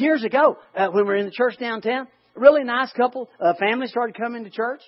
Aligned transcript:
years 0.00 0.24
ago 0.24 0.58
uh, 0.74 0.88
when 0.88 1.04
we 1.04 1.08
were 1.08 1.16
in 1.16 1.26
the 1.26 1.32
church 1.32 1.56
downtown. 1.58 2.08
A 2.36 2.40
really 2.40 2.64
nice 2.64 2.92
couple, 2.92 3.28
uh, 3.40 3.54
family 3.58 3.86
started 3.86 4.16
coming 4.16 4.44
to 4.44 4.50
church. 4.50 4.80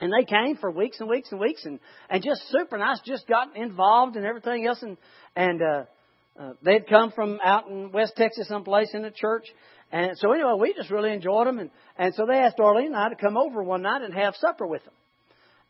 And 0.00 0.12
they 0.12 0.24
came 0.26 0.56
for 0.56 0.70
weeks 0.70 1.00
and 1.00 1.08
weeks 1.08 1.30
and 1.30 1.40
weeks 1.40 1.64
and, 1.64 1.80
and 2.10 2.22
just 2.22 2.42
super 2.50 2.76
nice, 2.76 3.00
just 3.06 3.26
got 3.26 3.56
involved 3.56 4.16
and 4.16 4.26
everything 4.26 4.66
else. 4.66 4.82
And, 4.82 4.98
and, 5.34 5.62
uh, 5.62 5.84
uh, 6.38 6.52
they'd 6.62 6.86
come 6.86 7.12
from 7.12 7.38
out 7.42 7.68
in 7.68 7.92
West 7.92 8.12
Texas 8.16 8.46
someplace 8.48 8.90
in 8.92 9.02
the 9.02 9.10
church. 9.10 9.46
And 9.90 10.12
so 10.16 10.32
anyway, 10.32 10.52
we 10.58 10.74
just 10.74 10.90
really 10.90 11.12
enjoyed 11.12 11.46
them. 11.46 11.58
And, 11.58 11.70
and 11.96 12.14
so 12.14 12.26
they 12.26 12.38
asked 12.38 12.60
Arlene 12.60 12.88
and 12.88 12.96
I 12.96 13.08
to 13.08 13.16
come 13.16 13.38
over 13.38 13.62
one 13.62 13.82
night 13.82 14.02
and 14.02 14.12
have 14.12 14.34
supper 14.36 14.66
with 14.66 14.84
them. 14.84 14.92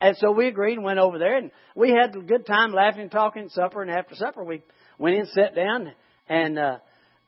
And 0.00 0.16
so 0.16 0.32
we 0.32 0.48
agreed 0.48 0.74
and 0.74 0.84
went 0.84 0.98
over 0.98 1.18
there 1.18 1.36
and 1.36 1.50
we 1.74 1.90
had 1.90 2.14
a 2.16 2.20
good 2.20 2.46
time 2.46 2.72
laughing 2.72 3.02
and 3.02 3.10
talking 3.10 3.48
supper. 3.50 3.80
And 3.82 3.90
after 3.90 4.16
supper, 4.16 4.42
we 4.42 4.62
went 4.98 5.16
in, 5.16 5.26
sat 5.26 5.54
down 5.54 5.92
and, 6.28 6.58
uh, 6.58 6.78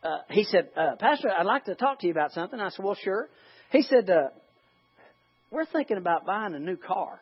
uh, 0.03 0.19
he 0.30 0.45
said, 0.45 0.69
uh, 0.77 0.96
Pastor, 0.99 1.31
I'd 1.37 1.46
like 1.46 1.64
to 1.64 1.75
talk 1.75 2.01
to 2.01 2.07
you 2.07 2.12
about 2.12 2.33
something. 2.33 2.59
I 2.61 2.69
said, 2.71 2.85
well, 2.85 2.96
sure. 3.03 3.29
He 3.71 3.82
said, 3.82 4.09
uh, 4.09 4.29
we're 5.50 5.67
thinking 5.67 5.96
about 5.96 6.27
buying 6.27 6.55
a 6.55 6.59
new 6.59 6.77
car. 6.77 7.21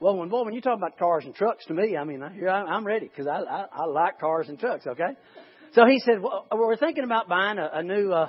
Well, 0.00 0.16
when 0.16 0.28
boy, 0.28 0.44
when 0.44 0.54
you 0.54 0.60
talk 0.60 0.76
about 0.76 0.96
cars 0.96 1.24
and 1.24 1.34
trucks, 1.34 1.66
to 1.66 1.74
me, 1.74 1.96
I 1.96 2.04
mean, 2.04 2.22
I'm 2.22 2.86
ready 2.86 3.08
because 3.08 3.26
I, 3.26 3.40
I 3.40 3.66
I 3.72 3.84
like 3.86 4.20
cars 4.20 4.48
and 4.48 4.58
trucks. 4.58 4.86
Okay, 4.86 5.16
so 5.72 5.86
he 5.86 5.98
said, 5.98 6.22
well, 6.22 6.46
we're 6.52 6.76
thinking 6.76 7.02
about 7.02 7.28
buying 7.28 7.58
a, 7.58 7.68
a 7.74 7.82
new. 7.82 8.12
Uh, 8.12 8.28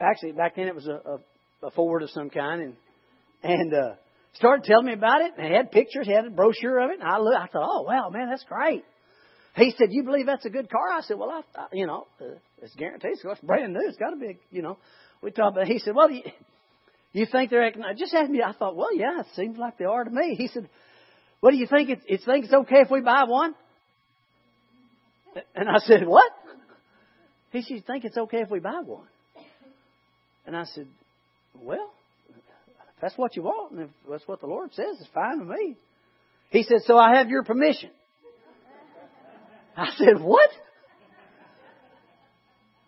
actually, 0.00 0.32
back 0.32 0.56
then 0.56 0.68
it 0.68 0.74
was 0.74 0.86
a, 0.86 1.66
a, 1.66 1.66
a 1.66 1.70
Ford 1.72 2.02
of 2.02 2.10
some 2.10 2.30
kind, 2.30 2.62
and 2.62 2.76
and 3.42 3.74
uh, 3.74 3.94
started 4.34 4.64
telling 4.64 4.86
me 4.86 4.94
about 4.94 5.20
it. 5.20 5.32
And 5.36 5.46
he 5.46 5.52
had 5.52 5.70
pictures, 5.70 6.06
he 6.06 6.14
had 6.14 6.24
a 6.24 6.30
brochure 6.30 6.78
of 6.80 6.90
it, 6.90 7.00
and 7.00 7.06
I 7.08 7.18
looked. 7.18 7.36
I 7.36 7.46
thought, 7.46 7.68
oh 7.70 7.82
wow, 7.82 8.08
man, 8.08 8.30
that's 8.30 8.44
great. 8.44 8.82
He 9.54 9.74
said, 9.76 9.88
"You 9.90 10.02
believe 10.02 10.26
that's 10.26 10.46
a 10.46 10.50
good 10.50 10.70
car?" 10.70 10.92
I 10.92 11.02
said, 11.02 11.18
"Well, 11.18 11.30
I, 11.30 11.42
I 11.58 11.66
you 11.72 11.86
know, 11.86 12.06
uh, 12.20 12.36
it's 12.62 12.74
guaranteed. 12.74 13.18
So 13.20 13.30
it's 13.30 13.40
brand 13.40 13.74
new. 13.74 13.82
It's 13.86 13.98
got 13.98 14.10
to 14.10 14.16
be, 14.16 14.38
you 14.50 14.62
know." 14.62 14.78
We 15.20 15.30
talked 15.30 15.56
about. 15.56 15.68
He 15.68 15.78
said, 15.78 15.94
"Well, 15.94 16.10
you, 16.10 16.22
you 17.12 17.26
think 17.26 17.50
they're 17.50 17.66
acting?" 17.66 17.82
Just 17.96 18.14
asked 18.14 18.30
me. 18.30 18.42
I 18.42 18.52
thought, 18.52 18.76
"Well, 18.76 18.94
yeah, 18.96 19.20
it 19.20 19.26
seems 19.36 19.58
like 19.58 19.76
they 19.78 19.84
are 19.84 20.04
to 20.04 20.10
me." 20.10 20.36
He 20.36 20.48
said, 20.48 20.68
"What 21.40 21.50
do 21.50 21.58
you 21.58 21.66
think? 21.66 21.90
It, 21.90 22.00
it 22.06 22.20
think 22.24 22.46
it's 22.46 22.54
okay 22.54 22.80
if 22.80 22.90
we 22.90 23.02
buy 23.02 23.24
one?" 23.24 23.54
And 25.54 25.68
I 25.68 25.78
said, 25.78 26.06
"What?" 26.06 26.32
He 27.52 27.60
said, 27.60 27.74
"You 27.74 27.82
think 27.82 28.04
it's 28.04 28.16
okay 28.16 28.38
if 28.38 28.50
we 28.50 28.58
buy 28.58 28.80
one?" 28.84 29.06
And 30.46 30.56
I 30.56 30.64
said, 30.64 30.86
"Well, 31.60 31.90
if 32.30 33.00
that's 33.02 33.18
what 33.18 33.36
you 33.36 33.42
want, 33.42 33.72
and 33.72 33.82
if 33.82 33.90
that's 34.08 34.26
what 34.26 34.40
the 34.40 34.46
Lord 34.46 34.72
says, 34.72 34.96
it's 34.98 35.10
fine 35.12 35.40
with 35.40 35.48
me." 35.48 35.76
He 36.50 36.62
said, 36.62 36.78
"So 36.86 36.96
I 36.96 37.16
have 37.16 37.28
your 37.28 37.44
permission." 37.44 37.90
I 39.76 39.90
said, 39.96 40.20
What? 40.20 40.50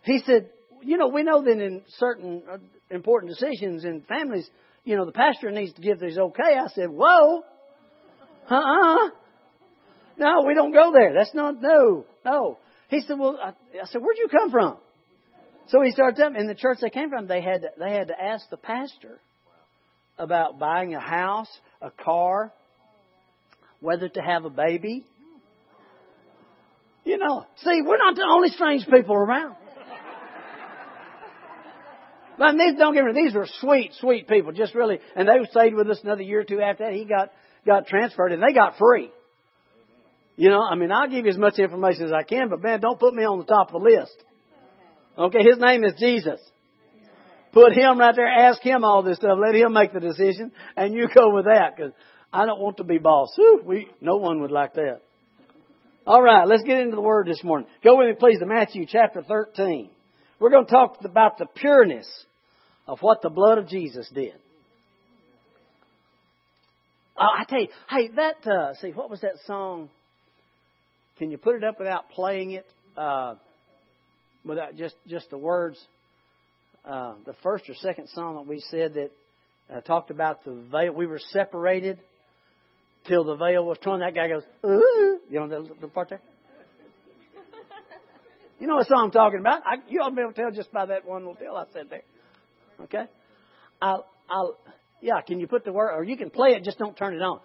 He 0.03 0.23
said, 0.27 0.51
You 0.83 0.97
know, 0.97 1.09
we 1.09 1.23
know 1.23 1.43
that 1.43 1.51
in 1.51 1.83
certain 1.99 2.43
uh, 2.51 2.59
important 2.91 3.33
decisions 3.33 3.85
in 3.85 4.03
families, 4.03 4.49
you 4.85 4.97
know, 4.97 5.07
the 5.07 5.13
pastor 5.13 5.51
needs 5.51 5.73
to 5.75 5.83
give 5.83 6.01
his 6.01 6.19
okay. 6.19 6.59
I 6.63 6.69
said, 6.75 6.91
Whoa. 6.91 7.43
Uh 8.51 8.55
uh-uh. 8.55 9.07
uh 9.07 9.11
No, 10.19 10.43
we 10.47 10.55
don't 10.55 10.73
go 10.73 10.93
there. 10.93 11.15
That's 11.15 11.35
not, 11.35 11.61
no, 11.61 12.05
no. 12.25 12.59
He 12.89 13.01
said, 13.01 13.19
Well, 13.19 13.39
I, 13.43 13.49
I 13.49 13.87
said, 13.87 14.03
Where'd 14.03 14.19
you 14.19 14.29
come 14.29 14.51
from? 14.51 14.77
So 15.69 15.81
he 15.81 15.93
started 15.93 16.17
telling 16.17 16.35
me, 16.35 16.41
in 16.41 16.47
the 16.47 16.55
church 16.55 16.79
they 16.83 16.91
came 16.91 17.09
from, 17.09 17.27
they 17.27 17.41
had 17.41 17.63
to, 17.63 17.69
they 17.79 17.93
had 17.93 18.09
to 18.09 18.23
ask 18.23 18.49
the 18.51 18.59
pastor 18.59 19.19
about 20.19 20.59
buying 20.59 20.95
a 20.95 21.01
house, 21.01 21.49
a 21.81 21.91
car, 21.91 22.53
whether 23.81 24.09
to 24.09 24.21
have 24.21 24.45
a 24.45 24.51
baby, 24.51 25.05
you 27.05 27.19
know, 27.19 27.47
see, 27.57 27.83
we're 27.85 27.99
not 27.99 28.17
the 28.17 28.27
only 28.29 28.49
strange 28.51 28.87
people 28.87 29.15
around. 29.15 29.57
But 32.37 32.53
these, 32.53 32.75
don't 32.77 32.95
get 32.95 33.05
me 33.05 33.13
these 33.13 33.35
were 33.35 33.47
sweet, 33.61 33.93
sweet 34.01 34.27
people, 34.27 34.53
just 34.53 34.75
really, 34.75 34.99
and 35.15 35.29
they 35.29 35.35
stayed 35.51 35.75
with 35.75 35.89
us 35.89 36.01
another 36.03 36.23
year 36.23 36.41
or 36.41 36.45
two 36.45 36.61
after 36.61 36.85
that. 36.85 36.93
He 36.93 37.05
got, 37.05 37.31
got 37.65 37.87
transferred 37.87 38.33
and 38.33 38.43
they 38.43 38.53
got 38.53 38.77
free. 38.77 39.11
You 40.37 40.49
know, 40.49 40.61
I 40.61 40.75
mean, 40.75 40.91
I'll 40.91 41.09
give 41.09 41.27
you 41.27 41.31
as 41.31 41.39
much 41.39 41.59
information 41.59 42.07
as 42.07 42.13
I 42.13 42.25
can, 42.25 42.49
but 42.49 42.61
man, 42.61 42.81
don't 42.81 42.99
put 42.99 43.15
me 43.15 43.23
on 43.23 43.39
the 43.39 43.45
top 43.45 43.73
of 43.73 43.83
the 43.83 43.89
list. 43.89 44.17
Okay, 45.17 45.45
his 45.45 45.59
name 45.59 45.85
is 45.85 45.93
Jesus. 45.97 46.41
Put 47.53 47.73
him 47.73 48.01
right 48.01 48.17
there, 48.17 48.27
ask 48.27 48.61
him 48.61 48.83
all 48.83 49.05
this 49.05 49.19
stuff, 49.19 49.39
let 49.41 49.55
him 49.55 49.73
make 49.73 49.93
the 49.93 50.01
decision, 50.01 50.51
and 50.77 50.93
you 50.93 51.07
go 51.15 51.33
with 51.33 51.45
that, 51.45 51.77
because 51.77 51.93
I 52.33 52.47
don't 52.47 52.61
want 52.61 52.79
to 52.79 52.85
be 52.85 52.99
boss. 52.99 53.33
Whew, 53.37 53.63
we, 53.65 53.89
no 54.01 54.17
one 54.17 54.41
would 54.41 54.51
like 54.51 54.75
that. 54.75 55.03
All 56.07 56.23
right, 56.23 56.47
let's 56.47 56.63
get 56.65 56.81
into 56.81 56.97
the 56.97 57.01
Word 57.01 57.27
this 57.27 57.43
morning. 57.43 57.67
Go 57.83 57.97
with 57.97 58.09
me, 58.09 58.15
please, 58.19 58.39
to 58.39 58.45
Matthew 58.45 58.85
chapter 58.87 59.23
13. 59.23 59.89
We're 60.39 60.51
going 60.51 60.67
to 60.67 60.71
talk 60.71 60.99
about 61.03 61.39
the 61.39 61.47
pureness 61.47 62.07
of 62.87 62.99
what 63.01 63.23
the 63.23 63.31
blood 63.31 63.57
of 63.57 63.69
Jesus 63.69 64.07
did. 64.15 64.35
Oh, 67.17 67.23
I 67.23 67.45
tell 67.45 67.61
you, 67.61 67.69
hey, 67.89 68.11
that, 68.17 68.47
uh, 68.47 68.75
see, 68.83 68.91
what 68.91 69.09
was 69.09 69.23
that 69.23 69.37
song? 69.47 69.89
Can 71.19 71.31
you 71.31 71.39
put 71.39 71.57
it 71.57 71.65
up 71.65 71.79
without 71.79 72.11
playing 72.11 72.51
it? 72.51 72.67
Uh, 72.99 73.37
without 74.45 74.77
just, 74.77 74.97
just 75.09 75.31
the 75.31 75.39
words? 75.39 75.83
Uh, 76.85 77.15
the 77.25 77.35
first 77.43 77.67
or 77.71 77.75
second 77.77 78.11
song 78.11 78.35
that 78.35 78.47
we 78.47 78.63
said 78.71 78.93
that 78.93 79.11
uh, 79.75 79.81
talked 79.81 80.11
about 80.11 80.45
the 80.45 80.53
veil. 80.71 80.93
We 80.93 81.07
were 81.07 81.21
separated 81.31 81.99
till 83.07 83.25
the 83.25 83.37
veil 83.37 83.65
was 83.65 83.79
torn. 83.83 84.01
That 84.01 84.15
guy 84.15 84.29
goes, 84.29 84.43
Ooh. 84.65 85.19
you 85.29 85.41
know 85.41 85.49
the, 85.49 85.75
the 85.81 85.89
part 85.89 86.11
there? 86.11 86.21
You 88.61 88.69
know 88.69 88.77
what 88.77 88.87
song 88.87 89.07
I'm 89.07 89.11
talking 89.11 89.41
about? 89.41 89.63
I, 89.67 89.77
you 89.89 90.01
ought 90.01 90.11
to 90.11 90.15
be 90.15 90.23
able 90.23 90.33
to 90.33 90.41
tell 90.41 90.51
just 90.53 90.73
by 90.73 90.87
that 90.87 91.05
one 91.05 91.23
little 91.23 91.35
deal 91.35 91.55
I 91.55 91.65
said 91.73 91.87
there. 91.91 92.03
Okay? 92.83 93.05
I'll, 93.83 94.07
I'll, 94.31 94.57
yeah, 95.03 95.21
can 95.27 95.41
you 95.41 95.47
put 95.47 95.65
the 95.65 95.73
word, 95.73 95.93
or 95.93 96.05
you 96.05 96.17
can 96.17 96.31
play 96.31 96.51
it, 96.51 96.63
just 96.63 96.79
don't 96.79 96.97
turn 96.97 97.15
it 97.15 97.21
on. 97.21 97.41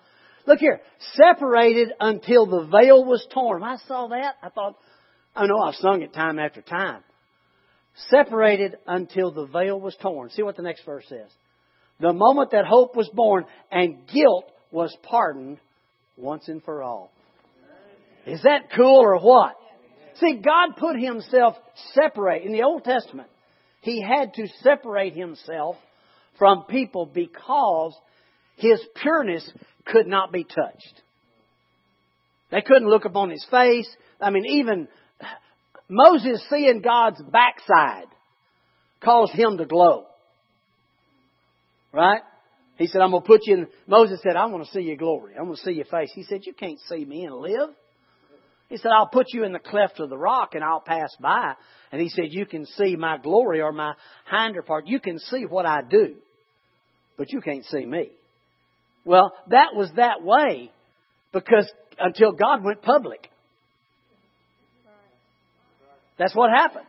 Look 0.46 0.60
here. 0.60 0.82
Separated 1.16 1.92
until 2.00 2.46
the 2.46 2.66
veil 2.66 3.04
was 3.04 3.26
torn. 3.34 3.62
When 3.62 3.70
I 3.70 3.78
saw 3.88 4.08
that, 4.08 4.36
I 4.42 4.50
thought, 4.50 4.78
I 5.36 5.46
know 5.46 5.60
I've 5.60 5.76
sung 5.76 6.02
it 6.02 6.14
time 6.14 6.40
after 6.40 6.62
time. 6.62 7.04
Separated 8.10 8.78
until 8.88 9.32
the 9.32 9.46
veil 9.46 9.80
was 9.80 9.96
torn. 10.02 10.30
See 10.30 10.44
what 10.44 10.56
the 10.56 10.62
next 10.62 10.86
verse 10.86 11.06
says. 11.10 11.30
The 12.00 12.14
moment 12.14 12.52
that 12.52 12.66
hope 12.66 12.96
was 12.96 13.10
born 13.14 13.46
and 13.72 14.08
guilt 14.08 14.50
was 14.72 14.96
pardoned 15.04 15.60
once 16.18 16.48
and 16.48 16.64
for 16.64 16.84
all. 16.84 17.12
Is 18.26 18.42
that 18.44 18.72
cool 18.76 19.00
or 19.00 19.20
what? 19.20 19.56
See, 20.20 20.42
God 20.44 20.76
put 20.78 21.00
Himself 21.00 21.56
separate. 21.94 22.44
In 22.44 22.52
the 22.52 22.64
Old 22.64 22.84
Testament, 22.84 23.30
He 23.82 24.02
had 24.02 24.34
to 24.36 24.48
separate 24.62 25.16
Himself 25.16 25.78
from 26.38 26.64
people 26.70 27.06
because 27.06 27.96
His 28.58 28.80
pureness 29.02 29.50
could 29.86 30.08
not 30.08 30.32
be 30.32 30.44
touched. 30.44 31.02
They 32.52 32.62
couldn't 32.62 32.90
look 32.90 33.06
upon 33.06 33.30
His 33.30 33.46
face. 33.50 33.90
I 34.20 34.30
mean, 34.32 34.46
even 34.46 34.88
Moses 35.90 36.46
seeing 36.50 36.82
God's 36.82 37.22
backside 37.32 38.08
caused 39.04 39.34
him 39.34 39.58
to 39.58 39.66
glow. 39.66 40.06
Right? 41.92 42.22
He 42.80 42.88
said, 42.88 43.02
I'm 43.02 43.12
going 43.12 43.22
to 43.22 43.28
put 43.28 43.42
you 43.44 43.56
in. 43.56 43.68
Moses 43.88 44.22
said, 44.24 44.38
I 44.38 44.46
want 44.46 44.66
to 44.66 44.72
see 44.72 44.80
your 44.80 44.96
glory. 44.96 45.34
I 45.38 45.44
want 45.44 45.58
to 45.58 45.64
see 45.64 45.74
your 45.74 45.86
face. 45.86 46.12
He 46.16 46.24
said, 46.24 46.46
You 46.46 46.54
can't 46.54 46.80
see 46.88 47.04
me 47.04 47.26
and 47.26 47.36
live. 47.36 47.70
He 48.70 48.78
said, 48.78 48.92
I'll 48.96 49.10
put 49.10 49.26
you 49.34 49.44
in 49.44 49.52
the 49.52 49.60
cleft 49.60 50.00
of 50.00 50.10
the 50.10 50.18
rock 50.18 50.56
and 50.56 50.64
I'll 50.64 50.80
pass 50.80 51.10
by. 51.20 51.56
And 51.92 52.02
he 52.02 52.08
said, 52.08 52.28
You 52.30 52.46
can 52.46 52.66
see 52.66 52.96
my 52.96 53.18
glory 53.18 53.60
or 53.60 53.74
my 53.74 53.96
hinder 54.32 54.62
part. 54.62 54.88
You 54.88 55.02
can 55.02 55.20
see 55.20 55.44
what 55.44 55.66
I 55.66 55.82
do, 55.82 56.16
but 57.18 57.34
you 57.34 57.42
can't 57.42 57.66
see 57.66 57.86
me. 57.86 58.12
Well, 59.04 59.34
that 59.50 59.76
was 59.76 59.92
that 59.98 60.24
way 60.24 60.72
because 61.34 61.70
until 62.00 62.32
God 62.32 62.64
went 62.64 62.82
public. 62.82 63.30
That's 66.18 66.36
what 66.36 66.50
happened. 66.50 66.86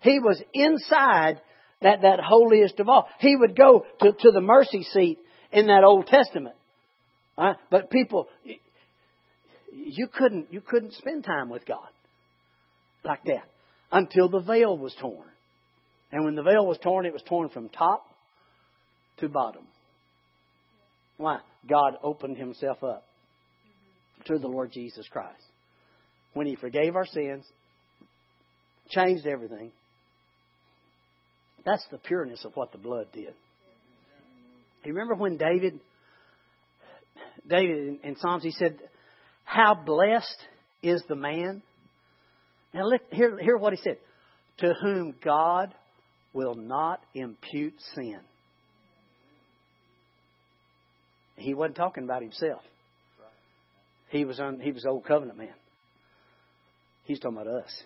He 0.00 0.18
was 0.18 0.42
inside 0.52 1.40
that, 1.80 2.02
that 2.02 2.18
holiest 2.20 2.80
of 2.80 2.88
all. 2.88 3.08
He 3.20 3.36
would 3.36 3.56
go 3.56 3.84
to, 4.00 4.12
to 4.12 4.30
the 4.32 4.40
mercy 4.40 4.82
seat 4.82 5.18
in 5.52 5.66
that 5.66 5.84
Old 5.84 6.06
Testament. 6.06 6.56
Right? 7.36 7.56
But 7.70 7.90
people, 7.90 8.28
you 9.72 10.08
couldn't, 10.08 10.52
you 10.52 10.60
couldn't 10.60 10.94
spend 10.94 11.24
time 11.24 11.48
with 11.48 11.66
God 11.66 11.88
like 13.04 13.24
that 13.24 13.44
until 13.92 14.28
the 14.28 14.40
veil 14.40 14.76
was 14.76 14.94
torn. 15.00 15.26
And 16.10 16.24
when 16.24 16.34
the 16.34 16.42
veil 16.42 16.66
was 16.66 16.78
torn, 16.82 17.06
it 17.06 17.12
was 17.12 17.22
torn 17.22 17.48
from 17.50 17.68
top 17.68 18.04
to 19.18 19.28
bottom. 19.28 19.64
Why? 21.16 21.38
God 21.68 21.94
opened 22.02 22.38
himself 22.38 22.82
up 22.82 23.04
to 24.26 24.38
the 24.38 24.46
Lord 24.46 24.72
Jesus 24.72 25.06
Christ. 25.10 25.42
When 26.32 26.46
he 26.46 26.56
forgave 26.56 26.96
our 26.96 27.06
sins, 27.06 27.44
changed 28.90 29.26
everything. 29.26 29.72
That's 31.64 31.84
the 31.90 31.98
pureness 31.98 32.44
of 32.44 32.52
what 32.54 32.72
the 32.72 32.78
blood 32.78 33.08
did. 33.12 33.34
You 34.84 34.92
remember 34.92 35.14
when 35.14 35.36
David, 35.36 35.80
David 37.46 37.98
in 38.02 38.16
Psalms, 38.16 38.42
he 38.42 38.52
said, 38.52 38.78
"How 39.44 39.74
blessed 39.74 40.38
is 40.82 41.02
the 41.08 41.16
man." 41.16 41.62
Now 42.72 42.84
look, 42.84 43.02
hear, 43.10 43.38
hear 43.38 43.56
what 43.56 43.72
he 43.72 43.78
said: 43.82 43.98
"To 44.58 44.74
whom 44.80 45.14
God 45.22 45.74
will 46.32 46.54
not 46.54 47.00
impute 47.14 47.74
sin. 47.94 48.20
He 51.36 51.54
wasn't 51.54 51.76
talking 51.76 52.04
about 52.04 52.22
himself. 52.22 52.62
He 54.10 54.24
was 54.24 54.40
on, 54.40 54.60
he 54.60 54.72
was 54.72 54.84
old 54.86 55.04
covenant 55.04 55.38
man. 55.38 55.54
He's 57.04 57.20
talking 57.20 57.38
about 57.38 57.52
us. 57.64 57.82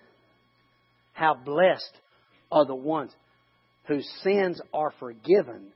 How 1.13 1.35
blessed 1.35 1.93
are 2.51 2.65
the 2.65 2.75
ones 2.75 3.13
whose 3.87 4.09
sins 4.23 4.61
are 4.73 4.93
forgiven 4.99 5.73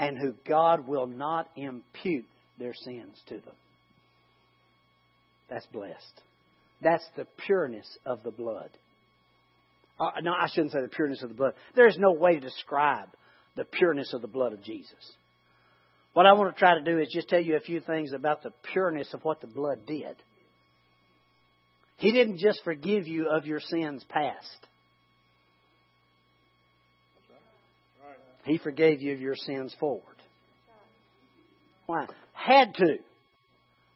and 0.00 0.16
who 0.16 0.32
God 0.48 0.88
will 0.88 1.06
not 1.06 1.46
impute 1.56 2.24
their 2.58 2.72
sins 2.72 3.20
to 3.28 3.34
them. 3.34 3.54
That's 5.50 5.66
blessed. 5.66 6.22
That's 6.80 7.04
the 7.16 7.26
pureness 7.46 7.86
of 8.06 8.22
the 8.22 8.30
blood. 8.30 8.70
Uh, 10.00 10.12
no, 10.22 10.32
I 10.32 10.48
shouldn't 10.48 10.72
say 10.72 10.80
the 10.80 10.88
pureness 10.88 11.22
of 11.22 11.28
the 11.28 11.34
blood. 11.34 11.52
There 11.76 11.86
is 11.86 11.98
no 11.98 12.12
way 12.12 12.34
to 12.34 12.40
describe 12.40 13.10
the 13.56 13.64
pureness 13.64 14.14
of 14.14 14.22
the 14.22 14.26
blood 14.26 14.54
of 14.54 14.62
Jesus. 14.62 15.12
What 16.14 16.24
I 16.24 16.32
want 16.32 16.54
to 16.54 16.58
try 16.58 16.78
to 16.78 16.82
do 16.82 16.98
is 16.98 17.10
just 17.12 17.28
tell 17.28 17.40
you 17.40 17.56
a 17.56 17.60
few 17.60 17.80
things 17.80 18.14
about 18.14 18.42
the 18.42 18.52
pureness 18.72 19.12
of 19.12 19.22
what 19.22 19.42
the 19.42 19.46
blood 19.48 19.80
did. 19.86 20.16
He 21.98 22.10
didn't 22.10 22.38
just 22.38 22.64
forgive 22.64 23.06
you 23.06 23.28
of 23.28 23.44
your 23.44 23.60
sins 23.60 24.02
past. 24.08 24.66
He 28.44 28.58
forgave 28.58 29.00
you 29.02 29.12
of 29.12 29.20
your 29.20 29.36
sins 29.36 29.74
forward. 29.78 30.04
Why? 31.86 32.06
Had 32.32 32.74
to. 32.74 32.98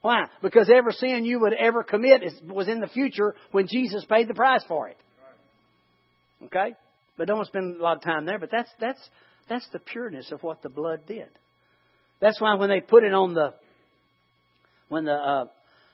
Why? 0.02 0.24
Because 0.42 0.70
every 0.70 0.92
sin 0.92 1.24
you 1.24 1.40
would 1.40 1.54
ever 1.54 1.82
commit 1.82 2.22
was 2.46 2.68
in 2.68 2.80
the 2.80 2.88
future 2.88 3.34
when 3.52 3.66
Jesus 3.68 4.04
paid 4.04 4.28
the 4.28 4.34
price 4.34 4.62
for 4.68 4.88
it. 4.88 4.98
Okay? 6.44 6.74
But 7.16 7.28
don't 7.28 7.46
spend 7.46 7.80
a 7.80 7.82
lot 7.82 7.96
of 7.96 8.02
time 8.02 8.26
there, 8.26 8.38
but 8.38 8.50
that's 8.50 8.68
that's 8.80 9.00
that's 9.48 9.66
the 9.72 9.78
pureness 9.78 10.30
of 10.32 10.42
what 10.42 10.62
the 10.62 10.68
blood 10.68 11.06
did. 11.06 11.28
That's 12.20 12.40
why 12.40 12.54
when 12.56 12.68
they 12.68 12.80
put 12.80 13.04
it 13.04 13.14
on 13.14 13.34
the 13.34 13.54
when 14.88 15.04
the 15.04 15.14
uh, 15.14 15.44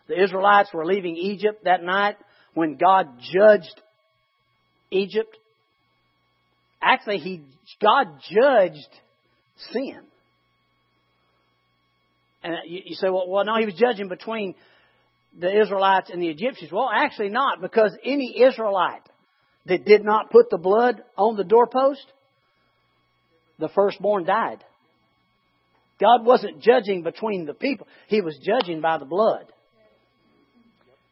the 0.08 0.20
Israelites 0.20 0.70
were 0.72 0.86
leaving 0.86 1.16
Egypt 1.16 1.64
that 1.64 1.82
night, 1.82 2.16
when 2.54 2.76
God 2.76 3.06
judged 3.32 3.80
Egypt, 4.90 5.36
actually 6.82 7.18
he 7.18 7.42
God 7.80 8.06
judged 8.30 8.88
sin. 9.72 10.00
And 12.42 12.54
you, 12.66 12.80
you 12.86 12.94
say, 12.94 13.08
well, 13.08 13.28
well, 13.28 13.44
no, 13.44 13.56
he 13.58 13.66
was 13.66 13.74
judging 13.74 14.08
between 14.08 14.54
the 15.38 15.60
Israelites 15.60 16.10
and 16.10 16.22
the 16.22 16.28
Egyptians. 16.28 16.72
Well, 16.72 16.90
actually 16.92 17.28
not, 17.28 17.60
because 17.60 17.96
any 18.04 18.42
Israelite 18.42 19.02
that 19.66 19.84
did 19.84 20.04
not 20.04 20.30
put 20.30 20.50
the 20.50 20.58
blood 20.58 21.02
on 21.16 21.36
the 21.36 21.44
doorpost, 21.44 22.04
the 23.58 23.68
firstborn 23.68 24.24
died. 24.24 24.64
God 26.00 26.24
wasn't 26.24 26.62
judging 26.62 27.02
between 27.02 27.44
the 27.44 27.52
people. 27.52 27.86
He 28.08 28.22
was 28.22 28.38
judging 28.42 28.80
by 28.80 28.96
the 28.98 29.04
blood. 29.04 29.44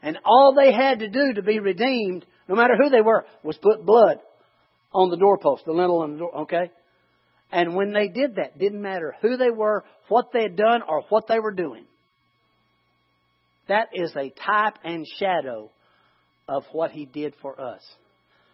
And 0.02 0.18
all 0.24 0.54
they 0.54 0.72
had 0.72 1.00
to 1.00 1.08
do 1.08 1.34
to 1.34 1.42
be 1.42 1.60
redeemed, 1.60 2.24
no 2.48 2.54
matter 2.54 2.74
who 2.76 2.88
they 2.88 3.02
were, 3.02 3.26
was 3.42 3.58
put 3.58 3.84
blood 3.84 4.18
on 4.92 5.10
the 5.10 5.16
doorpost, 5.16 5.64
the 5.64 5.72
lintel 5.72 6.02
on 6.02 6.12
the 6.12 6.18
door, 6.18 6.36
okay? 6.42 6.70
And 7.50 7.74
when 7.74 7.92
they 7.92 8.08
did 8.08 8.36
that, 8.36 8.58
didn't 8.58 8.82
matter 8.82 9.14
who 9.20 9.36
they 9.36 9.50
were, 9.50 9.84
what 10.08 10.32
they 10.32 10.42
had 10.42 10.56
done, 10.56 10.82
or 10.86 11.02
what 11.08 11.26
they 11.28 11.38
were 11.38 11.52
doing. 11.52 11.84
That 13.68 13.88
is 13.92 14.14
a 14.16 14.30
type 14.30 14.74
and 14.84 15.06
shadow 15.18 15.70
of 16.48 16.64
what 16.72 16.90
he 16.90 17.04
did 17.04 17.34
for 17.42 17.60
us. 17.60 17.82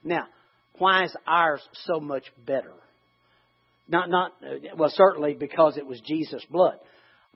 Now, 0.03 0.27
why 0.79 1.05
is 1.05 1.17
ours 1.27 1.63
so 1.85 2.01
much 2.01 2.25
better? 2.45 2.73
Not, 3.89 4.11
not, 4.11 4.33
uh, 4.43 4.75
well, 4.77 4.93
certainly 4.93 5.35
because 5.35 5.77
it 5.77 5.87
was 5.87 6.01
Jesus' 6.01 6.45
blood. 6.51 6.79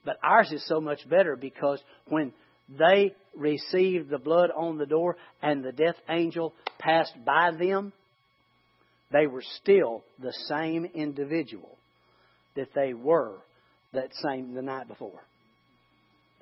But 0.04 0.18
ours 0.22 0.50
is 0.50 0.66
so 0.66 0.80
much 0.80 1.08
better 1.08 1.36
because 1.36 1.80
when 2.06 2.32
they 2.68 3.14
received 3.36 4.10
the 4.10 4.18
blood 4.18 4.50
on 4.56 4.78
the 4.78 4.86
door 4.86 5.16
and 5.42 5.64
the 5.64 5.72
death 5.72 5.96
angel 6.08 6.54
passed 6.78 7.12
by 7.24 7.52
them, 7.52 7.92
they 9.10 9.26
were 9.26 9.43
still 9.60 10.05
the 10.20 10.32
same 10.49 10.84
individual 10.84 11.76
that 12.56 12.69
they 12.75 12.93
were 12.94 13.37
that 13.93 14.10
same 14.22 14.55
the 14.55 14.62
night 14.62 14.88
before. 14.88 15.20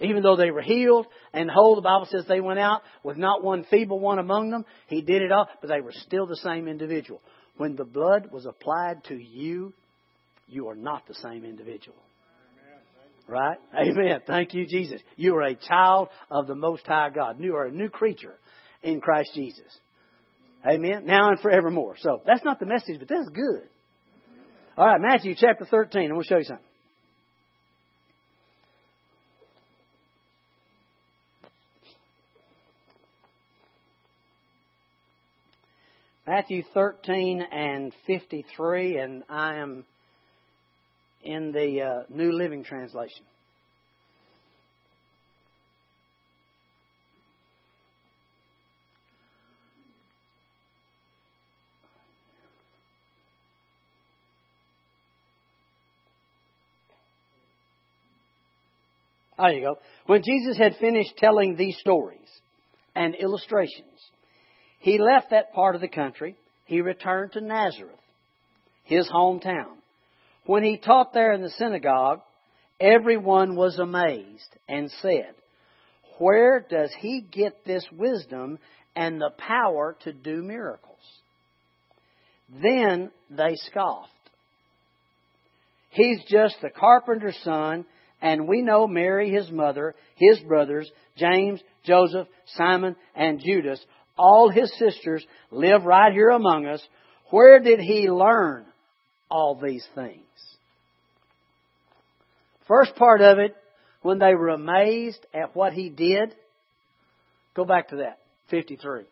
Even 0.00 0.22
though 0.22 0.36
they 0.36 0.50
were 0.50 0.62
healed 0.62 1.06
and 1.32 1.50
whole, 1.50 1.74
the 1.74 1.80
Bible 1.80 2.06
says 2.10 2.24
they 2.28 2.40
went 2.40 2.58
out 2.58 2.82
with 3.02 3.16
not 3.16 3.42
one 3.42 3.64
feeble 3.70 3.98
one 3.98 4.18
among 4.18 4.50
them. 4.50 4.64
He 4.88 5.00
did 5.00 5.22
it 5.22 5.32
all, 5.32 5.48
but 5.60 5.68
they 5.68 5.80
were 5.80 5.92
still 5.92 6.26
the 6.26 6.36
same 6.36 6.68
individual. 6.68 7.22
When 7.56 7.76
the 7.76 7.84
blood 7.84 8.30
was 8.30 8.44
applied 8.44 9.04
to 9.04 9.14
you, 9.14 9.72
you 10.48 10.68
are 10.68 10.74
not 10.74 11.06
the 11.08 11.14
same 11.14 11.44
individual. 11.44 11.96
Right? 13.26 13.56
Amen. 13.74 14.20
Thank 14.26 14.54
you, 14.54 14.66
Jesus. 14.66 15.00
You 15.16 15.34
are 15.36 15.42
a 15.42 15.54
child 15.54 16.08
of 16.30 16.46
the 16.46 16.54
Most 16.54 16.86
High 16.86 17.10
God. 17.10 17.40
You 17.40 17.56
are 17.56 17.64
a 17.64 17.72
new 17.72 17.88
creature 17.88 18.34
in 18.82 19.00
Christ 19.00 19.30
Jesus. 19.34 19.64
Amen. 20.66 21.06
Now 21.06 21.30
and 21.30 21.40
forevermore. 21.40 21.96
So 22.00 22.22
that's 22.26 22.44
not 22.44 22.58
the 22.58 22.66
message, 22.66 22.98
but 22.98 23.08
that's 23.08 23.28
good. 23.28 23.68
All 24.76 24.86
right, 24.86 25.00
Matthew 25.00 25.34
chapter 25.36 25.64
13. 25.64 26.02
I'm 26.02 26.10
going 26.10 26.22
to 26.22 26.28
show 26.28 26.38
you 26.38 26.44
something. 26.44 26.64
Matthew 36.26 36.64
13 36.74 37.40
and 37.40 37.92
53, 38.08 38.98
and 38.98 39.22
I 39.28 39.56
am 39.56 39.84
in 41.22 41.52
the 41.52 41.82
uh, 41.82 42.02
New 42.08 42.32
Living 42.32 42.64
Translation. 42.64 43.24
There 59.38 59.52
you 59.52 59.60
go. 59.62 59.78
When 60.06 60.22
Jesus 60.22 60.56
had 60.56 60.76
finished 60.76 61.16
telling 61.18 61.56
these 61.56 61.76
stories 61.78 62.18
and 62.94 63.14
illustrations, 63.14 64.00
he 64.78 64.98
left 64.98 65.30
that 65.30 65.52
part 65.52 65.74
of 65.74 65.80
the 65.80 65.88
country. 65.88 66.36
He 66.64 66.80
returned 66.80 67.32
to 67.32 67.40
Nazareth, 67.40 67.98
his 68.84 69.08
hometown. 69.08 69.76
When 70.46 70.62
he 70.62 70.78
taught 70.78 71.12
there 71.12 71.32
in 71.32 71.42
the 71.42 71.50
synagogue, 71.50 72.20
everyone 72.80 73.56
was 73.56 73.78
amazed 73.78 74.56
and 74.68 74.90
said, 75.02 75.34
Where 76.18 76.64
does 76.68 76.90
he 77.00 77.20
get 77.20 77.64
this 77.64 77.84
wisdom 77.92 78.58
and 78.94 79.20
the 79.20 79.30
power 79.36 79.96
to 80.04 80.12
do 80.12 80.42
miracles? 80.42 80.96
Then 82.62 83.10
they 83.28 83.56
scoffed. 83.70 84.10
He's 85.90 86.22
just 86.28 86.56
the 86.62 86.70
carpenter's 86.70 87.38
son 87.42 87.86
and 88.22 88.48
we 88.48 88.62
know 88.62 88.86
Mary, 88.86 89.30
his 89.30 89.50
mother, 89.50 89.94
his 90.16 90.38
brothers, 90.40 90.90
James, 91.16 91.60
Joseph, 91.84 92.26
Simon, 92.56 92.96
and 93.14 93.40
Judas, 93.40 93.84
all 94.18 94.50
his 94.50 94.72
sisters 94.78 95.24
live 95.50 95.84
right 95.84 96.12
here 96.12 96.30
among 96.30 96.66
us. 96.66 96.82
Where 97.30 97.60
did 97.60 97.80
he 97.80 98.08
learn 98.08 98.64
all 99.30 99.60
these 99.62 99.86
things? 99.94 100.22
First 102.66 102.96
part 102.96 103.20
of 103.20 103.38
it, 103.38 103.54
when 104.02 104.18
they 104.18 104.34
were 104.34 104.48
amazed 104.48 105.24
at 105.34 105.54
what 105.54 105.72
he 105.72 105.88
did, 105.88 106.34
go 107.54 107.64
back 107.64 107.88
to 107.88 107.96
that, 107.96 108.18
53. 108.50 109.02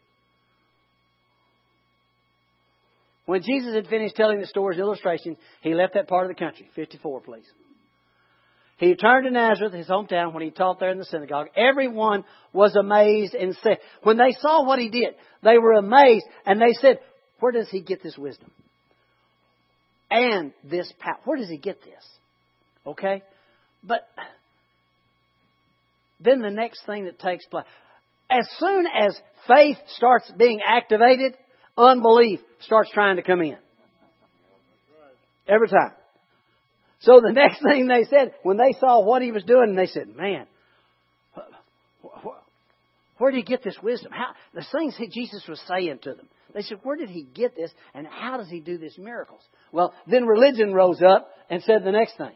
When 3.27 3.43
Jesus 3.43 3.75
had 3.75 3.87
finished 3.87 4.17
telling 4.17 4.41
the 4.41 4.47
stories, 4.47 4.79
and 4.79 4.87
illustrations, 4.87 5.39
he 5.63 5.75
left 5.75 5.95
that 5.95 6.09
part 6.09 6.31
of 6.31 6.37
the 6.37 6.43
country. 6.43 6.69
54, 6.75 7.21
please. 7.23 7.47
He 8.79 8.89
returned 8.89 9.25
to 9.25 9.31
Nazareth, 9.31 9.73
his 9.73 9.87
hometown, 9.87 10.33
when 10.33 10.43
he 10.43 10.51
taught 10.51 10.81
there 10.81 10.91
in 10.91 10.99
the 10.99 11.05
synagogue. 11.05 11.49
Everyone 11.57 12.25
was 12.53 12.75
amazed 12.75 13.35
and 13.35 13.57
said, 13.63 13.79
when 14.03 14.17
they 14.17 14.33
saw 14.41 14.67
what 14.67 14.79
he 14.79 14.89
did, 14.89 15.15
they 15.43 15.59
were 15.59 15.75
amazed 15.75 16.27
and 16.45 16.61
they 16.61 16.73
said, 16.81 16.99
where 17.39 17.53
does 17.53 17.69
he 17.71 17.81
get 17.81 18.03
this 18.03 18.19
wisdom? 18.19 18.51
And 20.11 20.53
this 20.65 20.93
power. 20.99 21.19
Where 21.25 21.37
does 21.37 21.49
he 21.49 21.59
get 21.59 21.83
this? 21.83 22.05
Okay? 22.87 23.23
But 23.83 24.09
then 26.21 26.41
the 26.41 26.51
next 26.51 26.85
thing 26.87 27.05
that 27.05 27.19
takes 27.19 27.47
place, 27.47 27.67
as 28.31 28.49
soon 28.59 28.87
as 28.87 29.17
faith 29.47 29.77
starts 29.97 30.31
being 30.37 30.61
activated, 30.67 31.35
unbelief 31.77 32.41
starts 32.61 32.91
trying 32.93 33.17
to 33.17 33.23
come 33.23 33.41
in. 33.41 33.57
Every 35.47 35.69
time. 35.69 35.93
So 37.05 37.21
the 37.21 37.33
next 37.33 37.63
thing 37.63 37.87
they 37.87 38.05
said, 38.05 38.33
when 38.43 38.57
they 38.57 38.73
saw 38.81 39.01
what 39.01 39.21
he 39.21 39.31
was 39.31 39.45
doing, 39.45 39.75
they 39.75 39.87
said, 39.87 40.15
man, 40.17 40.47
where 43.19 43.31
did 43.31 43.37
he 43.37 43.43
get 43.45 43.63
this 43.63 43.77
wisdom? 43.83 44.11
How, 44.13 44.35
the 44.55 44.65
things 44.73 44.97
that 44.99 45.11
Jesus 45.13 45.45
was 45.47 45.61
saying 45.69 45.99
to 46.03 46.15
them, 46.15 46.29
They 46.55 46.63
said, 46.63 46.79
where 46.83 46.97
did 46.97 47.11
he 47.11 47.23
get 47.23 47.55
this 47.55 47.71
and 47.95 48.07
how 48.07 48.39
does 48.39 48.49
he 48.49 48.61
do 48.61 48.79
these 48.79 48.97
miracles? 48.97 49.43
Well, 49.71 49.93
then 50.07 50.25
religion 50.27 50.73
rose 50.73 51.03
up 51.03 51.29
and 51.51 51.63
said 51.63 51.85
the 51.85 51.93
next 51.93 52.17
thing. 52.17 52.33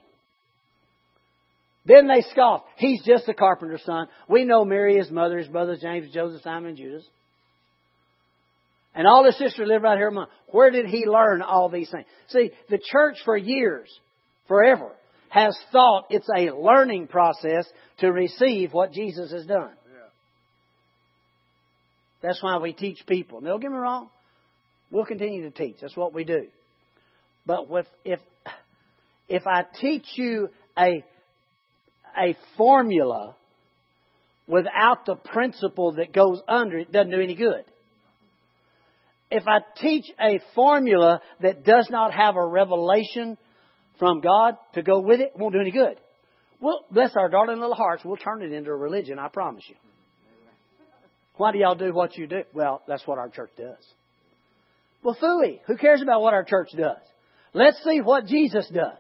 Then 1.86 2.06
they 2.06 2.22
scoffed. 2.30 2.66
He's 2.76 3.02
just 3.04 3.28
a 3.28 3.34
carpenter's 3.34 3.84
son. 3.84 4.08
We 4.28 4.44
know 4.44 4.64
Mary, 4.64 4.98
his 4.98 5.10
mother, 5.10 5.38
his 5.38 5.48
brothers, 5.48 5.80
James, 5.80 6.12
Joseph, 6.12 6.42
Simon, 6.42 6.70
and 6.70 6.76
Judas. 6.76 7.04
And 8.94 9.06
all 9.06 9.24
his 9.24 9.38
sisters 9.38 9.66
live 9.66 9.82
right 9.82 9.96
here 9.96 10.08
among. 10.08 10.26
Where 10.48 10.70
did 10.70 10.86
he 10.86 11.06
learn 11.06 11.40
all 11.40 11.70
these 11.70 11.88
things? 11.90 12.04
See, 12.28 12.50
the 12.68 12.80
church 12.92 13.16
for 13.24 13.36
years, 13.36 13.88
forever, 14.48 14.90
has 15.28 15.56
thought 15.70 16.06
it's 16.10 16.28
a 16.34 16.50
learning 16.50 17.06
process 17.06 17.66
to 17.98 18.10
receive 18.10 18.72
what 18.72 18.92
Jesus 18.92 19.30
has 19.30 19.46
done. 19.46 19.70
That's 22.22 22.42
why 22.42 22.58
we 22.58 22.72
teach 22.72 23.04
people. 23.06 23.40
Now, 23.40 23.50
don't 23.50 23.60
get 23.60 23.70
me 23.70 23.76
wrong. 23.76 24.08
We'll 24.90 25.04
continue 25.04 25.42
to 25.42 25.50
teach. 25.50 25.76
That's 25.80 25.96
what 25.96 26.12
we 26.12 26.24
do. 26.24 26.46
But 27.46 27.68
with, 27.68 27.86
if 28.04 28.20
if 29.28 29.46
I 29.46 29.64
teach 29.80 30.06
you 30.16 30.48
a 30.76 31.04
a 32.18 32.36
formula 32.56 33.36
without 34.46 35.06
the 35.06 35.14
principle 35.14 35.92
that 35.92 36.12
goes 36.12 36.40
under 36.48 36.78
it, 36.78 36.90
doesn't 36.90 37.10
do 37.10 37.20
any 37.20 37.34
good. 37.34 37.64
If 39.30 39.44
I 39.46 39.58
teach 39.80 40.06
a 40.18 40.40
formula 40.54 41.20
that 41.40 41.64
does 41.64 41.88
not 41.90 42.14
have 42.14 42.36
a 42.36 42.46
revelation 42.46 43.36
from 43.98 44.20
God 44.20 44.56
to 44.74 44.82
go 44.82 45.00
with 45.00 45.20
it, 45.20 45.32
won't 45.36 45.54
do 45.54 45.60
any 45.60 45.70
good. 45.70 45.96
Well, 46.60 46.84
bless 46.90 47.16
our 47.16 47.28
darling 47.28 47.60
little 47.60 47.74
hearts, 47.74 48.04
we'll 48.04 48.16
turn 48.16 48.42
it 48.42 48.52
into 48.52 48.70
a 48.70 48.76
religion, 48.76 49.18
I 49.18 49.28
promise 49.28 49.64
you. 49.68 49.76
Why 51.36 51.52
do 51.52 51.58
y'all 51.58 51.76
do 51.76 51.92
what 51.92 52.16
you 52.16 52.26
do? 52.26 52.42
Well, 52.52 52.82
that's 52.88 53.06
what 53.06 53.18
our 53.18 53.28
church 53.28 53.50
does. 53.56 53.76
Well, 55.04 55.16
fooey. 55.22 55.60
Who 55.66 55.76
cares 55.76 56.02
about 56.02 56.20
what 56.20 56.34
our 56.34 56.42
church 56.42 56.70
does? 56.76 56.98
Let's 57.54 57.82
see 57.84 58.00
what 58.00 58.26
Jesus 58.26 58.68
does. 58.68 58.98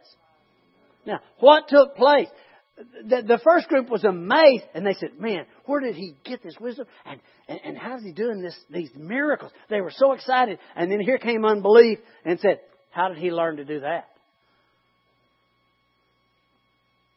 Now, 1.04 1.20
what 1.40 1.68
took 1.68 1.96
place? 1.96 2.28
The, 2.76 3.22
the 3.22 3.40
first 3.42 3.66
group 3.66 3.90
was 3.90 4.04
amazed, 4.04 4.64
and 4.72 4.86
they 4.86 4.94
said, 4.94 5.18
"Man, 5.18 5.46
where 5.66 5.80
did 5.80 5.96
he 5.96 6.14
get 6.24 6.44
this 6.44 6.54
wisdom? 6.60 6.86
And 7.04 7.18
and, 7.48 7.60
and 7.64 7.76
how's 7.76 8.04
he 8.04 8.12
doing 8.12 8.40
this? 8.40 8.56
These 8.70 8.90
miracles?" 8.96 9.50
They 9.68 9.80
were 9.80 9.90
so 9.92 10.12
excited, 10.12 10.60
and 10.76 10.90
then 10.90 11.00
here 11.00 11.18
came 11.18 11.44
unbelief, 11.44 11.98
and 12.24 12.38
said, 12.38 12.60
"How 12.92 13.08
did 13.08 13.18
he 13.18 13.32
learn 13.32 13.56
to 13.56 13.64
do 13.64 13.80
that?" 13.80 14.08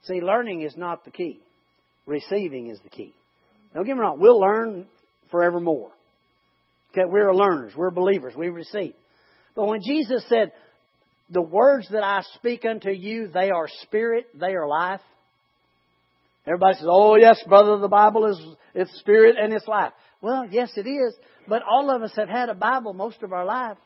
See, 0.04 0.22
learning 0.22 0.62
is 0.62 0.76
not 0.76 1.06
the 1.06 1.12
key. 1.12 1.40
Receiving 2.06 2.68
is 2.68 2.80
the 2.84 2.90
key. 2.90 3.14
Don't 3.74 3.86
get 3.86 3.96
me 3.96 4.02
wrong. 4.02 4.20
We'll 4.20 4.40
learn 4.40 4.86
forevermore. 5.30 5.92
Okay, 6.92 7.06
we're 7.06 7.34
learners. 7.34 7.74
We're 7.76 7.92
believers. 7.92 8.34
We 8.36 8.50
receive. 8.50 8.94
But 9.56 9.68
when 9.68 9.82
Jesus 9.86 10.24
said, 10.28 10.52
the 11.30 11.42
words 11.42 11.88
that 11.92 12.04
I 12.04 12.22
speak 12.36 12.66
unto 12.66 12.90
you, 12.90 13.30
they 13.34 13.50
are 13.52 13.68
spirit, 13.84 14.28
they 14.38 14.54
are 14.54 14.68
life. 14.68 15.00
Everybody 16.46 16.76
says, 16.76 16.88
oh 16.90 17.16
yes, 17.16 17.42
brother, 17.48 17.78
the 17.78 17.88
Bible 17.88 18.26
is, 18.26 18.40
it's 18.74 19.00
spirit 19.00 19.36
and 19.42 19.54
it's 19.54 19.68
life. 19.68 19.94
Well, 20.22 20.46
yes 20.50 20.72
it 20.76 20.88
is. 20.88 21.16
But 21.48 21.62
all 21.64 21.96
of 21.96 22.02
us 22.02 22.12
have 22.16 22.28
had 22.30 22.50
a 22.50 22.56
Bible 22.56 22.94
most 22.94 23.24
of 23.24 23.32
our 23.32 23.46
life. 23.46 23.78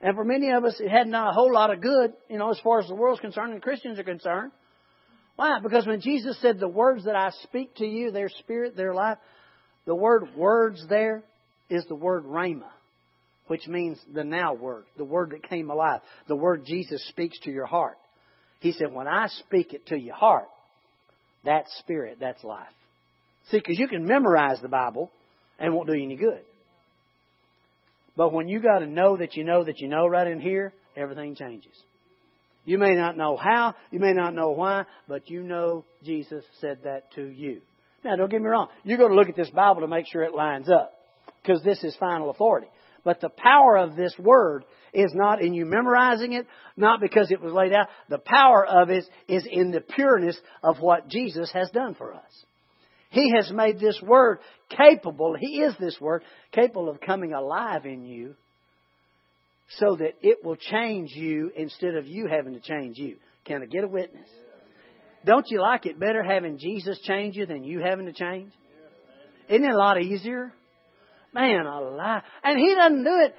And 0.00 0.14
for 0.14 0.24
many 0.24 0.50
of 0.50 0.64
us, 0.64 0.76
it 0.78 0.90
had 0.90 1.06
not 1.06 1.30
a 1.30 1.32
whole 1.32 1.52
lot 1.52 1.72
of 1.72 1.80
good, 1.80 2.12
you 2.28 2.38
know, 2.38 2.50
as 2.50 2.60
far 2.62 2.80
as 2.80 2.88
the 2.88 2.94
world's 2.94 3.20
concerned 3.20 3.52
and 3.52 3.62
Christians 3.62 3.98
are 3.98 4.04
concerned. 4.04 4.52
Why? 5.36 5.58
Because 5.62 5.86
when 5.86 6.00
Jesus 6.00 6.38
said, 6.40 6.58
the 6.58 6.68
words 6.68 7.04
that 7.04 7.14
I 7.14 7.30
speak 7.42 7.74
to 7.76 7.86
you, 7.86 8.10
they're 8.10 8.30
spirit, 8.40 8.74
they're 8.76 8.94
life, 8.94 9.18
the 9.84 9.94
word 9.94 10.34
words 10.34 10.84
there 10.88 11.22
is 11.68 11.84
the 11.86 11.94
word 11.94 12.24
rhema, 12.24 12.70
which 13.46 13.66
means 13.68 13.98
the 14.12 14.24
now 14.24 14.54
word, 14.54 14.84
the 14.96 15.04
word 15.04 15.30
that 15.30 15.48
came 15.48 15.70
alive, 15.70 16.00
the 16.26 16.36
word 16.36 16.64
Jesus 16.66 17.06
speaks 17.08 17.38
to 17.40 17.50
your 17.50 17.66
heart. 17.66 17.98
He 18.60 18.72
said, 18.72 18.92
when 18.92 19.06
I 19.06 19.26
speak 19.28 19.74
it 19.74 19.86
to 19.88 19.96
your 19.96 20.14
heart, 20.14 20.48
that's 21.44 21.70
spirit, 21.78 22.16
that's 22.18 22.42
life. 22.42 22.66
See, 23.50 23.58
because 23.58 23.78
you 23.78 23.88
can 23.88 24.06
memorize 24.06 24.58
the 24.60 24.68
Bible 24.68 25.10
and 25.58 25.72
won't 25.74 25.88
do 25.88 25.94
you 25.94 26.04
any 26.04 26.16
good. 26.16 26.42
But 28.16 28.32
when 28.32 28.48
you 28.48 28.60
got 28.60 28.78
to 28.80 28.86
know 28.86 29.18
that 29.18 29.36
you 29.36 29.44
know 29.44 29.62
that 29.64 29.78
you 29.78 29.88
know 29.88 30.06
right 30.06 30.26
in 30.26 30.40
here, 30.40 30.72
everything 30.96 31.36
changes. 31.36 31.74
You 32.66 32.78
may 32.78 32.94
not 32.94 33.16
know 33.16 33.36
how, 33.36 33.74
you 33.92 34.00
may 34.00 34.12
not 34.12 34.34
know 34.34 34.50
why, 34.50 34.84
but 35.08 35.30
you 35.30 35.42
know 35.42 35.84
Jesus 36.04 36.44
said 36.60 36.80
that 36.84 37.12
to 37.14 37.24
you. 37.24 37.62
Now, 38.04 38.16
don't 38.16 38.30
get 38.30 38.42
me 38.42 38.48
wrong. 38.48 38.68
You're 38.84 38.98
going 38.98 39.10
to 39.10 39.16
look 39.16 39.28
at 39.28 39.36
this 39.36 39.50
Bible 39.50 39.82
to 39.82 39.88
make 39.88 40.06
sure 40.06 40.22
it 40.22 40.34
lines 40.34 40.68
up 40.68 40.92
because 41.42 41.62
this 41.62 41.82
is 41.84 41.96
final 41.96 42.28
authority. 42.28 42.66
But 43.04 43.20
the 43.20 43.28
power 43.28 43.78
of 43.78 43.94
this 43.94 44.12
word 44.18 44.64
is 44.92 45.12
not 45.14 45.40
in 45.40 45.54
you 45.54 45.64
memorizing 45.64 46.32
it, 46.32 46.46
not 46.76 47.00
because 47.00 47.30
it 47.30 47.40
was 47.40 47.52
laid 47.52 47.72
out. 47.72 47.86
The 48.08 48.18
power 48.18 48.66
of 48.66 48.90
it 48.90 49.04
is 49.28 49.46
in 49.48 49.70
the 49.70 49.80
pureness 49.80 50.36
of 50.64 50.80
what 50.80 51.08
Jesus 51.08 51.50
has 51.52 51.70
done 51.70 51.94
for 51.94 52.14
us. 52.14 52.44
He 53.10 53.32
has 53.36 53.50
made 53.52 53.78
this 53.78 54.00
word 54.02 54.40
capable, 54.70 55.36
He 55.38 55.60
is 55.60 55.74
this 55.78 55.96
word, 56.00 56.24
capable 56.50 56.88
of 56.88 57.00
coming 57.00 57.32
alive 57.32 57.86
in 57.86 58.04
you 58.04 58.34
so 59.68 59.96
that 59.96 60.14
it 60.22 60.44
will 60.44 60.56
change 60.56 61.10
you 61.14 61.50
instead 61.56 61.96
of 61.96 62.06
you 62.06 62.28
having 62.28 62.54
to 62.54 62.60
change 62.60 62.98
you. 62.98 63.16
Can 63.44 63.62
I 63.62 63.66
get 63.66 63.84
a 63.84 63.88
witness? 63.88 64.28
Don't 65.24 65.46
you 65.48 65.60
like 65.60 65.86
it 65.86 65.98
better 65.98 66.22
having 66.22 66.58
Jesus 66.58 66.98
change 67.00 67.36
you 67.36 67.46
than 67.46 67.64
you 67.64 67.80
having 67.80 68.06
to 68.06 68.12
change? 68.12 68.52
Isn't 69.48 69.64
it 69.64 69.72
a 69.72 69.76
lot 69.76 70.00
easier? 70.00 70.52
Man, 71.32 71.66
alive. 71.66 72.22
And 72.42 72.58
he 72.58 72.74
doesn't 72.74 73.04
do 73.04 73.20
it. 73.24 73.34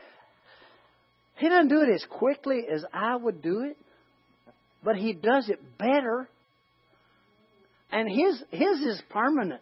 He 1.38 1.50
doesn't 1.50 1.70
do 1.70 1.82
it 1.82 1.94
as 1.94 2.06
quickly 2.10 2.66
as 2.72 2.84
I 2.94 3.16
would 3.16 3.42
do 3.42 3.62
it, 3.62 3.78
but 4.84 4.96
he 4.96 5.14
does 5.14 5.50
it 5.50 5.60
better. 5.78 6.28
And 7.92 8.10
his 8.10 8.44
his 8.52 8.80
is 8.82 9.02
permanent. 9.10 9.62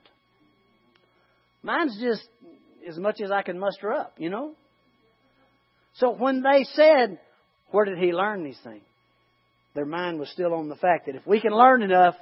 Mine's 1.62 2.00
just 2.02 2.28
as 2.88 2.98
much 2.98 3.22
as 3.22 3.32
I 3.32 3.42
can 3.42 3.60
muster 3.60 3.92
up, 3.92 4.14
you 4.18 4.30
know. 4.30 4.54
So 5.96 6.12
when 6.12 6.42
they 6.42 6.64
said, 6.64 7.20
"Where 7.72 7.86
did 7.86 7.98
he 7.98 8.12
learn 8.12 8.44
these 8.44 8.60
things?" 8.64 8.84
their 9.76 9.86
mind 9.86 10.20
was 10.20 10.30
still 10.30 10.54
on 10.54 10.70
the 10.70 10.76
fact 10.76 11.06
that 11.06 11.16
if 11.16 11.28
we 11.28 11.42
can 11.42 11.52
learn 11.52 11.84
enough, 11.84 12.16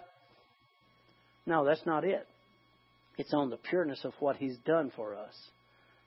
no, 1.46 1.64
that's 1.64 1.86
not 1.86 2.04
it. 2.04 2.28
It's 3.18 3.34
on 3.34 3.52
the 3.52 3.58
pureness 3.58 4.04
of 4.04 4.14
what 4.20 4.38
He's 4.38 4.58
done 4.66 4.92
for 4.96 5.16
us. 5.16 5.34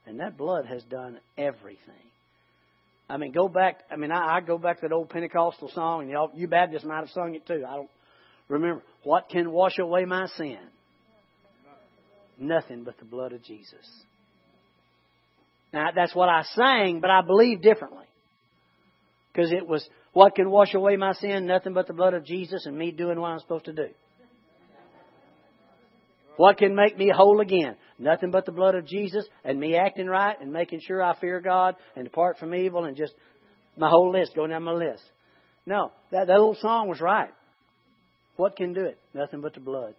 And 0.06 0.20
that 0.20 0.37
blood 0.37 0.66
has 0.66 0.82
done 0.85 1.18
everything. 1.38 1.94
I 3.08 3.16
mean, 3.16 3.32
go 3.32 3.49
back. 3.49 3.80
I 3.90 3.96
mean, 3.96 4.11
I, 4.11 4.37
I 4.37 4.40
go 4.40 4.58
back 4.58 4.80
to 4.80 4.88
that 4.88 4.94
old 4.94 5.11
Pentecostal 5.11 5.70
song, 5.73 6.02
and 6.02 6.11
y'all, 6.11 6.30
you 6.35 6.49
Baptists 6.49 6.85
might 6.85 6.99
have 6.99 7.11
sung 7.11 7.37
it 7.37 7.46
too. 7.46 7.64
I 7.66 7.76
don't 7.76 7.90
remember. 8.49 8.82
What 9.04 9.28
can 9.28 9.52
wash 9.52 9.78
away 9.78 10.04
my 10.04 10.26
sin? 10.37 10.58
Nothing 12.38 12.82
but 12.82 12.99
the 12.99 13.04
blood 13.04 13.32
of 13.32 13.42
Jesus. 13.44 13.88
Now, 15.76 15.90
that's 15.95 16.14
what 16.14 16.30
I 16.30 16.42
sang, 16.54 17.00
but 17.00 17.11
I 17.11 17.21
believe 17.21 17.61
differently. 17.61 18.06
Because 19.30 19.52
it 19.52 19.68
was 19.68 19.87
what 20.14 20.35
can 20.35 20.50
wash 20.50 20.73
away 20.73 20.97
my 20.97 21.12
sin? 21.12 21.45
Nothing 21.45 21.75
but 21.75 21.87
the 21.87 21.92
blood 21.92 22.14
of 22.14 22.25
Jesus 22.25 22.64
and 22.64 22.78
me 22.78 22.92
doing 22.92 23.21
what 23.21 23.33
I'm 23.33 23.40
supposed 23.40 23.66
to 23.66 23.75
do. 23.75 23.88
What 26.38 26.56
can 26.56 26.75
make 26.75 26.97
me 26.97 27.12
whole 27.14 27.40
again? 27.40 27.76
Nothing 27.99 28.30
but 28.30 28.47
the 28.47 28.52
blood 28.52 28.75
of 28.75 28.87
Jesus 28.87 29.26
and 29.45 29.61
me 29.61 29.76
acting 29.76 30.06
right 30.06 30.40
and 30.40 30.50
making 30.50 30.80
sure 30.80 31.02
I 31.02 31.14
fear 31.21 31.42
God 31.42 31.76
and 31.95 32.04
depart 32.04 32.38
from 32.38 32.54
evil 32.54 32.85
and 32.85 32.97
just 32.97 33.12
my 33.76 33.90
whole 33.90 34.11
list, 34.11 34.35
going 34.35 34.52
down 34.52 34.62
my 34.62 34.73
list. 34.73 35.02
No, 35.66 35.92
that, 36.11 36.28
that 36.28 36.38
little 36.38 36.56
song 36.59 36.88
was 36.88 37.02
right. 37.02 37.35
What 38.37 38.56
can 38.56 38.73
do 38.73 38.87
it? 38.87 38.99
Nothing 39.12 39.42
but 39.42 39.52
the 39.52 39.61
blood. 39.61 39.95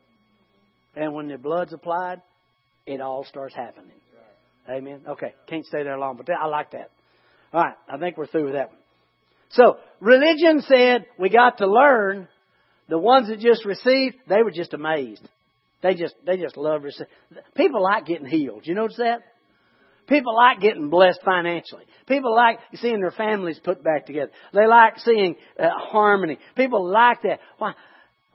And 0.96 1.14
when 1.14 1.28
the 1.28 1.38
blood's 1.38 1.74
applied, 1.74 2.24
it 2.88 3.00
all 3.00 3.26
starts 3.26 3.54
happening. 3.54 3.92
Amen. 4.70 5.02
Okay, 5.08 5.34
can't 5.48 5.66
stay 5.66 5.84
there 5.84 5.98
long, 5.98 6.18
but 6.18 6.30
I 6.30 6.48
like 6.48 6.72
that. 6.72 6.90
All 7.54 7.64
right, 7.64 7.76
I 7.90 7.98
think 7.98 8.18
we're 8.18 8.28
through 8.28 8.46
with 8.46 8.54
that 8.54 8.70
one. 8.70 8.78
So, 9.52 9.78
religion 10.02 10.62
said 10.68 11.06
we 11.18 11.30
got 11.30 11.60
to 11.60 11.68
learn. 11.68 12.28
The 12.90 12.98
ones 12.98 13.28
that 13.28 13.40
just 13.40 13.66
received, 13.66 14.16
they 14.30 14.44
were 14.44 14.52
just 14.52 14.74
amazed. 14.74 15.22
They 15.84 15.94
just, 15.94 16.16
they 16.26 16.38
just 16.38 16.56
love 16.56 16.84
receiving. 16.84 17.08
People 17.56 17.84
like 17.84 18.06
getting 18.06 18.26
healed. 18.26 18.66
You 18.66 18.76
notice 18.76 18.98
that? 18.98 19.20
People 20.08 20.34
like 20.36 20.62
getting 20.62 20.90
blessed 20.90 21.20
financially. 21.24 21.84
People 22.08 22.34
like 22.34 22.60
seeing 22.76 23.02
their 23.02 23.12
families 23.12 23.60
put 23.62 23.84
back 23.84 24.06
together. 24.06 24.32
They 24.54 24.66
like 24.66 25.00
seeing 25.00 25.36
uh, 25.60 25.68
harmony. 25.70 26.40
People 26.56 26.90
like 26.90 27.24
that. 27.24 27.40
Why? 27.58 27.74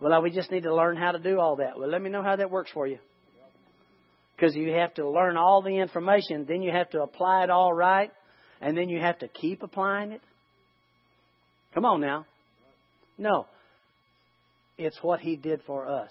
Well, 0.01 0.21
we 0.21 0.31
just 0.31 0.51
need 0.51 0.65
to 0.65 0.75
learn 0.75 0.97
how 0.97 1.13
to 1.13 1.19
do 1.19 1.41
all 1.41 1.57
that. 1.57 1.79
Well, 1.79 1.89
let 1.89 2.03
me 2.03 2.11
know 2.11 2.23
how 2.23 2.37
that 2.37 2.51
works 2.51 2.71
for 2.73 2.87
you. 2.87 2.99
Because 4.43 4.57
you 4.57 4.73
have 4.73 4.93
to 4.95 5.09
learn 5.09 5.37
all 5.37 5.63
the 5.63 5.79
information, 5.79 6.47
then 6.49 6.63
you 6.63 6.73
have 6.73 6.91
to 6.91 7.03
apply 7.03 7.45
it 7.45 7.51
all 7.51 7.73
right, 7.73 8.11
and 8.61 8.77
then 8.77 8.89
you 8.89 8.99
have 8.99 9.17
to 9.21 9.29
keep 9.29 9.63
applying 9.63 10.11
it. 10.11 10.21
Come 11.75 11.85
on 11.85 12.01
now. 12.01 12.27
No. 13.17 13.47
It's 14.77 14.99
what 15.01 15.21
He 15.21 15.37
did 15.37 15.61
for 15.65 15.87
us. 15.87 16.11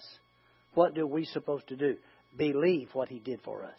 What 0.72 0.94
do 0.94 1.06
we 1.06 1.26
supposed 1.26 1.68
to 1.68 1.76
do? 1.76 1.96
Believe 2.38 2.88
what 2.94 3.10
He 3.10 3.18
did 3.18 3.42
for 3.44 3.64
us. 3.64 3.78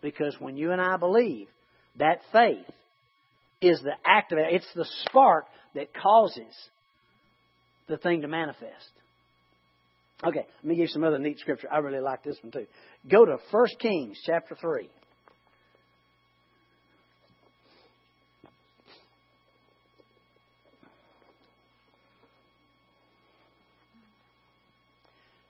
Because 0.00 0.36
when 0.38 0.56
you 0.56 0.70
and 0.70 0.80
I 0.80 0.96
believe, 0.96 1.48
That 1.98 2.20
faith 2.32 2.64
is 3.60 3.82
the 3.82 3.94
activator. 4.06 4.52
It's 4.52 4.72
the 4.76 4.86
spark 5.06 5.46
that 5.74 5.88
causes 5.92 6.54
the 7.88 7.96
thing 7.96 8.22
to 8.22 8.28
manifest. 8.28 8.90
Okay, 10.22 10.40
let 10.40 10.64
me 10.64 10.74
give 10.74 10.82
you 10.82 10.88
some 10.88 11.04
other 11.04 11.18
neat 11.18 11.38
scripture. 11.38 11.68
I 11.72 11.78
really 11.78 12.00
like 12.00 12.22
this 12.22 12.36
one 12.42 12.52
too. 12.52 12.66
Go 13.10 13.24
to 13.24 13.38
1 13.50 13.66
Kings 13.78 14.20
chapter 14.26 14.54
3. 14.54 14.88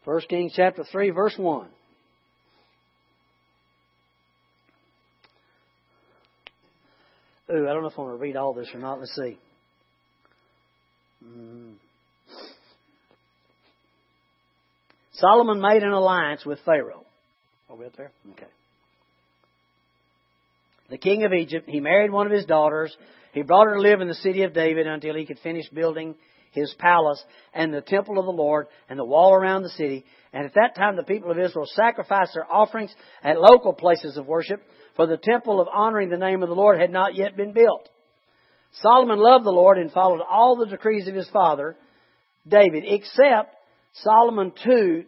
First 0.04 0.28
Kings 0.28 0.52
chapter 0.54 0.84
3, 0.84 1.10
verse 1.10 1.34
1. 1.36 1.68
Ooh, 7.52 7.68
I 7.68 7.72
don't 7.72 7.82
know 7.82 7.88
if 7.88 7.98
I 7.98 8.02
want 8.02 8.14
to 8.14 8.22
read 8.22 8.36
all 8.36 8.54
this 8.54 8.70
or 8.72 8.78
not. 8.78 9.00
Let's 9.00 9.14
see. 9.14 9.36
Mm. 11.24 11.74
Solomon 15.20 15.60
made 15.60 15.82
an 15.82 15.92
alliance 15.92 16.44
with 16.44 16.58
Pharaoh. 16.64 17.04
Are 17.68 17.76
we 17.76 17.86
up 17.86 17.96
there? 17.96 18.10
Okay. 18.32 18.46
The 20.88 20.98
king 20.98 21.24
of 21.24 21.32
Egypt, 21.32 21.68
he 21.68 21.80
married 21.80 22.10
one 22.10 22.26
of 22.26 22.32
his 22.32 22.46
daughters. 22.46 22.96
He 23.32 23.42
brought 23.42 23.66
her 23.66 23.74
to 23.74 23.80
live 23.80 24.00
in 24.00 24.08
the 24.08 24.14
city 24.14 24.42
of 24.42 24.54
David 24.54 24.86
until 24.86 25.14
he 25.14 25.26
could 25.26 25.38
finish 25.38 25.68
building 25.68 26.16
his 26.52 26.74
palace 26.78 27.22
and 27.54 27.72
the 27.72 27.80
temple 27.80 28.18
of 28.18 28.24
the 28.24 28.32
Lord 28.32 28.66
and 28.88 28.98
the 28.98 29.04
wall 29.04 29.32
around 29.32 29.62
the 29.62 29.68
city. 29.70 30.04
And 30.32 30.44
at 30.44 30.54
that 30.54 30.74
time, 30.74 30.96
the 30.96 31.04
people 31.04 31.30
of 31.30 31.38
Israel 31.38 31.66
sacrificed 31.66 32.32
their 32.34 32.50
offerings 32.50 32.92
at 33.22 33.40
local 33.40 33.72
places 33.72 34.16
of 34.16 34.26
worship, 34.26 34.62
for 34.96 35.06
the 35.06 35.16
temple 35.16 35.60
of 35.60 35.68
honoring 35.72 36.08
the 36.08 36.16
name 36.16 36.42
of 36.42 36.48
the 36.48 36.54
Lord 36.54 36.80
had 36.80 36.90
not 36.90 37.14
yet 37.14 37.36
been 37.36 37.52
built. 37.52 37.88
Solomon 38.82 39.18
loved 39.18 39.44
the 39.44 39.50
Lord 39.50 39.78
and 39.78 39.92
followed 39.92 40.22
all 40.28 40.56
the 40.56 40.66
decrees 40.66 41.06
of 41.06 41.14
his 41.14 41.28
father, 41.28 41.76
David, 42.48 42.84
except 42.86 43.54
Solomon 43.92 44.52
too 44.64 45.04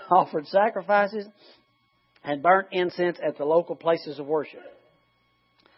offered 0.10 0.46
sacrifices 0.48 1.26
and 2.24 2.42
burnt 2.42 2.68
incense 2.72 3.18
at 3.26 3.36
the 3.36 3.44
local 3.44 3.76
places 3.76 4.18
of 4.18 4.26
worship. 4.26 4.60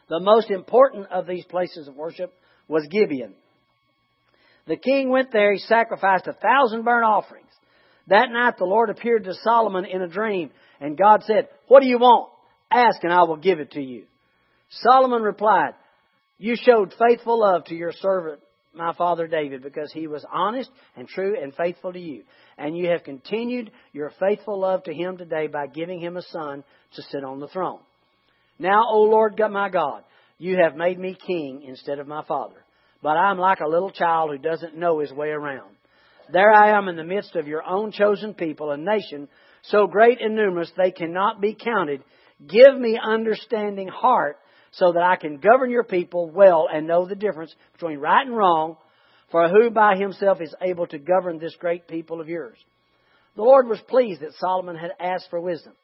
The 0.09 0.21
most 0.21 0.50
important 0.50 1.06
of 1.11 1.26
these 1.26 1.44
places 1.47 1.88
of 1.88 1.97
worship 1.97 2.33
was 2.68 2.87
Gibeon. 2.90 3.35
The 4.66 4.76
king 4.76 5.11
went 5.11 5.33
there, 5.33 5.52
he 5.52 5.59
sacrificed 5.59 6.26
a 6.26 6.33
thousand 6.33 6.85
burnt 6.85 7.04
offerings. 7.04 7.47
That 8.09 8.30
night 8.30 8.54
the 8.59 8.64
Lord 8.64 8.90
appeared 8.90 9.25
to 9.25 9.35
Solomon 9.42 9.87
in 9.87 10.02
a 10.02 10.09
dream, 10.09 10.50
and 10.80 10.97
God 10.97 11.23
said, 11.25 11.49
What 11.68 11.80
do 11.80 11.87
you 11.87 11.99
want? 11.99 12.30
Ask, 12.71 13.02
and 13.02 13.12
I 13.12 13.23
will 13.23 13.37
give 13.37 13.61
it 13.61 13.73
to 13.73 13.83
you. 13.83 14.04
Solomon 14.71 15.23
replied, 15.23 15.75
You 16.38 16.56
showed 16.56 16.94
faithful 16.99 17.40
love 17.40 17.64
to 17.66 17.75
your 17.75 17.92
servant, 17.92 18.40
my 18.75 18.93
father 18.95 19.26
David, 19.26 19.62
because 19.62 19.93
he 19.93 20.07
was 20.07 20.25
honest 20.33 20.71
and 20.97 21.09
true 21.09 21.37
and 21.40 21.54
faithful 21.54 21.93
to 21.93 22.00
you. 22.00 22.23
And 22.59 22.76
you 22.76 22.88
have 22.88 23.04
continued 23.04 23.71
your 23.93 24.12
faithful 24.21 24.61
love 24.61 24.85
to 24.85 24.95
him 24.95 25.16
today 25.16 25.47
by 25.47 25.66
giving 25.66 26.00
him 26.00 26.16
a 26.16 26.23
son 26.23 26.64
to 26.95 27.02
sit 27.02 27.25
on 27.25 27.40
the 27.40 27.49
throne. 27.49 27.81
Now, 28.59 28.85
O 28.88 29.02
Lord 29.02 29.37
God, 29.37 29.50
my 29.50 29.69
God, 29.69 30.04
you 30.38 30.59
have 30.62 30.76
made 30.76 30.99
me 30.99 31.16
king 31.26 31.62
instead 31.66 31.99
of 31.99 32.07
my 32.07 32.23
father 32.25 32.64
but 33.04 33.19
I'm 33.19 33.37
like 33.37 33.61
a 33.61 33.69
little 33.69 33.90
child 33.90 34.31
who 34.31 34.38
doesn't 34.38 34.78
know 34.78 35.00
his 35.00 35.12
way 35.12 35.28
around. 35.28 35.76
There 36.33 36.50
I 36.50 36.71
am 36.71 36.88
in 36.88 36.97
the 36.97 37.04
midst 37.04 37.37
of 37.37 37.47
your 37.47 37.62
own 37.62 37.93
chosen 37.93 38.33
people, 38.33 38.71
a 38.71 38.78
nation 38.78 39.28
so 39.64 39.87
great 39.87 40.23
and 40.23 40.35
numerous 40.35 40.73
they 40.75 40.90
cannot 40.90 41.38
be 41.38 41.54
counted. 41.54 42.02
Give 42.49 42.75
me 42.75 42.99
understanding 42.99 43.88
heart 43.88 44.38
so 44.76 44.93
that 44.93 45.02
I 45.02 45.16
can 45.16 45.38
govern 45.38 45.71
your 45.71 45.85
people 45.85 46.31
well 46.31 46.69
and 46.73 46.87
know 46.87 47.07
the 47.07 47.14
difference 47.14 47.54
between 47.73 47.99
right 47.99 48.26
and 48.26 48.37
wrong, 48.37 48.76
for 49.31 49.49
who 49.49 49.71
by 49.71 49.97
himself 49.97 50.40
is 50.40 50.54
able 50.61 50.87
to 50.88 50.99
govern 50.99 51.38
this 51.38 51.57
great 51.59 51.88
people 51.88 52.21
of 52.21 52.28
yours? 52.28 52.58
The 53.37 53.43
Lord 53.43 53.67
was 53.67 53.80
pleased 53.89 54.21
that 54.21 54.34
Solomon 54.39 54.76
had 54.76 54.93
asked 55.00 55.28
for 55.30 55.41
wisdom. 55.41 55.75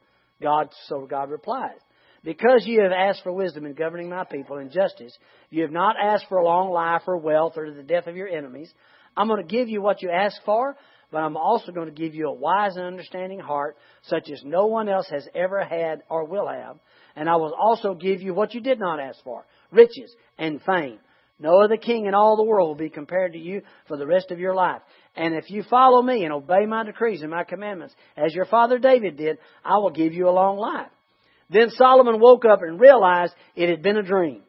God, 0.40 0.68
so 0.86 1.06
God 1.06 1.30
replied, 1.30 1.76
because 2.22 2.64
you 2.64 2.82
have 2.82 2.92
asked 2.92 3.22
for 3.22 3.32
wisdom 3.32 3.66
in 3.66 3.74
governing 3.74 4.08
my 4.08 4.24
people 4.24 4.58
and 4.58 4.70
justice, 4.70 5.16
you 5.50 5.62
have 5.62 5.72
not 5.72 5.96
asked 6.00 6.26
for 6.28 6.38
a 6.38 6.44
long 6.44 6.70
life 6.70 7.02
or 7.06 7.16
wealth 7.16 7.54
or 7.56 7.70
the 7.70 7.82
death 7.82 8.06
of 8.06 8.16
your 8.16 8.28
enemies. 8.28 8.72
I'm 9.16 9.28
going 9.28 9.46
to 9.46 9.56
give 9.56 9.68
you 9.68 9.82
what 9.82 10.02
you 10.02 10.10
ask 10.10 10.36
for, 10.44 10.76
but 11.10 11.18
I'm 11.18 11.36
also 11.36 11.72
going 11.72 11.92
to 11.92 12.02
give 12.02 12.14
you 12.14 12.28
a 12.28 12.32
wise 12.32 12.76
and 12.76 12.86
understanding 12.86 13.40
heart, 13.40 13.76
such 14.02 14.30
as 14.30 14.42
no 14.44 14.66
one 14.66 14.88
else 14.88 15.08
has 15.10 15.26
ever 15.34 15.64
had 15.64 16.02
or 16.08 16.24
will 16.24 16.46
have. 16.46 16.78
And 17.16 17.28
I 17.28 17.36
will 17.36 17.54
also 17.54 17.94
give 17.94 18.22
you 18.22 18.34
what 18.34 18.54
you 18.54 18.60
did 18.60 18.78
not 18.78 19.00
ask 19.00 19.22
for 19.24 19.44
riches 19.70 20.14
and 20.38 20.60
fame. 20.62 20.98
No 21.38 21.60
other 21.62 21.78
king 21.78 22.04
in 22.06 22.14
all 22.14 22.36
the 22.36 22.44
world 22.44 22.68
will 22.68 22.74
be 22.74 22.90
compared 22.90 23.32
to 23.32 23.38
you 23.38 23.62
for 23.88 23.96
the 23.96 24.06
rest 24.06 24.30
of 24.30 24.38
your 24.38 24.54
life. 24.54 24.82
And 25.16 25.34
if 25.34 25.50
you 25.50 25.62
follow 25.62 26.02
me 26.02 26.24
and 26.24 26.32
obey 26.32 26.66
my 26.66 26.84
decrees 26.84 27.22
and 27.22 27.30
my 27.30 27.44
commandments, 27.44 27.94
as 28.16 28.34
your 28.34 28.44
father 28.44 28.78
David 28.78 29.16
did, 29.16 29.38
I 29.64 29.78
will 29.78 29.90
give 29.90 30.12
you 30.12 30.28
a 30.28 30.30
long 30.30 30.58
life. 30.58 30.90
Then 31.48 31.70
Solomon 31.70 32.20
woke 32.20 32.44
up 32.44 32.62
and 32.62 32.78
realized 32.78 33.32
it 33.56 33.70
had 33.70 33.82
been 33.82 33.96
a 33.96 34.02
dream. 34.02 34.42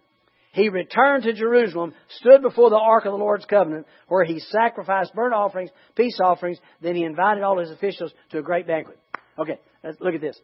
He 0.54 0.67
returned 0.67 1.24
to 1.24 1.34
Jerusalem, 1.34 1.93
stood 2.19 2.41
before 2.41 2.69
the 2.69 2.78
ark 2.78 3.06
of 3.06 3.13
the 3.13 3.17
Lord's 3.17 3.45
covenant, 3.45 3.88
where 4.10 4.26
he 4.26 4.39
sacrificed 4.39 5.15
burnt 5.15 5.34
offerings, 5.34 5.69
peace 5.95 6.19
offerings. 6.21 6.60
Then 6.82 6.95
he 6.95 7.06
invited 7.06 7.41
all 7.43 7.58
his 7.58 7.71
officials 7.71 8.12
to 8.32 8.39
a 8.39 8.43
great 8.43 8.67
banquet. 8.67 9.00
Okay, 9.39 9.60
let's 9.82 10.00
look 10.02 10.13
at 10.13 10.19
this. 10.19 10.38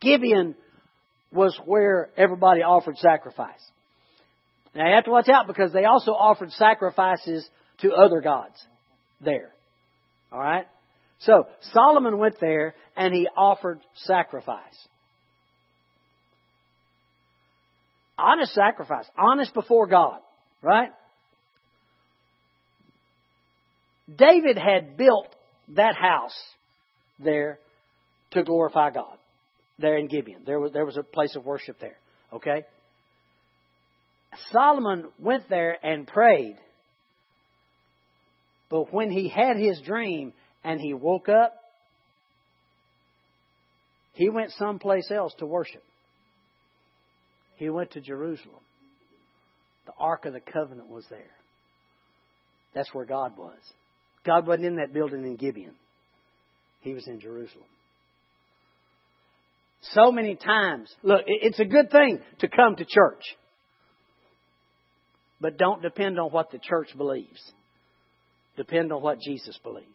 Gibeon 0.00 0.56
was 1.32 1.58
where 1.64 2.10
everybody 2.16 2.62
offered 2.62 2.98
sacrifice. 2.98 3.60
Now 4.74 4.88
you 4.88 4.94
have 4.94 5.04
to 5.04 5.10
watch 5.10 5.28
out 5.28 5.46
because 5.46 5.72
they 5.72 5.84
also 5.84 6.12
offered 6.12 6.50
sacrifices 6.52 7.48
to 7.80 7.92
other 7.92 8.20
gods 8.20 8.56
there. 9.20 9.50
Alright? 10.32 10.66
So 11.20 11.46
Solomon 11.72 12.18
went 12.18 12.40
there 12.40 12.74
and 12.96 13.14
he 13.14 13.28
offered 13.36 13.80
sacrifice. 13.94 14.58
honest 18.22 18.54
sacrifice, 18.54 19.06
honest 19.18 19.52
before 19.52 19.86
God, 19.86 20.20
right? 20.62 20.90
David 24.14 24.58
had 24.58 24.96
built 24.96 25.34
that 25.76 25.94
house 25.96 26.36
there 27.18 27.58
to 28.32 28.42
glorify 28.42 28.90
God, 28.90 29.16
there 29.78 29.96
in 29.96 30.08
Gibeon. 30.08 30.42
There 30.46 30.60
was, 30.60 30.72
there 30.72 30.86
was 30.86 30.96
a 30.96 31.02
place 31.02 31.34
of 31.36 31.44
worship 31.44 31.78
there, 31.80 31.98
okay? 32.32 32.64
Solomon 34.50 35.08
went 35.18 35.48
there 35.48 35.76
and 35.84 36.06
prayed. 36.06 36.56
But 38.70 38.92
when 38.92 39.10
he 39.10 39.28
had 39.28 39.56
his 39.56 39.80
dream 39.82 40.32
and 40.64 40.80
he 40.80 40.94
woke 40.94 41.28
up, 41.28 41.54
he 44.14 44.28
went 44.28 44.52
someplace 44.52 45.10
else 45.10 45.34
to 45.38 45.46
worship. 45.46 45.82
He 47.56 47.68
went 47.70 47.92
to 47.92 48.00
Jerusalem. 48.00 48.60
The 49.86 49.92
Ark 49.98 50.24
of 50.26 50.32
the 50.32 50.40
Covenant 50.40 50.88
was 50.88 51.04
there. 51.10 51.30
That's 52.74 52.92
where 52.94 53.04
God 53.04 53.36
was. 53.36 53.58
God 54.24 54.46
wasn't 54.46 54.66
in 54.66 54.76
that 54.76 54.92
building 54.92 55.24
in 55.24 55.36
Gibeon. 55.36 55.74
He 56.80 56.94
was 56.94 57.06
in 57.06 57.20
Jerusalem. 57.20 57.66
So 59.82 60.12
many 60.12 60.36
times, 60.36 60.94
look, 61.02 61.22
it's 61.26 61.58
a 61.58 61.64
good 61.64 61.90
thing 61.90 62.20
to 62.38 62.48
come 62.48 62.76
to 62.76 62.84
church. 62.84 63.22
But 65.40 65.58
don't 65.58 65.82
depend 65.82 66.20
on 66.20 66.30
what 66.30 66.52
the 66.52 66.58
church 66.58 66.88
believes. 66.96 67.40
Depend 68.56 68.92
on 68.92 69.02
what 69.02 69.18
Jesus 69.20 69.58
believes. 69.62 69.88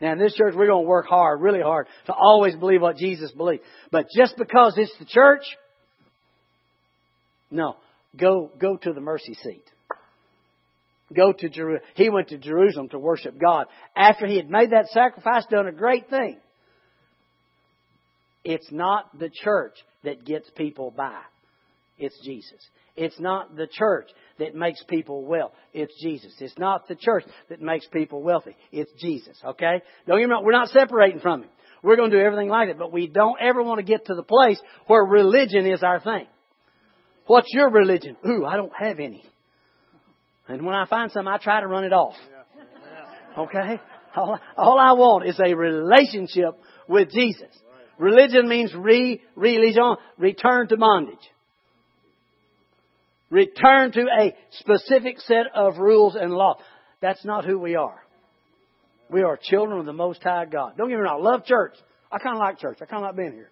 Now 0.00 0.12
in 0.12 0.18
this 0.18 0.34
church, 0.34 0.54
we're 0.56 0.68
going 0.68 0.84
to 0.84 0.88
work 0.88 1.06
hard, 1.06 1.40
really 1.40 1.60
hard, 1.60 1.88
to 2.06 2.12
always 2.12 2.54
believe 2.54 2.80
what 2.80 2.96
Jesus 2.96 3.32
believes. 3.32 3.62
But 3.90 4.06
just 4.16 4.36
because 4.36 4.74
it's 4.76 4.96
the 5.00 5.04
church, 5.04 5.42
no. 7.50 7.76
Go, 8.16 8.50
go 8.58 8.76
to 8.76 8.92
the 8.92 9.00
mercy 9.00 9.34
seat. 9.34 9.64
Go 11.14 11.32
to 11.32 11.48
Jerusalem. 11.48 11.88
He 11.94 12.10
went 12.10 12.28
to 12.28 12.38
Jerusalem 12.38 12.88
to 12.90 12.98
worship 12.98 13.38
God. 13.40 13.66
After 13.96 14.26
he 14.26 14.36
had 14.36 14.50
made 14.50 14.70
that 14.70 14.88
sacrifice, 14.88 15.44
done 15.50 15.66
a 15.66 15.72
great 15.72 16.08
thing. 16.08 16.38
It's 18.44 18.70
not 18.70 19.18
the 19.18 19.30
church 19.30 19.74
that 20.04 20.24
gets 20.24 20.48
people 20.56 20.92
by. 20.96 21.20
It's 21.98 22.18
Jesus. 22.24 22.60
It's 22.96 23.18
not 23.20 23.56
the 23.56 23.66
church 23.66 24.08
that 24.38 24.54
makes 24.54 24.82
people 24.84 25.24
well. 25.24 25.52
It's 25.72 25.92
Jesus. 26.02 26.32
It's 26.40 26.58
not 26.58 26.88
the 26.88 26.96
church 26.96 27.24
that 27.48 27.60
makes 27.60 27.86
people 27.86 28.22
wealthy. 28.22 28.56
It's 28.72 28.90
Jesus. 29.00 29.36
Okay? 29.44 29.82
Don't 30.06 30.18
get 30.18 30.26
me 30.26 30.32
wrong. 30.32 30.44
We're 30.44 30.52
not 30.52 30.68
separating 30.68 31.20
from 31.20 31.42
Him. 31.42 31.50
We're 31.82 31.96
going 31.96 32.10
to 32.10 32.16
do 32.16 32.22
everything 32.22 32.48
like 32.48 32.68
it, 32.70 32.78
but 32.78 32.92
we 32.92 33.06
don't 33.06 33.40
ever 33.40 33.62
want 33.62 33.78
to 33.78 33.84
get 33.84 34.06
to 34.06 34.14
the 34.14 34.24
place 34.24 34.60
where 34.86 35.04
religion 35.04 35.66
is 35.66 35.82
our 35.82 36.00
thing. 36.00 36.26
What's 37.26 37.48
your 37.52 37.70
religion? 37.70 38.16
Ooh, 38.26 38.44
I 38.44 38.56
don't 38.56 38.72
have 38.76 38.98
any. 38.98 39.24
And 40.48 40.64
when 40.64 40.74
I 40.74 40.86
find 40.86 41.12
some, 41.12 41.28
I 41.28 41.38
try 41.38 41.60
to 41.60 41.68
run 41.68 41.84
it 41.84 41.92
off. 41.92 42.14
Okay? 43.36 43.80
All, 44.16 44.40
all 44.56 44.78
I 44.78 44.92
want 44.92 45.28
is 45.28 45.38
a 45.38 45.54
relationship 45.54 46.58
with 46.88 47.10
Jesus. 47.12 47.54
Religion 47.98 48.48
means 48.48 48.72
re, 48.74 49.20
religion, 49.34 49.96
return 50.18 50.68
to 50.68 50.76
bondage. 50.76 51.16
Return 53.30 53.92
to 53.92 54.06
a 54.20 54.34
specific 54.52 55.20
set 55.20 55.46
of 55.54 55.78
rules 55.78 56.14
and 56.14 56.32
law. 56.32 56.56
That's 57.00 57.24
not 57.24 57.44
who 57.44 57.58
we 57.58 57.74
are. 57.74 58.02
We 59.10 59.22
are 59.22 59.38
children 59.40 59.80
of 59.80 59.86
the 59.86 59.92
Most 59.92 60.22
High 60.22 60.46
God. 60.46 60.74
Don't 60.76 60.88
get 60.88 60.96
me 60.96 61.02
wrong. 61.02 61.20
I 61.20 61.30
love 61.30 61.44
church. 61.44 61.74
I 62.10 62.18
kind 62.18 62.36
of 62.36 62.40
like 62.40 62.58
church. 62.58 62.78
I 62.80 62.86
kind 62.86 63.04
of 63.04 63.08
like 63.08 63.16
being 63.16 63.32
here. 63.32 63.50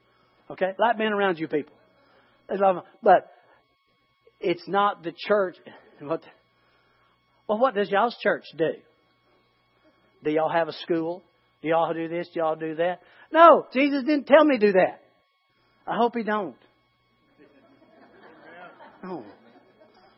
Okay? 0.50 0.72
Like 0.78 0.96
being 0.98 1.12
around 1.12 1.38
you 1.38 1.48
people. 1.48 1.74
But 3.02 3.30
it's 4.40 4.66
not 4.68 5.02
the 5.02 5.12
church. 5.26 5.56
What, 6.00 6.22
well, 7.48 7.58
what 7.58 7.74
does 7.74 7.90
y'all's 7.90 8.16
church 8.22 8.44
do? 8.56 8.70
Do 10.24 10.30
y'all 10.30 10.50
have 10.50 10.68
a 10.68 10.72
school? 10.72 11.22
Do 11.62 11.68
y'all 11.68 11.92
do 11.92 12.08
this? 12.08 12.28
Do 12.32 12.40
y'all 12.40 12.56
do 12.56 12.76
that? 12.76 13.00
No, 13.32 13.66
Jesus 13.72 14.04
didn't 14.04 14.26
tell 14.26 14.44
me 14.44 14.58
to 14.58 14.66
do 14.66 14.72
that. 14.72 15.02
I 15.86 15.96
hope 15.96 16.16
he 16.16 16.22
don't. 16.22 16.56
No. 19.02 19.08
Oh. 19.24 19.24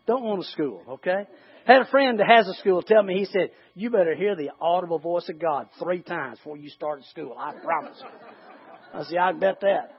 Don't 0.07 0.23
want 0.25 0.41
a 0.41 0.45
school, 0.45 0.83
okay? 0.89 1.27
Had 1.67 1.83
a 1.83 1.91
friend 1.91 2.19
that 2.19 2.27
has 2.27 2.49
a 2.49 2.55
school 2.55 2.81
tell 2.81 3.03
me, 3.03 3.19
he 3.19 3.27
said, 3.27 3.51
you 3.75 3.91
better 3.91 4.15
hear 4.15 4.35
the 4.35 4.51
audible 4.59 4.99
voice 4.99 5.29
of 5.29 5.39
God 5.39 5.69
three 5.79 6.01
times 6.01 6.39
before 6.39 6.57
you 6.57 6.71
start 6.71 7.05
school. 7.11 7.37
I 7.39 7.53
promise 7.63 8.01
you. 8.01 8.09
I 8.95 9.05
said, 9.05 9.19
I 9.19 9.33
bet 9.33 9.61
that. 9.61 9.93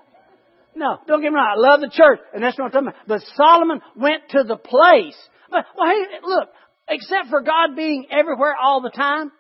No, 0.76 0.98
don't 1.08 1.22
get 1.22 1.30
me 1.30 1.36
wrong. 1.36 1.54
I 1.56 1.60
love 1.60 1.82
the 1.82 1.92
church, 1.92 2.20
and 2.34 2.44
that's 2.44 2.58
what 2.58 2.66
I'm 2.66 2.72
talking 2.72 2.88
about. 2.88 3.08
But 3.08 3.22
Solomon 3.36 3.82
went 3.96 4.30
to 4.30 4.44
the 4.44 4.58
place. 4.58 5.18
But, 5.52 5.66
well, 5.78 5.90
hey, 5.90 6.04
look, 6.24 6.50
except 6.90 7.30
for 7.30 7.42
God 7.42 7.76
being 7.76 8.08
everywhere 8.10 8.56
all 8.60 8.82
the 8.82 8.90
time, 8.90 9.32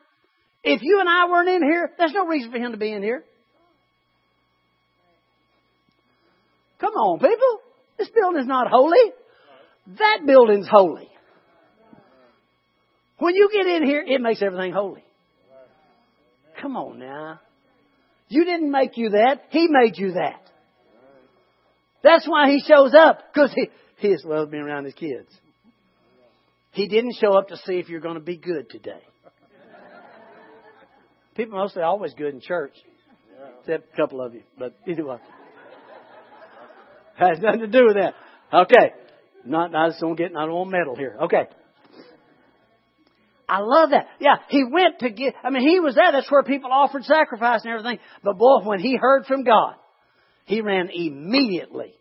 if 0.63 0.81
you 0.83 0.99
and 0.99 1.09
I 1.09 1.29
weren't 1.29 1.49
in 1.49 1.63
here, 1.63 1.91
there's 1.97 2.13
no 2.13 2.27
reason 2.27 2.51
for 2.51 2.57
him 2.57 2.73
to 2.73 2.77
be 2.77 2.91
in 2.91 3.01
here. 3.01 3.23
Come 6.79 6.93
on, 6.93 7.19
people. 7.19 7.59
This 7.97 8.09
building's 8.09 8.47
not 8.47 8.67
holy. 8.69 9.11
That 9.97 10.19
building's 10.25 10.67
holy. 10.67 11.09
When 13.17 13.35
you 13.35 13.49
get 13.51 13.67
in 13.67 13.83
here, 13.85 14.03
it 14.05 14.21
makes 14.21 14.41
everything 14.41 14.71
holy. 14.71 15.03
Come 16.61 16.77
on 16.77 16.99
now. 16.99 17.39
You 18.29 18.45
didn't 18.45 18.71
make 18.71 18.97
you 18.97 19.09
that. 19.09 19.41
He 19.49 19.67
made 19.69 19.97
you 19.97 20.13
that. 20.13 20.41
That's 22.03 22.27
why 22.27 22.49
he 22.49 22.63
shows 22.65 22.93
up. 22.97 23.33
Because 23.33 23.51
he, 23.53 23.69
he 23.97 24.09
is 24.09 24.23
well 24.25 24.45
being 24.45 24.63
around 24.63 24.85
his 24.85 24.93
kids. 24.93 25.29
He 26.71 26.87
didn't 26.87 27.15
show 27.19 27.33
up 27.33 27.49
to 27.49 27.57
see 27.57 27.73
if 27.73 27.89
you're 27.89 27.99
going 27.99 28.15
to 28.15 28.21
be 28.21 28.37
good 28.37 28.69
today. 28.69 29.01
People 31.35 31.57
mostly 31.57 31.81
always 31.81 32.13
good 32.13 32.33
in 32.33 32.41
church. 32.41 32.73
Except 33.61 33.93
a 33.93 33.97
couple 33.97 34.21
of 34.21 34.33
you. 34.33 34.43
But 34.57 34.75
anyway. 34.87 35.17
Has 37.27 37.39
nothing 37.39 37.61
to 37.61 37.67
do 37.67 37.85
with 37.85 37.95
that. 37.95 38.13
Okay. 38.53 38.93
Not, 39.45 39.75
I 39.75 39.89
just 39.89 39.99
don't 39.99 40.15
get, 40.15 40.31
I 40.35 40.45
don't 40.45 40.53
want 40.53 40.71
metal 40.71 40.95
here. 40.95 41.17
Okay. 41.23 41.47
I 43.47 43.59
love 43.59 43.89
that. 43.89 44.07
Yeah, 44.19 44.35
he 44.47 44.63
went 44.63 44.99
to 44.99 45.09
get, 45.09 45.33
I 45.43 45.49
mean, 45.49 45.67
he 45.67 45.79
was 45.79 45.95
there. 45.95 46.11
That's 46.11 46.31
where 46.31 46.43
people 46.43 46.71
offered 46.71 47.03
sacrifice 47.03 47.61
and 47.63 47.73
everything. 47.73 47.99
But 48.23 48.37
boy, 48.37 48.59
when 48.63 48.79
he 48.79 48.95
heard 48.95 49.25
from 49.25 49.43
God, 49.43 49.75
he 50.45 50.61
ran 50.61 50.89
immediately 50.93 51.95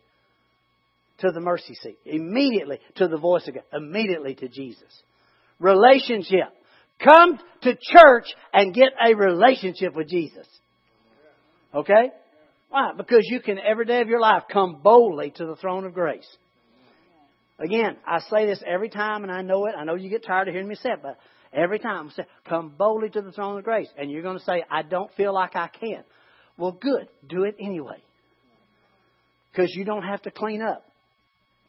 to 1.19 1.31
the 1.33 1.41
mercy 1.41 1.73
seat, 1.75 1.97
immediately 2.05 2.79
to 2.95 3.07
the 3.07 3.17
voice 3.17 3.47
of 3.47 3.55
God, 3.55 3.63
immediately 3.73 4.35
to 4.35 4.47
Jesus. 4.47 5.03
Relationship. 5.59 6.49
Come 7.03 7.39
to 7.63 7.73
church 7.73 8.25
and 8.53 8.73
get 8.73 8.89
a 9.03 9.15
relationship 9.15 9.95
with 9.95 10.07
Jesus. 10.07 10.47
Okay? 11.73 12.11
Why? 12.69 12.91
Because 12.95 13.23
you 13.23 13.39
can 13.41 13.57
every 13.59 13.85
day 13.85 14.01
of 14.01 14.07
your 14.07 14.19
life 14.19 14.43
come 14.51 14.81
boldly 14.83 15.31
to 15.31 15.45
the 15.45 15.55
throne 15.55 15.85
of 15.85 15.93
grace. 15.93 16.27
Again, 17.57 17.97
I 18.07 18.19
say 18.19 18.45
this 18.45 18.63
every 18.65 18.89
time 18.89 19.23
and 19.23 19.31
I 19.31 19.41
know 19.41 19.65
it. 19.65 19.75
I 19.77 19.83
know 19.83 19.95
you 19.95 20.09
get 20.09 20.23
tired 20.23 20.47
of 20.47 20.53
hearing 20.53 20.69
me 20.69 20.75
say 20.75 20.91
it, 20.91 20.99
but 21.01 21.17
Every 21.51 21.79
time, 21.79 22.09
I 22.09 22.13
say, 22.13 22.25
come 22.47 22.73
boldly 22.77 23.09
to 23.09 23.21
the 23.21 23.31
throne 23.31 23.57
of 23.57 23.63
grace. 23.63 23.87
And 23.97 24.11
you're 24.11 24.21
going 24.21 24.37
to 24.37 24.43
say, 24.43 24.63
I 24.69 24.83
don't 24.83 25.11
feel 25.15 25.33
like 25.33 25.55
I 25.55 25.67
can. 25.67 26.03
Well, 26.57 26.71
good. 26.71 27.07
Do 27.27 27.43
it 27.43 27.55
anyway. 27.59 28.03
Because 29.51 29.73
you 29.75 29.83
don't 29.83 30.03
have 30.03 30.21
to 30.23 30.31
clean 30.31 30.61
up 30.61 30.85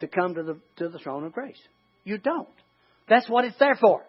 to 0.00 0.06
come 0.06 0.34
to 0.34 0.42
the, 0.42 0.58
to 0.76 0.88
the 0.90 0.98
throne 0.98 1.24
of 1.24 1.32
grace. 1.32 1.60
You 2.04 2.18
don't. 2.18 2.48
That's 3.08 3.28
what 3.28 3.44
it's 3.44 3.58
there 3.58 3.74
for. 3.74 4.02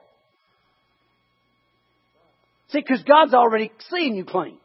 See, 2.69 2.79
because 2.79 3.03
God's 3.03 3.33
already 3.33 3.71
seen 3.89 4.15
you 4.15 4.25
clean. 4.25 4.57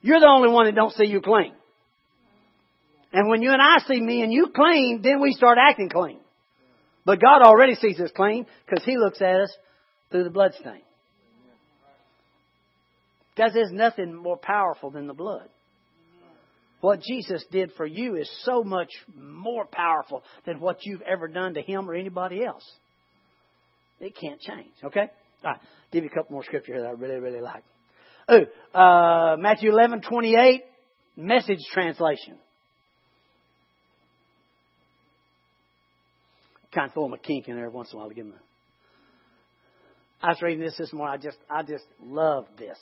You're 0.00 0.20
the 0.20 0.26
only 0.26 0.50
one 0.50 0.66
that 0.66 0.74
don't 0.74 0.92
see 0.92 1.06
you 1.06 1.20
clean. 1.20 1.52
And 3.12 3.28
when 3.28 3.42
you 3.42 3.52
and 3.52 3.62
I 3.62 3.78
see 3.86 4.00
me 4.00 4.22
and 4.22 4.32
you 4.32 4.48
clean, 4.54 5.00
then 5.02 5.20
we 5.20 5.32
start 5.32 5.58
acting 5.58 5.88
clean. 5.88 6.18
But 7.04 7.20
God 7.20 7.42
already 7.42 7.74
sees 7.74 7.98
us 8.00 8.10
clean 8.14 8.46
because 8.66 8.84
He 8.84 8.98
looks 8.98 9.20
at 9.22 9.40
us 9.40 9.56
through 10.10 10.24
the 10.24 10.30
bloodstain. 10.30 10.82
Guys, 13.36 13.52
there's 13.54 13.72
nothing 13.72 14.14
more 14.14 14.36
powerful 14.36 14.90
than 14.90 15.06
the 15.06 15.14
blood. 15.14 15.48
What 16.80 17.00
Jesus 17.00 17.44
did 17.50 17.72
for 17.76 17.86
you 17.86 18.16
is 18.16 18.30
so 18.44 18.62
much 18.62 18.90
more 19.16 19.64
powerful 19.64 20.22
than 20.44 20.60
what 20.60 20.84
you've 20.84 21.02
ever 21.02 21.28
done 21.28 21.54
to 21.54 21.62
him 21.62 21.88
or 21.88 21.94
anybody 21.94 22.44
else. 22.44 22.64
It 24.00 24.14
can't 24.16 24.40
change, 24.40 24.72
okay? 24.84 25.10
All 25.44 25.52
right, 25.52 25.60
give 25.92 26.04
you 26.04 26.10
a 26.10 26.14
couple 26.14 26.32
more 26.32 26.44
scripture 26.44 26.74
here 26.74 26.82
that 26.82 26.88
I 26.88 26.92
really, 26.92 27.18
really 27.18 27.40
like. 27.40 27.64
Oh, 28.28 28.44
uh, 28.78 29.36
Matthew 29.38 29.70
11, 29.70 30.02
28, 30.02 30.62
message 31.16 31.60
translation. 31.72 32.36
Kind 36.74 36.88
of 36.88 36.94
throw 36.94 37.04
them 37.04 37.14
a 37.14 37.18
kink 37.18 37.48
in 37.48 37.56
there 37.56 37.70
once 37.70 37.90
in 37.90 37.96
a 37.96 38.00
while 38.00 38.10
to 38.10 38.14
give 38.14 38.26
them 38.26 38.34
a 38.34 38.48
I 40.20 40.30
was 40.30 40.42
reading 40.42 40.64
this 40.64 40.76
this 40.76 40.92
morning. 40.92 41.14
I 41.18 41.22
just, 41.22 41.38
I 41.48 41.62
just 41.62 41.84
love 42.02 42.46
this. 42.58 42.76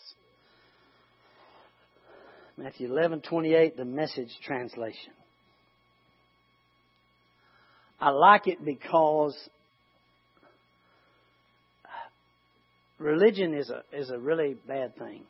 Matthew 2.56 2.88
11:28, 2.88 3.76
the 3.76 3.84
Message 3.84 4.30
translation. 4.42 5.12
I 8.00 8.08
like 8.08 8.46
it 8.46 8.64
because 8.64 9.36
religion 12.98 13.52
is 13.52 13.70
a 13.70 13.82
is 13.92 14.08
a 14.08 14.18
really 14.18 14.56
bad 14.66 14.96
thing. 14.96 15.24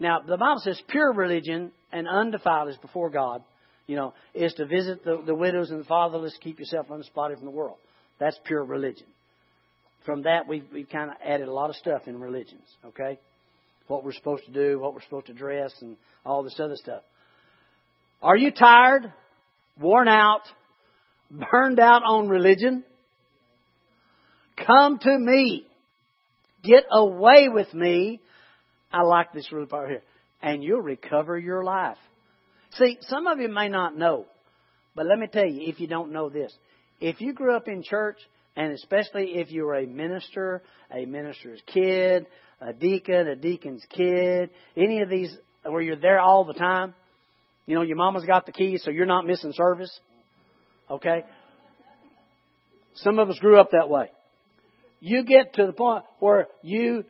Now, 0.00 0.20
the 0.20 0.36
Bible 0.36 0.60
says 0.62 0.80
pure 0.88 1.12
religion 1.12 1.72
and 1.92 2.08
undefiled 2.08 2.68
is 2.68 2.76
before 2.78 3.10
God, 3.10 3.42
you 3.86 3.96
know, 3.96 4.14
is 4.34 4.52
to 4.54 4.66
visit 4.66 5.04
the, 5.04 5.22
the 5.24 5.34
widows 5.34 5.70
and 5.70 5.80
the 5.80 5.84
fatherless, 5.84 6.36
keep 6.40 6.58
yourself 6.58 6.90
unspotted 6.90 7.38
from 7.38 7.46
the 7.46 7.52
world. 7.52 7.76
That's 8.18 8.38
pure 8.44 8.64
religion 8.64 9.06
from 10.04 10.22
that, 10.22 10.46
we've, 10.46 10.64
we've 10.72 10.88
kind 10.88 11.10
of 11.10 11.16
added 11.24 11.48
a 11.48 11.52
lot 11.52 11.70
of 11.70 11.76
stuff 11.76 12.02
in 12.06 12.20
religions, 12.20 12.62
okay? 12.84 13.18
What 13.86 14.04
we're 14.04 14.12
supposed 14.12 14.44
to 14.46 14.52
do, 14.52 14.78
what 14.78 14.94
we're 14.94 15.02
supposed 15.02 15.26
to 15.26 15.32
dress, 15.32 15.72
and 15.80 15.96
all 16.24 16.42
this 16.42 16.58
other 16.58 16.76
stuff. 16.76 17.02
Are 18.22 18.36
you 18.36 18.50
tired, 18.50 19.12
worn 19.80 20.08
out, 20.08 20.42
burned 21.30 21.80
out 21.80 22.02
on 22.04 22.28
religion? 22.28 22.84
Come 24.66 24.98
to 24.98 25.18
me. 25.18 25.66
Get 26.62 26.84
away 26.90 27.48
with 27.48 27.72
me. 27.74 28.20
I 28.94 29.02
like 29.02 29.32
this 29.32 29.50
really 29.50 29.66
part 29.66 29.88
here. 29.88 30.02
And 30.40 30.62
you'll 30.62 30.80
recover 30.80 31.36
your 31.36 31.64
life. 31.64 31.96
See, 32.72 32.96
some 33.02 33.26
of 33.26 33.40
you 33.40 33.48
may 33.48 33.68
not 33.68 33.96
know, 33.96 34.26
but 34.94 35.06
let 35.06 35.18
me 35.18 35.26
tell 35.26 35.46
you, 35.46 35.68
if 35.68 35.80
you 35.80 35.88
don't 35.88 36.12
know 36.12 36.28
this, 36.28 36.52
if 37.00 37.20
you 37.20 37.32
grew 37.32 37.56
up 37.56 37.66
in 37.66 37.82
church 37.82 38.18
and 38.56 38.72
especially 38.72 39.32
if 39.34 39.50
you're 39.50 39.74
a 39.74 39.86
minister, 39.86 40.62
a 40.92 41.06
minister's 41.06 41.60
kid, 41.66 42.26
a 42.60 42.72
deacon, 42.72 43.26
a 43.26 43.34
deacon's 43.34 43.84
kid, 43.90 44.50
any 44.76 45.00
of 45.00 45.08
these 45.08 45.36
where 45.64 45.82
you're 45.82 45.96
there 45.96 46.20
all 46.20 46.44
the 46.44 46.54
time. 46.54 46.94
You 47.66 47.74
know, 47.74 47.82
your 47.82 47.96
mama's 47.96 48.24
got 48.24 48.46
the 48.46 48.52
keys, 48.52 48.82
so 48.84 48.90
you're 48.90 49.06
not 49.06 49.26
missing 49.26 49.52
service. 49.54 49.90
Okay? 50.88 51.24
Some 52.96 53.18
of 53.18 53.28
us 53.28 53.38
grew 53.40 53.58
up 53.58 53.70
that 53.72 53.88
way. 53.88 54.10
You 55.00 55.24
get 55.24 55.54
to 55.54 55.66
the 55.66 55.72
point 55.72 56.04
where 56.20 56.46
you 56.62 57.04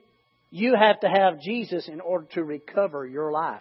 you 0.54 0.76
have 0.76 1.00
to 1.00 1.08
have 1.08 1.40
Jesus 1.40 1.88
in 1.88 2.00
order 2.00 2.26
to 2.34 2.44
recover 2.44 3.04
your 3.04 3.32
life. 3.32 3.60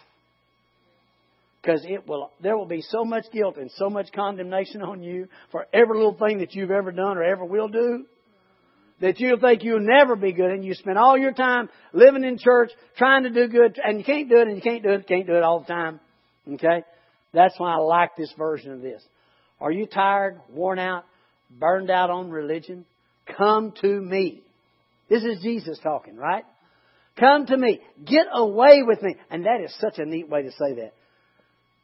Because 1.59 1.83
it 1.89 2.07
will 2.07 2.29
there 2.39 2.55
will 2.55 2.67
be 2.67 2.83
so 2.87 3.03
much 3.03 3.25
guilt 3.31 3.57
and 3.57 3.71
so 3.77 3.89
much 3.89 4.11
condemnation 4.13 4.83
on 4.83 5.01
you 5.01 5.27
for 5.51 5.65
every 5.73 5.97
little 5.97 6.15
thing 6.15 6.37
that 6.37 6.53
you've 6.53 6.69
ever 6.69 6.91
done 6.91 7.17
or 7.17 7.23
ever 7.23 7.45
will 7.45 7.67
do 7.67 8.05
that 9.01 9.19
you'll 9.19 9.39
think 9.39 9.63
you'll 9.63 9.79
never 9.79 10.15
be 10.15 10.33
good 10.33 10.51
and 10.51 10.63
you 10.63 10.75
spend 10.75 10.99
all 10.99 11.17
your 11.17 11.33
time 11.33 11.67
living 11.93 12.23
in 12.23 12.37
church 12.37 12.69
trying 12.95 13.23
to 13.23 13.31
do 13.31 13.47
good 13.47 13.79
and 13.83 13.97
you 13.97 14.03
can't 14.03 14.29
do 14.29 14.37
it 14.37 14.47
and 14.47 14.55
you 14.55 14.61
can't 14.61 14.83
do 14.83 14.89
it 14.89 15.07
can't 15.07 15.25
do 15.25 15.35
it 15.35 15.41
all 15.41 15.61
the 15.61 15.65
time. 15.65 15.99
Okay? 16.47 16.83
That's 17.33 17.55
why 17.57 17.73
i 17.73 17.77
like 17.77 18.15
this 18.15 18.31
version 18.37 18.71
of 18.71 18.81
this. 18.81 19.01
Are 19.59 19.71
you 19.71 19.87
tired 19.87 20.39
worn 20.51 20.77
out 20.77 21.05
burned 21.49 21.89
out 21.89 22.11
on 22.11 22.29
religion? 22.29 22.85
Come 23.35 23.73
to 23.81 23.87
me. 23.87 24.43
This 25.09 25.23
is 25.23 25.41
jesus 25.41 25.79
talking 25.81 26.17
right 26.17 26.43
come 27.19 27.45
to 27.45 27.57
me 27.57 27.79
get 28.03 28.27
away 28.31 28.81
with 28.83 29.01
me 29.01 29.15
and 29.29 29.45
that 29.45 29.61
is 29.63 29.73
such 29.79 29.99
a 29.99 30.05
neat 30.05 30.29
way 30.29 30.43
to 30.43 30.51
say 30.51 30.75
that 30.75 30.93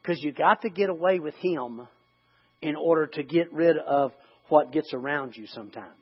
because 0.01 0.23
you 0.23 0.31
got 0.31 0.61
to 0.61 0.69
get 0.69 0.89
away 0.89 1.19
with 1.19 1.35
him 1.35 1.87
in 2.61 2.75
order 2.75 3.07
to 3.07 3.23
get 3.23 3.51
rid 3.53 3.77
of 3.77 4.11
what 4.49 4.71
gets 4.71 4.93
around 4.93 5.35
you 5.35 5.45
sometimes. 5.47 5.93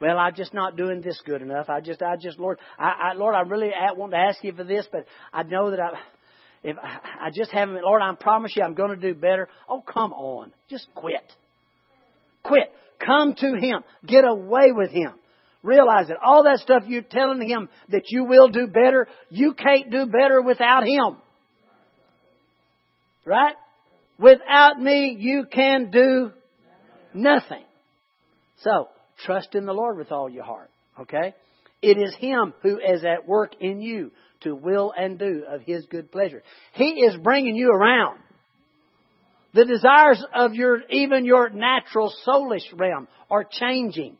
Well, 0.00 0.16
I'm 0.18 0.34
just 0.34 0.54
not 0.54 0.76
doing 0.76 1.00
this 1.00 1.20
good 1.24 1.42
enough. 1.42 1.68
I 1.68 1.80
just, 1.80 2.02
I 2.02 2.16
just, 2.16 2.38
Lord, 2.38 2.58
I, 2.78 3.10
I 3.10 3.12
Lord, 3.14 3.34
I 3.34 3.40
really 3.40 3.70
want 3.96 4.12
to 4.12 4.18
ask 4.18 4.42
you 4.44 4.52
for 4.52 4.62
this, 4.62 4.86
but 4.92 5.06
I 5.32 5.42
know 5.42 5.70
that 5.70 5.80
I, 5.80 5.90
if 6.62 6.76
I 6.78 7.26
I 7.26 7.30
just 7.34 7.50
haven't, 7.50 7.82
Lord, 7.82 8.00
I 8.02 8.14
promise 8.14 8.52
you 8.54 8.62
I'm 8.62 8.74
going 8.74 8.90
to 8.90 8.96
do 8.96 9.18
better. 9.18 9.48
Oh, 9.68 9.82
come 9.82 10.12
on. 10.12 10.52
Just 10.70 10.86
quit. 10.94 11.24
Quit. 12.44 12.72
Come 13.04 13.34
to 13.34 13.56
Him. 13.56 13.82
Get 14.06 14.24
away 14.24 14.70
with 14.70 14.90
Him. 14.90 15.14
Realize 15.62 16.08
that 16.08 16.18
all 16.22 16.44
that 16.44 16.60
stuff 16.60 16.84
you're 16.86 17.02
telling 17.02 17.48
Him 17.48 17.68
that 17.88 18.04
you 18.08 18.24
will 18.24 18.48
do 18.48 18.66
better, 18.66 19.08
you 19.28 19.54
can't 19.54 19.90
do 19.90 20.06
better 20.06 20.40
without 20.40 20.84
Him. 20.84 21.16
Right? 23.24 23.54
Without 24.18 24.80
me, 24.80 25.16
you 25.18 25.44
can 25.50 25.90
do 25.90 26.30
nothing. 27.12 27.64
So, 28.62 28.88
trust 29.24 29.54
in 29.54 29.66
the 29.66 29.72
Lord 29.72 29.98
with 29.98 30.12
all 30.12 30.28
your 30.28 30.44
heart. 30.44 30.70
Okay? 31.00 31.34
It 31.82 31.98
is 31.98 32.14
Him 32.18 32.54
who 32.62 32.78
is 32.78 33.04
at 33.04 33.26
work 33.26 33.52
in 33.60 33.80
you 33.80 34.12
to 34.42 34.54
will 34.54 34.92
and 34.96 35.18
do 35.18 35.44
of 35.48 35.62
His 35.62 35.86
good 35.86 36.10
pleasure. 36.12 36.42
He 36.74 37.02
is 37.02 37.16
bringing 37.16 37.56
you 37.56 37.70
around. 37.70 38.18
The 39.54 39.64
desires 39.64 40.24
of 40.34 40.54
your, 40.54 40.82
even 40.90 41.24
your 41.24 41.48
natural 41.48 42.12
soulish 42.26 42.66
realm 42.74 43.08
are 43.30 43.44
changing. 43.44 44.16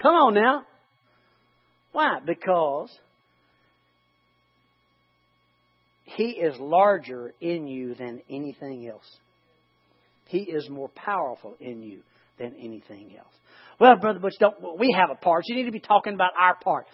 Come 0.00 0.14
on 0.14 0.34
now. 0.34 0.62
Why? 1.92 2.18
Because 2.24 2.90
He 6.04 6.30
is 6.30 6.58
larger 6.58 7.34
in 7.40 7.66
you 7.66 7.94
than 7.94 8.22
anything 8.28 8.88
else. 8.88 9.06
He 10.26 10.38
is 10.38 10.68
more 10.68 10.88
powerful 10.94 11.56
in 11.60 11.82
you 11.82 12.00
than 12.38 12.54
anything 12.58 13.14
else. 13.18 13.34
Well, 13.78 13.96
Brother 13.96 14.18
Butch, 14.18 14.34
don't, 14.38 14.78
we 14.78 14.94
have 14.98 15.10
a 15.10 15.14
part. 15.14 15.44
You 15.46 15.56
need 15.56 15.64
to 15.64 15.72
be 15.72 15.80
talking 15.80 16.14
about 16.14 16.32
our 16.38 16.56
part. 16.56 16.86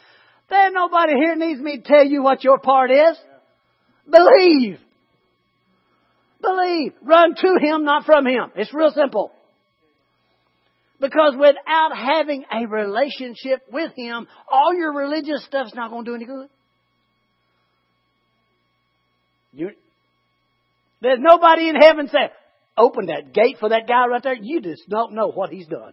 There's 0.49 0.73
nobody 0.73 1.15
here 1.15 1.35
needs 1.35 1.61
me 1.61 1.79
to 1.79 1.83
tell 1.83 2.05
you 2.05 2.23
what 2.23 2.45
your 2.45 2.59
part 2.59 2.91
is. 2.91 3.19
Believe. 4.09 4.79
Believe. 6.41 6.93
Run 7.03 7.35
to 7.35 7.57
Him, 7.61 7.85
not 7.85 8.05
from 8.05 8.27
Him. 8.27 8.53
It's 8.55 8.73
real 8.73 8.93
simple. 8.93 9.33
Because 11.01 11.35
without 11.39 11.95
having 11.95 12.45
a 12.51 12.67
relationship 12.67 13.63
with 13.71 13.93
Him, 13.97 14.27
all 14.51 14.75
your 14.75 14.95
religious 14.95 15.45
stuff's 15.45 15.75
not 15.75 15.91
going 15.91 16.05
to 16.05 16.11
do 16.11 16.15
any 16.15 16.25
good. 16.25 16.49
You, 19.53 19.71
there's 21.01 21.19
nobody 21.21 21.69
in 21.69 21.77
heaven 21.77 22.09
saying, 22.09 22.29
open 22.77 23.07
that 23.07 23.33
gate 23.33 23.57
for 23.59 23.71
that 23.71 23.87
guy 23.87 24.07
right 24.07 24.23
there. 24.23 24.37
You 24.41 24.61
just 24.61 24.89
don't 24.89 25.15
know 25.15 25.31
what 25.31 25.51
he's 25.51 25.67
done. 25.67 25.93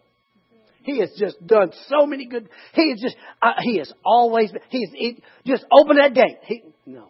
He 0.84 1.00
has 1.00 1.12
just 1.18 1.46
done 1.46 1.72
so 1.88 2.06
many 2.06 2.26
good. 2.26 2.50
He 2.74 2.82
is 2.82 3.02
just. 3.02 3.16
Uh, 3.42 3.54
he 3.62 3.78
has 3.78 3.92
always. 4.06 4.52
Been, 4.52 4.62
he's 4.68 4.90
he, 4.94 5.24
just 5.48 5.66
open 5.72 5.96
that 5.96 6.14
gate. 6.14 6.38
He, 6.44 6.62
no. 6.86 7.08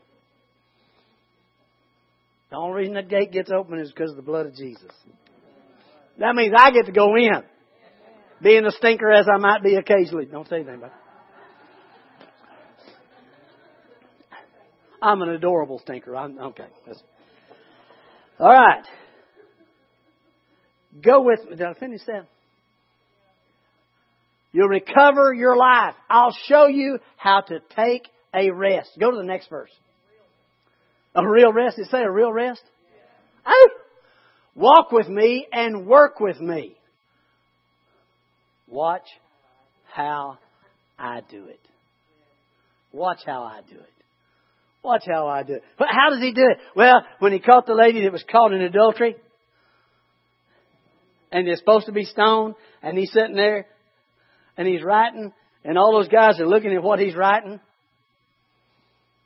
The 2.52 2.58
only 2.58 2.82
reason 2.82 2.94
that 2.94 3.10
gate 3.10 3.32
gets 3.32 3.50
open 3.52 3.80
is 3.80 3.92
because 3.92 4.12
of 4.12 4.16
the 4.16 4.22
blood 4.22 4.46
of 4.46 4.56
Jesus. 4.56 4.92
That 6.20 6.36
means 6.36 6.54
I 6.56 6.70
get 6.70 6.86
to 6.86 6.92
go 6.92 7.16
in, 7.16 7.32
being 8.44 8.66
a 8.66 8.72
stinker 8.72 9.12
as 9.12 9.28
I 9.34 9.38
might 9.38 9.64
be 9.64 9.76
occasionally. 9.76 10.26
Don't 10.26 10.48
say 10.48 10.58
anything 10.58 10.76
about 10.76 10.92
it. 10.92 10.98
I'm 15.02 15.22
an 15.22 15.30
adorable 15.30 15.80
stinker. 15.80 16.16
I'm 16.16 16.40
okay. 16.40 16.68
That's, 16.86 17.02
all 18.40 18.52
right. 18.52 18.84
Go 21.02 21.24
with 21.24 21.44
me. 21.50 21.56
Did 21.58 21.66
I 21.66 21.74
finish 21.74 22.02
that? 22.08 22.28
You'll 24.52 24.68
recover 24.68 25.34
your 25.34 25.58
life. 25.58 25.96
I'll 26.10 26.36
show 26.48 26.68
you 26.68 27.00
how 27.18 27.42
to 27.42 27.60
take 27.76 28.08
a 28.34 28.52
rest. 28.52 28.92
Go 29.00 29.12
to 29.12 29.18
the 29.18 29.24
next 29.24 29.50
verse. 29.50 29.72
A 31.16 31.28
real 31.28 31.52
rest? 31.52 31.78
Did 31.78 31.88
it 31.88 31.92
say 31.92 32.02
a 32.02 32.12
real 32.12 32.32
rest? 32.32 32.62
Oh! 33.46 33.70
Walk 34.56 34.92
with 34.92 35.10
me 35.10 35.48
and 35.52 35.88
work 35.88 36.20
with 36.20 36.40
me. 36.40 36.76
Watch 38.74 39.06
how 39.94 40.40
I 40.98 41.22
do 41.30 41.46
it. 41.46 41.60
Watch 42.92 43.20
how 43.24 43.44
I 43.44 43.62
do 43.70 43.78
it. 43.78 43.90
Watch 44.82 45.04
how 45.06 45.28
I 45.28 45.44
do 45.44 45.54
it. 45.54 45.64
But 45.78 45.90
how 45.92 46.10
does 46.10 46.20
he 46.20 46.34
do 46.34 46.42
it? 46.42 46.58
Well, 46.76 47.06
when 47.20 47.34
he 47.34 47.40
caught 47.40 47.68
the 47.68 47.76
lady 47.76 48.02
that 48.02 48.12
was 48.12 48.26
caught 48.30 48.52
in 48.52 48.62
adultery, 48.62 49.16
and 51.32 51.48
they're 51.48 51.56
supposed 51.56 51.86
to 51.86 51.92
be 51.92 52.06
stoned, 52.06 52.56
and 52.82 52.98
he's 52.98 53.12
sitting 53.12 53.36
there 53.36 53.68
and 54.58 54.68
he's 54.68 54.84
writing, 54.84 55.32
and 55.64 55.78
all 55.78 55.94
those 55.94 56.10
guys 56.10 56.40
are 56.40 56.48
looking 56.48 56.74
at 56.74 56.82
what 56.82 57.00
he's 57.00 57.16
writing. 57.16 57.60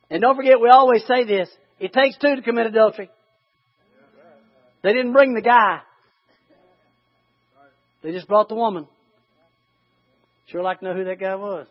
And 0.09 0.21
don't 0.21 0.35
forget, 0.35 0.59
we 0.61 0.69
always 0.69 1.03
say 1.07 1.23
this 1.23 1.49
it 1.79 1.93
takes 1.93 2.17
two 2.17 2.35
to 2.35 2.41
commit 2.41 2.65
adultery. 2.65 3.09
They 4.83 4.91
didn't 4.91 5.13
bring 5.13 5.33
the 5.35 5.41
guy, 5.41 5.79
they 8.03 8.11
just 8.11 8.27
brought 8.27 8.49
the 8.49 8.55
woman. 8.55 8.87
Sure 10.47 10.61
like 10.61 10.79
to 10.79 10.85
know 10.85 10.93
who 10.93 11.03
that 11.05 11.19
guy 11.19 11.35
was. 11.35 11.67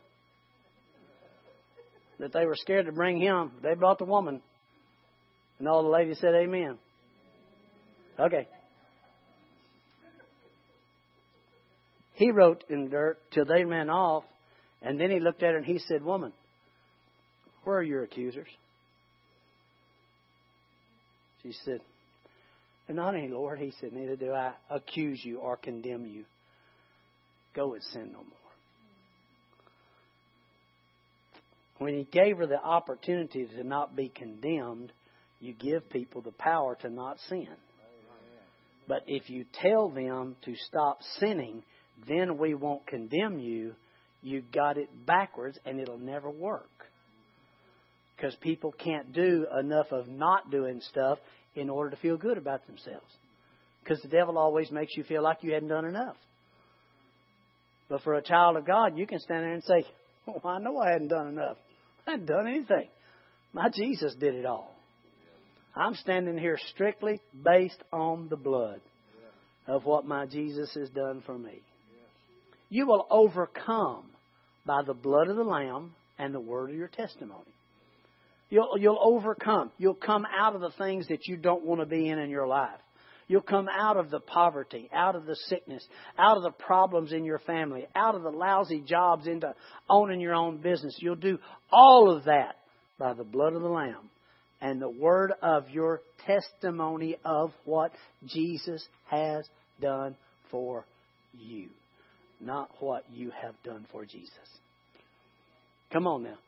That 2.18 2.32
they 2.32 2.46
were 2.46 2.56
scared 2.56 2.86
to 2.86 2.92
bring 2.92 3.20
him. 3.20 3.52
They 3.62 3.74
brought 3.74 3.98
the 3.98 4.04
woman. 4.04 4.40
And 5.58 5.68
all 5.68 5.82
the 5.82 5.88
ladies 5.88 6.18
said 6.20 6.34
amen. 6.34 6.78
Okay. 8.18 8.48
He 12.14 12.30
wrote 12.30 12.64
in 12.70 12.88
dirt 12.88 13.18
till 13.32 13.44
they 13.44 13.64
ran 13.64 13.90
off, 13.90 14.24
and 14.80 14.98
then 14.98 15.10
he 15.10 15.20
looked 15.20 15.42
at 15.42 15.50
her 15.50 15.58
and 15.58 15.66
he 15.66 15.78
said, 15.78 16.02
Woman, 16.02 16.32
where 17.64 17.76
are 17.76 17.82
your 17.82 18.04
accusers? 18.04 18.48
She 21.42 21.52
said, 21.64 21.80
Not 22.88 23.14
any, 23.14 23.28
Lord. 23.28 23.58
He 23.58 23.72
said, 23.80 23.92
Neither 23.92 24.16
do 24.16 24.32
I 24.32 24.52
accuse 24.70 25.20
you 25.22 25.38
or 25.38 25.56
condemn 25.56 26.06
you. 26.06 26.24
Go 27.54 27.74
and 27.74 27.82
sin 27.82 28.12
no 28.12 28.18
more. 28.18 28.45
When 31.78 31.94
he 31.94 32.04
gave 32.04 32.38
her 32.38 32.46
the 32.46 32.62
opportunity 32.62 33.46
to 33.46 33.64
not 33.64 33.94
be 33.94 34.08
condemned, 34.08 34.92
you 35.40 35.52
give 35.52 35.90
people 35.90 36.22
the 36.22 36.32
power 36.32 36.76
to 36.76 36.90
not 36.90 37.18
sin. 37.28 37.48
But 38.88 39.02
if 39.06 39.28
you 39.28 39.44
tell 39.60 39.90
them 39.90 40.36
to 40.44 40.54
stop 40.68 40.98
sinning, 41.18 41.62
then 42.08 42.38
we 42.38 42.54
won't 42.54 42.86
condemn 42.86 43.38
you. 43.38 43.74
You 44.22 44.42
got 44.54 44.78
it 44.78 44.88
backwards 45.06 45.58
and 45.66 45.80
it'll 45.80 45.98
never 45.98 46.30
work. 46.30 46.70
Because 48.16 48.34
people 48.36 48.72
can't 48.72 49.12
do 49.12 49.46
enough 49.58 49.92
of 49.92 50.08
not 50.08 50.50
doing 50.50 50.80
stuff 50.80 51.18
in 51.54 51.68
order 51.68 51.90
to 51.90 51.96
feel 51.96 52.16
good 52.16 52.38
about 52.38 52.66
themselves. 52.66 53.12
Because 53.82 54.00
the 54.02 54.08
devil 54.08 54.38
always 54.38 54.70
makes 54.70 54.96
you 54.96 55.04
feel 55.04 55.22
like 55.22 55.38
you 55.42 55.52
hadn't 55.52 55.68
done 55.68 55.84
enough. 55.84 56.16
But 57.88 58.02
for 58.02 58.14
a 58.14 58.22
child 58.22 58.56
of 58.56 58.66
God, 58.66 58.96
you 58.96 59.06
can 59.06 59.20
stand 59.20 59.44
there 59.44 59.52
and 59.52 59.62
say, 59.62 59.84
I 60.44 60.58
know 60.58 60.78
I 60.78 60.92
hadn't 60.92 61.08
done 61.08 61.28
enough. 61.28 61.56
Hadn't 62.06 62.26
done 62.26 62.46
anything. 62.46 62.88
My 63.52 63.68
Jesus 63.68 64.14
did 64.14 64.34
it 64.34 64.46
all. 64.46 64.74
I'm 65.74 65.94
standing 65.94 66.38
here 66.38 66.58
strictly 66.72 67.20
based 67.44 67.82
on 67.92 68.28
the 68.28 68.36
blood 68.36 68.80
of 69.66 69.84
what 69.84 70.06
my 70.06 70.26
Jesus 70.26 70.72
has 70.74 70.88
done 70.90 71.22
for 71.26 71.36
me. 71.36 71.60
You 72.68 72.86
will 72.86 73.06
overcome 73.10 74.04
by 74.64 74.82
the 74.82 74.94
blood 74.94 75.28
of 75.28 75.36
the 75.36 75.44
Lamb 75.44 75.94
and 76.18 76.34
the 76.34 76.40
word 76.40 76.70
of 76.70 76.76
your 76.76 76.88
testimony. 76.88 77.52
You'll, 78.48 78.78
you'll 78.78 79.00
overcome. 79.02 79.72
You'll 79.76 79.94
come 79.94 80.24
out 80.26 80.54
of 80.54 80.60
the 80.60 80.70
things 80.70 81.08
that 81.08 81.26
you 81.26 81.36
don't 81.36 81.64
want 81.64 81.80
to 81.80 81.86
be 81.86 82.08
in 82.08 82.18
in 82.18 82.30
your 82.30 82.46
life. 82.46 82.80
You'll 83.28 83.42
come 83.42 83.68
out 83.68 83.96
of 83.96 84.10
the 84.10 84.20
poverty, 84.20 84.88
out 84.92 85.16
of 85.16 85.26
the 85.26 85.36
sickness, 85.48 85.84
out 86.16 86.36
of 86.36 86.44
the 86.44 86.52
problems 86.52 87.12
in 87.12 87.24
your 87.24 87.40
family, 87.40 87.86
out 87.94 88.14
of 88.14 88.22
the 88.22 88.30
lousy 88.30 88.80
jobs 88.80 89.26
into 89.26 89.52
owning 89.90 90.20
your 90.20 90.34
own 90.34 90.58
business. 90.58 90.96
You'll 91.00 91.16
do 91.16 91.38
all 91.72 92.14
of 92.14 92.24
that 92.24 92.56
by 92.98 93.14
the 93.14 93.24
blood 93.24 93.54
of 93.54 93.62
the 93.62 93.68
Lamb 93.68 94.10
and 94.60 94.80
the 94.80 94.88
word 94.88 95.32
of 95.42 95.68
your 95.70 96.02
testimony 96.24 97.16
of 97.24 97.50
what 97.64 97.92
Jesus 98.26 98.86
has 99.10 99.44
done 99.80 100.16
for 100.50 100.84
you 101.36 101.68
not 102.40 102.70
what 102.80 103.04
you 103.12 103.30
have 103.42 103.54
done 103.64 103.86
for 103.90 104.04
Jesus. 104.04 104.30
Come 105.92 106.06
on 106.06 106.24
now. 106.24 106.38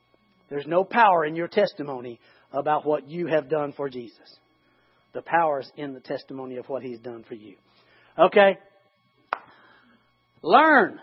There's 0.50 0.66
no 0.66 0.84
power 0.84 1.24
in 1.24 1.36
your 1.36 1.48
testimony 1.48 2.18
about 2.52 2.86
what 2.86 3.08
you 3.08 3.26
have 3.26 3.48
done 3.48 3.72
for 3.72 3.88
Jesus. 3.88 4.38
The 5.14 5.22
power's 5.22 5.70
in 5.76 5.94
the 5.94 6.00
testimony 6.00 6.56
of 6.56 6.68
what 6.68 6.82
He's 6.82 6.98
done 6.98 7.24
for 7.26 7.34
you. 7.34 7.54
Okay? 8.18 8.58
Learn. 10.42 11.00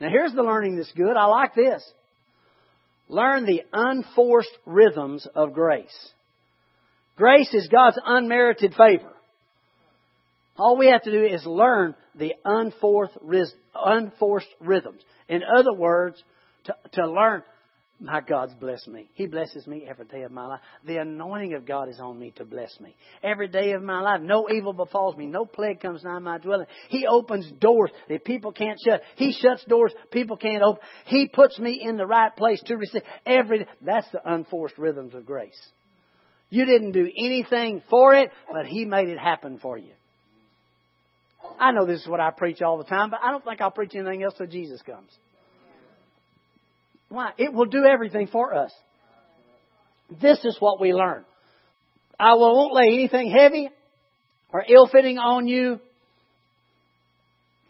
Now 0.00 0.08
here's 0.10 0.32
the 0.32 0.42
learning 0.42 0.76
that's 0.76 0.92
good. 0.92 1.16
I 1.16 1.26
like 1.26 1.54
this. 1.54 1.82
Learn 3.08 3.46
the 3.46 3.62
unforced 3.72 4.56
rhythms 4.64 5.26
of 5.34 5.52
grace. 5.52 6.10
Grace 7.16 7.52
is 7.54 7.68
God's 7.68 7.98
unmerited 8.04 8.74
favor. 8.74 9.12
All 10.58 10.76
we 10.76 10.88
have 10.88 11.02
to 11.02 11.10
do 11.10 11.24
is 11.24 11.44
learn 11.46 11.94
the 12.14 12.34
unforced, 12.44 13.16
rhythms. 14.60 15.02
In 15.28 15.42
other 15.42 15.72
words, 15.72 16.22
to, 16.64 16.74
to 16.94 17.10
learn, 17.10 17.42
my 17.98 18.20
God's 18.20 18.52
blessed 18.54 18.88
me. 18.88 19.08
He 19.14 19.26
blesses 19.26 19.66
me 19.66 19.86
every 19.88 20.04
day 20.04 20.22
of 20.22 20.30
my 20.30 20.46
life. 20.46 20.60
The 20.84 20.98
anointing 20.98 21.54
of 21.54 21.64
God 21.64 21.88
is 21.88 21.98
on 21.98 22.18
me 22.18 22.30
to 22.36 22.44
bless 22.44 22.78
me. 22.78 22.94
Every 23.22 23.48
day 23.48 23.72
of 23.72 23.82
my 23.82 24.00
life, 24.00 24.20
no 24.20 24.48
evil 24.50 24.74
befalls 24.74 25.16
me. 25.16 25.26
No 25.26 25.46
plague 25.46 25.80
comes 25.80 26.04
nigh 26.04 26.18
my 26.18 26.36
dwelling. 26.36 26.66
He 26.88 27.06
opens 27.06 27.50
doors 27.58 27.90
that 28.10 28.24
people 28.24 28.52
can't 28.52 28.78
shut. 28.84 29.00
He 29.16 29.32
shuts 29.32 29.64
doors 29.64 29.94
people 30.10 30.36
can't 30.36 30.62
open. 30.62 30.82
He 31.06 31.26
puts 31.26 31.58
me 31.58 31.80
in 31.82 31.96
the 31.96 32.06
right 32.06 32.34
place 32.36 32.60
to 32.66 32.76
receive 32.76 33.02
every, 33.24 33.66
that's 33.80 34.10
the 34.12 34.20
unforced 34.30 34.76
rhythms 34.76 35.14
of 35.14 35.24
grace. 35.24 35.58
You 36.50 36.66
didn't 36.66 36.92
do 36.92 37.10
anything 37.18 37.82
for 37.88 38.14
it, 38.14 38.30
but 38.52 38.66
He 38.66 38.84
made 38.84 39.08
it 39.08 39.18
happen 39.18 39.58
for 39.58 39.78
you. 39.78 39.92
I 41.58 41.72
know 41.72 41.86
this 41.86 42.02
is 42.02 42.08
what 42.08 42.20
I 42.20 42.30
preach 42.30 42.60
all 42.60 42.76
the 42.76 42.84
time, 42.84 43.08
but 43.10 43.20
I 43.22 43.30
don't 43.30 43.44
think 43.44 43.60
I'll 43.60 43.70
preach 43.70 43.94
anything 43.94 44.22
else 44.22 44.34
till 44.36 44.46
Jesus 44.46 44.82
comes. 44.82 45.10
Why? 47.08 47.30
It 47.38 47.52
will 47.52 47.66
do 47.66 47.84
everything 47.84 48.28
for 48.28 48.54
us. 48.54 48.72
This 50.20 50.38
is 50.44 50.56
what 50.60 50.80
we 50.80 50.92
learn. 50.92 51.24
I 52.18 52.34
won't 52.34 52.74
lay 52.74 52.94
anything 52.94 53.30
heavy 53.30 53.68
or 54.52 54.64
ill 54.68 54.88
fitting 54.90 55.18
on 55.18 55.46
you. 55.46 55.80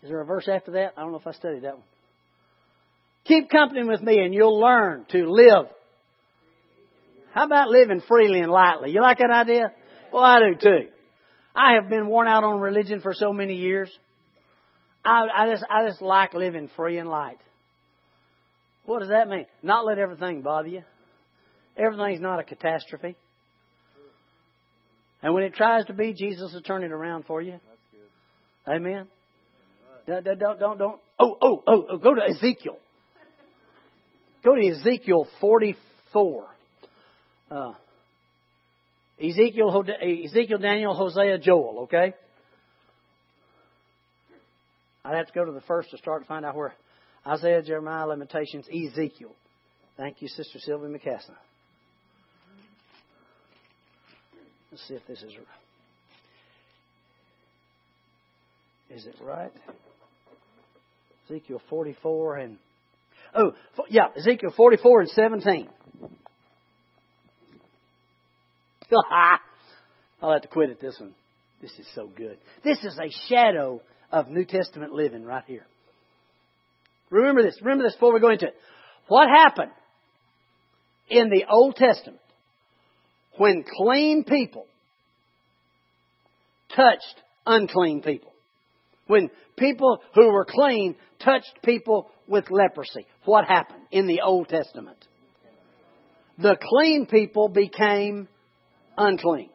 Is 0.02 0.10
there 0.10 0.20
a 0.20 0.26
verse 0.26 0.48
after 0.48 0.72
that? 0.72 0.92
I 0.96 1.00
don't 1.00 1.10
know 1.10 1.18
if 1.18 1.26
I 1.26 1.32
studied 1.32 1.64
that 1.64 1.74
one. 1.74 1.84
Keep 3.24 3.50
company 3.50 3.84
with 3.84 4.02
me 4.02 4.18
and 4.20 4.32
you'll 4.32 4.60
learn 4.60 5.04
to 5.10 5.28
live. 5.28 5.66
How 7.34 7.44
about 7.44 7.68
living 7.68 8.00
freely 8.06 8.40
and 8.40 8.52
lightly? 8.52 8.92
You 8.92 9.02
like 9.02 9.18
that 9.18 9.30
idea? 9.30 9.72
Well, 10.12 10.22
I 10.22 10.38
do 10.38 10.54
too. 10.54 10.88
I 11.54 11.74
have 11.74 11.90
been 11.90 12.06
worn 12.06 12.28
out 12.28 12.44
on 12.44 12.60
religion 12.60 13.00
for 13.00 13.14
so 13.14 13.32
many 13.32 13.56
years. 13.56 13.90
I, 15.04 15.26
I 15.36 15.50
just 15.50 15.64
I 15.68 15.86
just 15.88 16.02
like 16.02 16.34
living 16.34 16.70
free 16.76 16.98
and 16.98 17.08
light. 17.08 17.38
What 18.86 19.00
does 19.00 19.08
that 19.08 19.28
mean? 19.28 19.46
Not 19.62 19.84
let 19.84 19.98
everything 19.98 20.42
bother 20.42 20.68
you. 20.68 20.82
Everything's 21.76 22.20
not 22.20 22.40
a 22.40 22.44
catastrophe. 22.44 23.16
And 25.22 25.34
when 25.34 25.42
it 25.42 25.54
tries 25.54 25.84
to 25.86 25.92
be, 25.92 26.14
Jesus 26.14 26.52
will 26.54 26.62
turn 26.62 26.84
it 26.84 26.92
around 26.92 27.24
for 27.26 27.42
you. 27.42 27.58
Amen. 28.66 29.08
Don't, 30.06 30.24
don't, 30.24 30.38
don't, 30.38 30.78
don't. 30.78 31.00
Oh, 31.18 31.36
oh, 31.40 31.62
oh, 31.66 31.86
oh, 31.90 31.98
go 31.98 32.14
to 32.14 32.22
Ezekiel. 32.22 32.78
Go 34.44 34.54
to 34.54 34.68
Ezekiel 34.68 35.26
44. 35.40 36.46
Uh, 37.50 37.72
Ezekiel, 39.20 39.84
Ezekiel, 40.24 40.58
Daniel, 40.58 40.94
Hosea, 40.94 41.38
Joel, 41.38 41.80
okay? 41.84 42.14
I'd 45.04 45.16
have 45.16 45.26
to 45.26 45.32
go 45.32 45.44
to 45.44 45.52
the 45.52 45.60
first 45.62 45.90
to 45.90 45.98
start 45.98 46.22
to 46.22 46.28
find 46.28 46.44
out 46.44 46.54
where 46.54 46.74
Isaiah, 47.26 47.62
Jeremiah, 47.62 48.06
Lamentations, 48.06 48.66
Ezekiel. 48.68 49.34
Thank 49.96 50.22
you, 50.22 50.28
Sister 50.28 50.58
Sylvia 50.58 50.88
McCaslin. 50.88 51.34
Let's 54.70 54.86
see 54.86 54.94
if 54.94 55.06
this 55.06 55.22
is 55.22 55.32
right. 55.36 55.46
Is 58.90 59.06
it 59.06 59.16
right? 59.22 59.52
Ezekiel 61.28 61.60
44 61.68 62.36
and. 62.36 62.58
Oh, 63.34 63.52
yeah, 63.88 64.08
Ezekiel 64.16 64.52
44 64.56 65.00
and 65.00 65.10
17. 65.10 65.68
I'll 70.22 70.32
have 70.32 70.42
to 70.42 70.48
quit 70.48 70.70
at 70.70 70.80
this 70.80 70.96
one. 71.00 71.14
This 71.60 71.72
is 71.78 71.86
so 71.94 72.08
good. 72.14 72.38
This 72.62 72.78
is 72.84 72.98
a 72.98 73.10
shadow 73.28 73.80
of 74.12 74.28
New 74.28 74.44
Testament 74.44 74.92
living 74.92 75.24
right 75.24 75.44
here. 75.46 75.66
Remember 77.10 77.42
this. 77.42 77.58
Remember 77.60 77.84
this 77.84 77.94
before 77.94 78.12
we 78.12 78.20
go 78.20 78.30
into 78.30 78.46
it. 78.46 78.54
What 79.08 79.28
happened 79.28 79.72
in 81.08 81.30
the 81.30 81.44
Old 81.48 81.76
Testament 81.76 82.20
when 83.36 83.64
clean 83.64 84.24
people 84.24 84.66
touched 86.74 87.22
unclean 87.46 88.02
people? 88.02 88.32
When 89.06 89.30
people 89.56 90.00
who 90.14 90.32
were 90.32 90.44
clean 90.44 90.96
touched 91.20 91.62
people 91.62 92.10
with 92.26 92.50
leprosy. 92.50 93.06
What 93.24 93.44
happened 93.46 93.82
in 93.92 94.06
the 94.06 94.22
Old 94.22 94.48
Testament? 94.48 94.98
The 96.38 96.56
clean 96.60 97.06
people 97.06 97.48
became 97.48 98.28
unclean. 98.98 99.50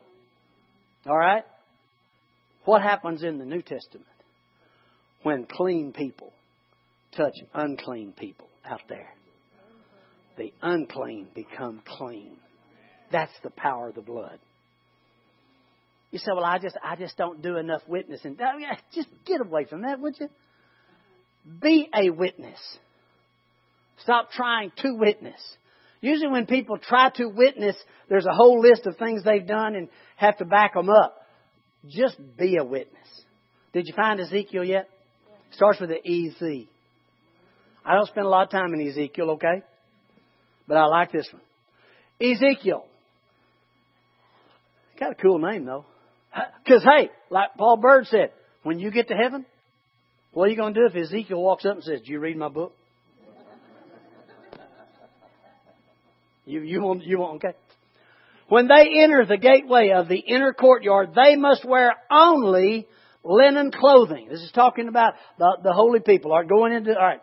All 1.05 1.17
right? 1.17 1.43
What 2.63 2.81
happens 2.81 3.23
in 3.23 3.37
the 3.37 3.45
New 3.45 3.61
Testament 3.61 4.07
when 5.23 5.45
clean 5.45 5.93
people 5.93 6.31
touch 7.15 7.35
unclean 7.53 8.13
people 8.13 8.47
out 8.65 8.81
there? 8.89 9.09
The 10.37 10.53
unclean 10.61 11.27
become 11.35 11.81
clean. 11.85 12.37
That's 13.11 13.33
the 13.43 13.49
power 13.49 13.89
of 13.89 13.95
the 13.95 14.01
blood. 14.01 14.39
You 16.11 16.19
say, 16.19 16.31
"Well, 16.33 16.45
I 16.45 16.59
just 16.59 16.77
I 16.83 16.95
just 16.95 17.17
don't 17.17 17.41
do 17.41 17.57
enough 17.57 17.81
witnessing." 17.87 18.37
Oh, 18.39 18.75
just 18.93 19.09
get 19.25 19.41
away 19.41 19.65
from 19.65 19.81
that, 19.83 19.99
would 19.99 20.19
you? 20.19 20.29
Be 21.61 21.89
a 21.93 22.09
witness. 22.09 22.59
Stop 23.99 24.31
trying 24.31 24.71
to 24.77 24.93
witness. 24.93 25.57
Usually 26.01 26.31
when 26.31 26.47
people 26.47 26.77
try 26.77 27.09
to 27.11 27.27
witness, 27.27 27.75
there's 28.09 28.25
a 28.25 28.33
whole 28.33 28.59
list 28.61 28.87
of 28.87 28.97
things 28.97 29.23
they've 29.23 29.45
done 29.45 29.75
and 29.75 29.89
have 30.15 30.37
to 30.37 30.45
back 30.45 30.73
them 30.73 30.89
up. 30.89 31.15
Just 31.87 32.17
be 32.37 32.57
a 32.57 32.63
witness. 32.63 32.97
Did 33.73 33.87
you 33.87 33.93
find 33.93 34.19
Ezekiel 34.19 34.63
yet? 34.63 34.89
Starts 35.51 35.79
with 35.79 35.89
the 35.89 35.99
EZ. 36.07 36.67
I 37.85 37.95
don't 37.95 38.07
spend 38.07 38.25
a 38.25 38.29
lot 38.29 38.43
of 38.43 38.49
time 38.51 38.73
in 38.73 38.87
Ezekiel, 38.87 39.31
okay? 39.31 39.63
But 40.67 40.77
I 40.77 40.85
like 40.85 41.11
this 41.11 41.27
one. 41.31 41.41
Ezekiel. 42.21 42.85
Got 44.99 45.13
a 45.13 45.15
cool 45.15 45.39
name 45.39 45.65
though. 45.65 45.85
Because 46.63 46.83
hey, 46.83 47.09
like 47.29 47.49
Paul 47.57 47.77
Bird 47.77 48.05
said, 48.05 48.31
when 48.63 48.79
you 48.79 48.91
get 48.91 49.07
to 49.07 49.15
heaven, 49.15 49.45
what 50.31 50.45
are 50.45 50.49
you 50.49 50.55
going 50.55 50.73
to 50.75 50.79
do 50.79 50.85
if 50.85 50.95
Ezekiel 50.95 51.41
walks 51.41 51.65
up 51.65 51.73
and 51.75 51.83
says, 51.83 52.01
"Do 52.05 52.11
you 52.11 52.19
read 52.19 52.37
my 52.37 52.47
book?" 52.47 52.73
You, 56.45 56.61
you 56.61 56.81
won't, 56.81 57.03
you 57.05 57.19
won't, 57.19 57.43
okay? 57.43 57.57
When 58.49 58.67
they 58.67 59.01
enter 59.03 59.25
the 59.25 59.37
gateway 59.37 59.91
of 59.95 60.07
the 60.07 60.17
inner 60.17 60.53
courtyard, 60.53 61.11
they 61.15 61.35
must 61.35 61.63
wear 61.63 61.93
only 62.09 62.87
linen 63.23 63.71
clothing. 63.71 64.27
This 64.29 64.41
is 64.41 64.51
talking 64.51 64.87
about 64.87 65.13
the, 65.37 65.57
the 65.63 65.73
holy 65.73 65.99
people. 65.99 66.31
All 66.31 66.39
right, 66.39 66.49
going 66.49 66.73
into, 66.73 66.91
alright. 66.91 67.21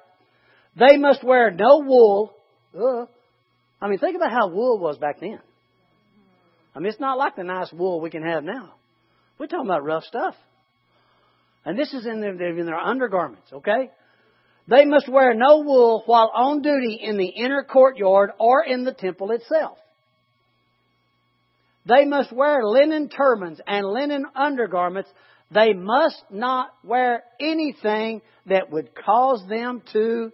They 0.78 0.96
must 0.96 1.24
wear 1.24 1.50
no 1.50 1.80
wool. 1.80 2.34
I 3.80 3.88
mean, 3.88 3.98
think 3.98 4.16
about 4.16 4.30
how 4.30 4.48
wool 4.48 4.78
was 4.78 4.98
back 4.98 5.20
then. 5.20 5.40
I 6.74 6.78
mean, 6.78 6.88
it's 6.88 7.00
not 7.00 7.18
like 7.18 7.36
the 7.36 7.44
nice 7.44 7.72
wool 7.72 8.00
we 8.00 8.10
can 8.10 8.22
have 8.22 8.44
now. 8.44 8.74
We're 9.38 9.46
talking 9.46 9.66
about 9.66 9.84
rough 9.84 10.04
stuff. 10.04 10.34
And 11.64 11.78
this 11.78 11.92
is 11.92 12.06
in 12.06 12.20
their, 12.20 12.58
in 12.58 12.66
their 12.66 12.76
undergarments, 12.78 13.52
okay? 13.52 13.90
They 14.68 14.84
must 14.84 15.08
wear 15.08 15.34
no 15.34 15.60
wool 15.60 16.02
while 16.06 16.30
on 16.34 16.62
duty 16.62 17.00
in 17.02 17.16
the 17.16 17.26
inner 17.26 17.64
courtyard 17.64 18.30
or 18.38 18.64
in 18.64 18.84
the 18.84 18.92
temple 18.92 19.32
itself. 19.32 19.78
They 21.86 22.04
must 22.04 22.32
wear 22.32 22.62
linen 22.62 23.08
turbans 23.08 23.60
and 23.66 23.86
linen 23.86 24.26
undergarments. 24.36 25.10
They 25.50 25.72
must 25.72 26.22
not 26.30 26.68
wear 26.84 27.22
anything 27.40 28.20
that 28.46 28.70
would 28.70 28.90
cause 28.94 29.42
them 29.48 29.82
to 29.94 30.30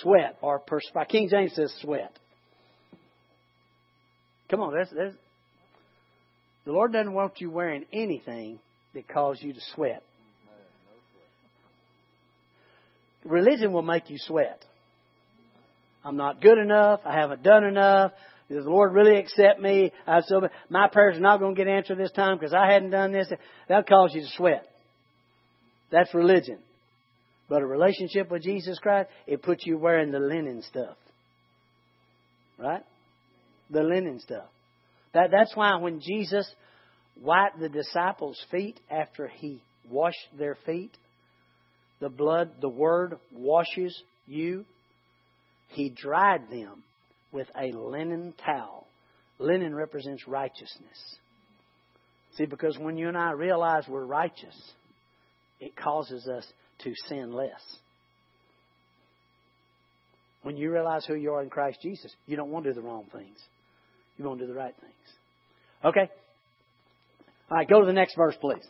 sweat 0.00 0.38
or 0.40 0.58
perspire. 0.58 1.04
King 1.04 1.28
James 1.30 1.54
says 1.54 1.72
sweat. 1.80 2.12
Come 4.50 4.60
on, 4.60 4.72
there's, 4.72 4.88
there's, 4.90 5.14
the 6.64 6.72
Lord 6.72 6.92
doesn't 6.92 7.12
want 7.12 7.40
you 7.40 7.50
wearing 7.50 7.84
anything 7.92 8.58
that 8.94 9.08
causes 9.08 9.42
you 9.42 9.52
to 9.52 9.60
sweat. 9.74 10.02
religion 13.28 13.72
will 13.72 13.82
make 13.82 14.10
you 14.10 14.16
sweat. 14.18 14.64
I'm 16.04 16.16
not 16.16 16.40
good 16.40 16.58
enough. 16.58 17.00
I 17.04 17.14
haven't 17.14 17.42
done 17.42 17.64
enough. 17.64 18.12
Does 18.48 18.64
the 18.64 18.70
Lord 18.70 18.94
really 18.94 19.18
accept 19.18 19.60
me? 19.60 19.92
I 20.06 20.20
so 20.22 20.48
my 20.70 20.88
prayers 20.88 21.18
are 21.18 21.20
not 21.20 21.38
going 21.38 21.54
to 21.54 21.64
get 21.64 21.70
answered 21.70 21.98
this 21.98 22.12
time 22.12 22.38
because 22.38 22.54
I 22.54 22.72
hadn't 22.72 22.90
done 22.90 23.12
this. 23.12 23.30
That'll 23.68 23.84
cause 23.84 24.14
you 24.14 24.22
to 24.22 24.28
sweat. 24.36 24.66
That's 25.90 26.12
religion. 26.14 26.58
But 27.48 27.62
a 27.62 27.66
relationship 27.66 28.30
with 28.30 28.42
Jesus 28.42 28.78
Christ, 28.78 29.08
it 29.26 29.42
puts 29.42 29.64
you 29.66 29.78
wearing 29.78 30.10
the 30.10 30.20
linen 30.20 30.62
stuff. 30.62 30.96
Right? 32.58 32.82
The 33.70 33.82
linen 33.82 34.20
stuff. 34.20 34.48
That, 35.14 35.30
that's 35.30 35.56
why 35.56 35.76
when 35.76 36.00
Jesus 36.00 36.48
wiped 37.20 37.58
the 37.58 37.68
disciples' 37.68 38.38
feet 38.50 38.78
after 38.90 39.28
he 39.28 39.62
washed 39.90 40.28
their 40.38 40.56
feet, 40.66 40.96
the 42.00 42.08
blood, 42.08 42.50
the 42.60 42.68
Word 42.68 43.18
washes 43.32 44.02
you. 44.26 44.64
He 45.68 45.90
dried 45.90 46.50
them 46.50 46.82
with 47.32 47.48
a 47.60 47.76
linen 47.76 48.34
towel. 48.44 48.86
Linen 49.38 49.74
represents 49.74 50.26
righteousness. 50.26 51.16
See, 52.36 52.46
because 52.46 52.78
when 52.78 52.96
you 52.96 53.08
and 53.08 53.16
I 53.16 53.32
realize 53.32 53.84
we're 53.88 54.04
righteous, 54.04 54.56
it 55.60 55.76
causes 55.76 56.28
us 56.28 56.46
to 56.84 56.92
sin 57.08 57.32
less. 57.32 57.62
When 60.42 60.56
you 60.56 60.70
realize 60.72 61.04
who 61.04 61.14
you 61.14 61.32
are 61.32 61.42
in 61.42 61.50
Christ 61.50 61.78
Jesus, 61.82 62.14
you 62.26 62.36
don't 62.36 62.50
want 62.50 62.64
to 62.64 62.70
do 62.70 62.80
the 62.80 62.86
wrong 62.86 63.06
things. 63.12 63.38
You 64.16 64.24
want 64.24 64.40
to 64.40 64.46
do 64.46 64.52
the 64.52 64.58
right 64.58 64.74
things. 64.80 64.94
Okay? 65.84 66.10
All 67.50 67.56
right, 67.56 67.68
go 67.68 67.80
to 67.80 67.86
the 67.86 67.92
next 67.92 68.16
verse, 68.16 68.36
please. 68.40 68.64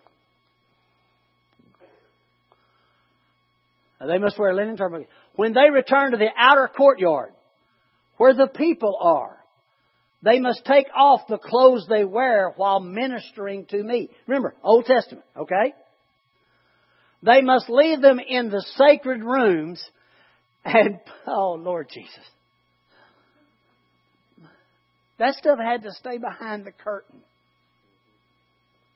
They 4.07 4.19
must 4.19 4.39
wear 4.39 4.55
linen 4.55 4.77
turban. 4.77 5.07
When 5.35 5.55
they 5.55 5.71
return 5.71 6.13
to 6.13 6.17
the 6.17 6.29
outer 6.37 6.69
courtyard, 6.69 7.33
where 8.17 8.35
the 8.35 8.47
people 8.47 8.97
are, 9.01 9.37
they 10.23 10.41
must 10.41 10.65
take 10.65 10.87
off 10.97 11.23
the 11.29 11.39
clothes 11.39 11.87
they 11.89 12.05
wear 12.05 12.53
while 12.57 12.81
ministering 12.81 13.67
to 13.67 13.83
me. 13.83 14.11
Remember, 14.27 14.55
Old 14.63 14.85
Testament, 14.85 15.25
okay? 15.37 15.75
They 17.23 17.41
must 17.41 17.69
leave 17.69 18.01
them 18.01 18.21
in 18.21 18.51
the 18.51 18.65
sacred 18.77 19.23
rooms 19.23 19.83
and, 20.65 20.99
oh 21.27 21.55
Lord 21.59 21.89
Jesus. 21.93 22.25
That 25.19 25.35
stuff 25.35 25.59
had 25.59 25.83
to 25.83 25.93
stay 25.93 26.19
behind 26.19 26.65
the 26.65 26.71
curtain. 26.71 27.21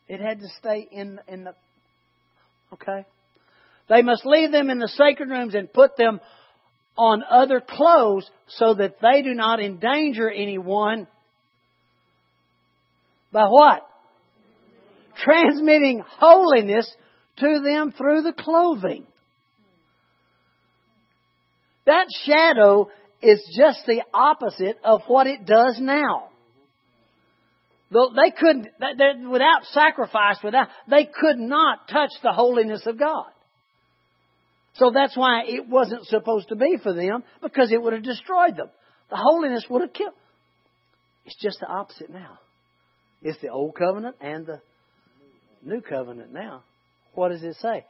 It 0.09 0.21
had 0.21 0.41
to 0.41 0.49
stay 0.61 0.87
in, 0.91 1.19
in 1.27 1.45
the, 1.45 1.55
okay? 2.73 3.07
They 3.89 4.03
must 4.03 4.25
leave 4.25 4.53
them 4.53 4.71
in 4.71 4.79
the 4.79 4.89
sacred 4.89 5.29
rooms 5.29 5.55
and 5.55 5.73
put 5.73 5.97
them 5.97 6.21
on 6.97 7.23
other 7.29 7.61
clothes 7.61 8.31
so 8.49 8.75
that 8.75 8.97
they 9.01 9.23
do 9.23 9.35
not 9.35 9.61
endanger 9.61 10.31
anyone 10.31 11.07
by 13.33 13.47
what? 13.47 13.89
Transmitting 15.25 16.05
holiness 16.07 16.93
to 17.39 17.61
them 17.65 17.93
through 17.97 18.23
the 18.23 18.33
clothing. 18.33 19.07
That 21.87 22.07
shadow 22.25 22.91
is 23.23 23.43
just 23.57 23.81
the 23.87 24.03
opposite 24.15 24.79
of 24.85 25.03
what 25.07 25.27
it 25.27 25.47
does 25.47 25.79
now. 25.81 26.29
They 27.91 28.31
couldn't, 28.39 28.69
without 29.31 29.65
sacrifice, 29.73 30.37
without, 30.43 30.69
they 30.89 31.05
could 31.05 31.39
not 31.39 31.89
touch 31.89 32.11
the 32.23 32.33
holiness 32.33 32.87
of 32.87 32.99
God. 32.99 33.27
So 34.77 34.91
that's 34.95 35.15
why 35.17 35.43
it 35.47 35.69
wasn't 35.69 36.07
supposed 36.07 36.49
to 36.49 36.57
be 36.57 36.79
for 36.83 36.95
them, 36.95 37.23
because 37.43 37.71
it 37.71 37.83
would 37.83 37.93
have 37.93 38.03
destroyed 38.03 38.57
them. 38.57 38.71
The 39.11 39.17
holiness 39.17 39.67
would 39.69 39.83
have 39.83 39.93
killed. 39.93 40.15
It's 41.27 41.37
just 41.43 41.61
the 41.61 41.67
opposite 41.67 42.09
now. 42.09 42.39
It's 43.21 43.41
the 43.43 43.51
old 43.51 43.75
covenant 43.75 44.17
and 44.21 44.47
the 44.47 44.61
new 45.63 45.83
covenant 45.83 46.33
now. 46.33 46.63
What 47.15 47.29
does 47.29 47.43
it 47.43 47.57
say? 47.61 47.85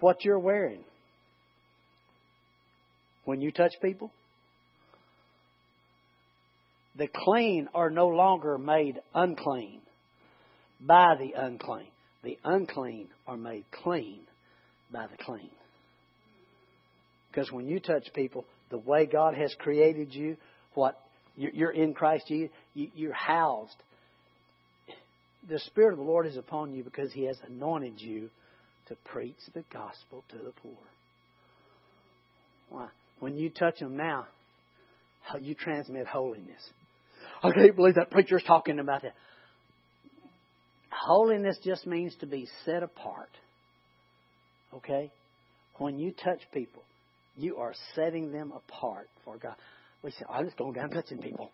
What 0.00 0.24
you're 0.24 0.38
wearing. 0.38 0.84
When 3.24 3.40
you 3.40 3.52
touch 3.52 3.72
people, 3.82 4.10
the 6.96 7.08
clean 7.08 7.68
are 7.74 7.90
no 7.90 8.08
longer 8.08 8.58
made 8.58 9.00
unclean 9.14 9.80
by 10.80 11.14
the 11.18 11.32
unclean. 11.36 11.88
The 12.22 12.38
unclean 12.44 13.08
are 13.26 13.36
made 13.36 13.64
clean 13.82 14.20
by 14.92 15.06
the 15.06 15.22
clean. 15.22 15.50
Because 17.30 17.52
when 17.52 17.68
you 17.68 17.80
touch 17.80 18.08
people, 18.14 18.44
the 18.70 18.78
way 18.78 19.06
God 19.06 19.34
has 19.34 19.54
created 19.58 20.14
you, 20.14 20.36
what 20.74 20.98
you're 21.36 21.70
in 21.70 21.94
Christ 21.94 22.32
you're 22.74 23.12
housed. 23.12 23.76
The 25.48 25.60
Spirit 25.60 25.92
of 25.92 25.98
the 25.98 26.04
Lord 26.04 26.26
is 26.26 26.36
upon 26.36 26.74
you 26.74 26.82
because 26.82 27.12
He 27.12 27.24
has 27.24 27.36
anointed 27.46 28.00
you 28.00 28.30
to 28.88 28.96
preach 29.04 29.36
the 29.54 29.64
gospel 29.72 30.24
to 30.30 30.36
the 30.36 30.52
poor. 30.62 30.76
Why? 32.70 32.88
When 33.20 33.36
you 33.36 33.50
touch 33.50 33.78
them 33.80 33.96
now, 33.96 34.26
you 35.40 35.54
transmit 35.54 36.06
holiness. 36.06 36.62
I 37.42 37.50
can't 37.52 37.76
believe 37.76 37.96
that 37.96 38.10
preacher's 38.10 38.42
talking 38.46 38.78
about 38.78 39.02
that. 39.02 39.14
Holiness 40.90 41.58
just 41.62 41.86
means 41.86 42.14
to 42.20 42.26
be 42.26 42.48
set 42.64 42.82
apart. 42.82 43.30
Okay? 44.74 45.10
When 45.76 45.98
you 45.98 46.12
touch 46.12 46.40
people, 46.52 46.82
you 47.36 47.56
are 47.56 47.74
setting 47.94 48.32
them 48.32 48.52
apart 48.52 49.08
for 49.24 49.36
God. 49.36 49.54
We 50.02 50.10
say, 50.10 50.24
I'm 50.28 50.44
just 50.44 50.56
going 50.56 50.74
down 50.74 50.90
touching 50.90 51.18
people. 51.18 51.50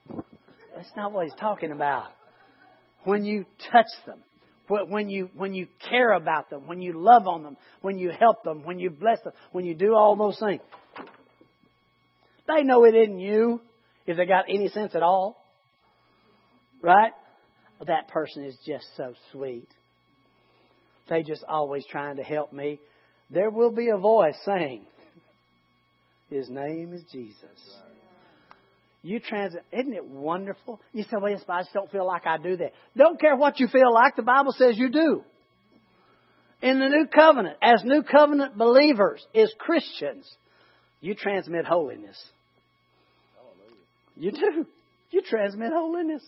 That's 0.76 0.91
not 0.97 1.12
what 1.12 1.24
he's 1.24 1.35
talking 1.39 1.72
about. 1.72 2.09
When 3.05 3.24
you 3.24 3.45
touch 3.70 3.87
them, 4.07 4.20
when 4.68 5.08
you 5.08 5.28
when 5.36 5.54
you 5.54 5.66
care 5.90 6.12
about 6.12 6.50
them, 6.50 6.66
when 6.66 6.80
you 6.80 6.94
love 6.94 7.26
on 7.26 7.42
them, 7.42 7.56
when 7.82 7.98
you 7.98 8.10
help 8.10 8.42
them, 8.44 8.64
when 8.64 8.78
you 8.78 8.90
bless 8.90 9.20
them, 9.22 9.32
when 9.52 9.64
you 9.64 9.74
do 9.74 9.94
all 9.94 10.16
those 10.16 10.38
things, 10.38 10.60
they 12.46 12.62
know 12.62 12.84
it 12.84 12.94
isn't 12.94 13.20
you 13.20 13.60
if 14.06 14.16
they 14.16 14.26
got 14.26 14.46
any 14.48 14.68
sense 14.68 14.94
at 14.94 15.02
all. 15.02 15.36
Right? 16.82 17.12
That 17.86 18.08
person 18.08 18.44
is 18.44 18.56
just 18.66 18.86
so 18.96 19.14
sweet. 19.32 19.68
They 21.08 21.22
just 21.22 21.44
always 21.46 21.84
trying 21.90 22.16
to 22.16 22.22
help 22.22 22.52
me. 22.52 22.80
There 23.30 23.50
will 23.50 23.72
be 23.72 23.88
a 23.88 23.98
voice 23.98 24.36
saying, 24.44 24.82
His 26.30 26.48
name 26.48 26.92
is 26.94 27.02
Jesus. 27.12 27.34
You 29.05 29.20
transit, 29.20 29.62
isn't 29.70 29.92
it 29.92 30.07
wonderful? 30.07 30.80
You 30.94 31.02
say, 31.02 31.18
well, 31.20 31.30
yes, 31.30 31.42
I 31.46 31.61
just 31.61 31.74
don't 31.74 31.90
feel 31.92 32.07
like 32.07 32.26
I 32.26 32.38
do 32.38 32.57
that. 32.57 32.72
Don't 32.96 33.20
care 33.20 33.36
what 33.36 33.61
you 33.61 33.68
feel 33.68 33.92
like, 33.92 34.16
the 34.16 34.22
Bible 34.22 34.55
says 34.57 34.78
you 34.78 34.88
do. 34.90 35.22
In 36.62 36.78
the 36.78 36.88
new 36.88 37.07
covenant, 37.14 37.59
as 37.61 37.82
new 37.84 38.02
covenant 38.02 38.57
believers, 38.57 39.22
as 39.34 39.52
Christians, 39.59 40.26
you 41.02 41.14
transmit 41.14 41.66
holiness. 41.66 42.16
You 44.16 44.32
do. 44.32 44.66
You 45.11 45.20
transmit 45.20 45.70
holiness. 45.70 46.22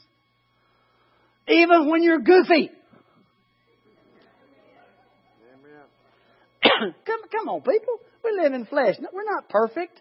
Even 1.48 1.90
when 1.90 2.02
you're 2.02 2.20
goofy. 2.20 2.70
come, 6.62 7.20
come 7.32 7.48
on, 7.48 7.60
people. 7.62 8.00
We 8.22 8.38
live 8.42 8.52
in 8.52 8.66
flesh. 8.66 8.96
We're 9.00 9.24
not 9.24 9.48
perfect. 9.48 9.98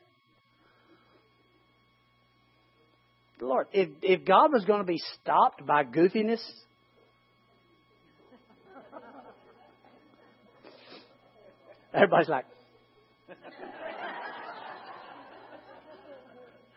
Lord, 3.42 3.68
if, 3.74 3.90
if 4.02 4.26
God 4.26 4.54
was 4.54 4.64
going 4.66 4.80
to 4.80 4.86
be 4.86 5.02
stopped 5.22 5.66
by 5.66 5.84
goofiness, 5.84 6.42
everybody's 11.94 12.30
like, 12.30 12.46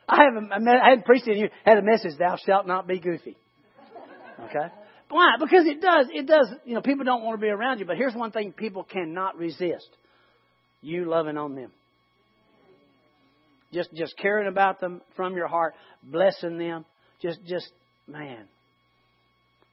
I 0.09 0.25
haven't, 0.25 0.51
I 0.53 0.89
hadn't 0.89 1.05
preached. 1.05 1.27
You 1.27 1.51
had 1.65 1.79
a 1.79 1.83
message, 1.83 2.19
"Thou 2.19 2.37
shalt 2.45 2.67
not 2.67 2.89
be 2.89 2.99
goofy." 2.99 3.37
Okay? 4.41 4.73
Why? 5.11 5.35
Because 5.39 5.67
it 5.67 5.83
does. 5.83 6.07
It 6.11 6.27
does. 6.27 6.49
You 6.65 6.75
know, 6.75 6.81
people 6.81 7.05
don't 7.05 7.23
want 7.23 7.39
to 7.39 7.45
be 7.45 7.51
around 7.51 7.79
you. 7.79 7.85
But 7.85 7.99
here's 7.99 8.15
one 8.15 8.31
thing 8.31 8.53
people 8.53 8.85
cannot 8.85 9.37
resist: 9.37 9.89
you 10.81 11.05
loving 11.05 11.37
on 11.37 11.55
them. 11.55 11.73
Just, 13.73 13.93
just 13.95 14.17
caring 14.17 14.49
about 14.49 14.81
them 14.81 15.03
from 15.17 15.37
your 15.37 15.49
heart, 15.49 15.75
blessing 16.03 16.59
them. 16.59 16.85
Just, 17.21 17.39
just, 17.47 17.69
man. 18.07 18.47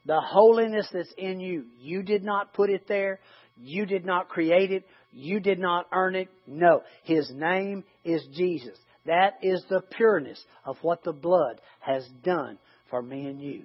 The 0.06 0.20
holiness 0.20 0.88
that's 0.92 1.14
in 1.18 1.40
you, 1.40 1.66
you 1.80 2.04
did 2.04 2.24
not 2.24 2.54
put 2.54 2.70
it 2.70 2.88
there. 2.88 3.20
You 3.58 3.86
did 3.86 4.06
not 4.06 4.30
create 4.30 4.72
it. 4.72 4.84
You 5.12 5.40
did 5.40 5.60
not 5.60 5.88
earn 5.94 6.16
it. 6.16 6.28
No. 6.46 6.84
His 7.04 7.32
name 7.34 7.84
is 8.04 8.22
Jesus. 8.34 8.78
That 9.06 9.36
is 9.42 9.64
the 9.70 9.82
pureness 9.82 10.44
of 10.66 10.78
what 10.82 11.04
the 11.04 11.14
blood 11.14 11.62
has 11.80 12.06
done 12.24 12.58
for 12.90 13.02
me 13.02 13.26
and 13.28 13.42
you. 13.42 13.64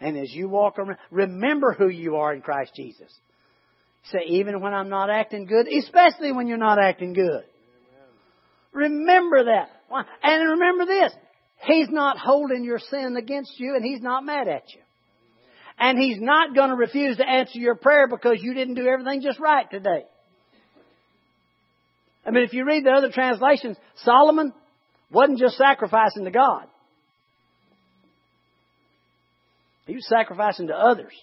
And 0.00 0.16
as 0.16 0.32
you 0.32 0.48
walk 0.48 0.78
around, 0.78 0.96
remember 1.10 1.72
who 1.72 1.88
you 1.88 2.16
are 2.16 2.34
in 2.34 2.40
Christ 2.40 2.72
Jesus. 2.74 3.12
Say, 4.10 4.20
even 4.28 4.60
when 4.60 4.72
I'm 4.72 4.88
not 4.88 5.10
acting 5.10 5.46
good, 5.46 5.66
especially 5.68 6.32
when 6.32 6.46
you're 6.46 6.56
not 6.56 6.78
acting 6.82 7.12
good. 7.12 7.44
Remember 8.78 9.44
that. 9.44 9.70
And 10.22 10.50
remember 10.50 10.86
this. 10.86 11.12
He's 11.64 11.88
not 11.90 12.18
holding 12.18 12.62
your 12.62 12.78
sin 12.78 13.16
against 13.18 13.58
you 13.58 13.74
and 13.74 13.84
He's 13.84 14.00
not 14.00 14.24
mad 14.24 14.46
at 14.46 14.72
you. 14.72 14.80
And 15.78 15.98
He's 15.98 16.20
not 16.20 16.54
going 16.54 16.70
to 16.70 16.76
refuse 16.76 17.16
to 17.16 17.28
answer 17.28 17.58
your 17.58 17.74
prayer 17.74 18.06
because 18.06 18.38
you 18.40 18.54
didn't 18.54 18.74
do 18.74 18.86
everything 18.86 19.20
just 19.20 19.40
right 19.40 19.68
today. 19.68 20.04
I 22.24 22.30
mean, 22.30 22.44
if 22.44 22.52
you 22.52 22.64
read 22.64 22.84
the 22.84 22.90
other 22.90 23.10
translations, 23.10 23.76
Solomon 24.04 24.52
wasn't 25.10 25.38
just 25.38 25.56
sacrificing 25.56 26.24
to 26.24 26.30
God. 26.30 26.66
He 29.86 29.94
was 29.94 30.06
sacrificing 30.08 30.68
to 30.68 30.74
others. 30.74 31.14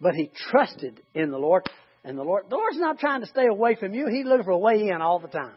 But 0.00 0.14
he 0.14 0.30
trusted 0.50 1.00
in 1.14 1.30
the 1.30 1.38
Lord. 1.38 1.68
And 2.02 2.16
the 2.16 2.22
Lord, 2.22 2.44
the 2.48 2.56
Lord's 2.56 2.78
not 2.78 2.98
trying 2.98 3.20
to 3.20 3.26
stay 3.26 3.46
away 3.46 3.76
from 3.78 3.92
you. 3.92 4.08
He's 4.08 4.24
looking 4.24 4.44
for 4.44 4.52
a 4.52 4.58
way 4.58 4.88
in 4.88 5.02
all 5.02 5.18
the 5.18 5.28
time. 5.28 5.54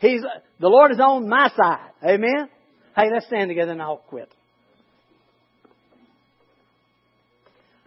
He's, 0.00 0.22
the 0.58 0.68
Lord 0.68 0.92
is 0.92 0.98
on 0.98 1.28
my 1.28 1.50
side. 1.56 1.90
Amen? 2.02 2.48
Hey, 2.96 3.10
let's 3.12 3.26
stand 3.26 3.48
together 3.48 3.72
and 3.72 3.82
I'll 3.82 3.98
quit. 3.98 4.32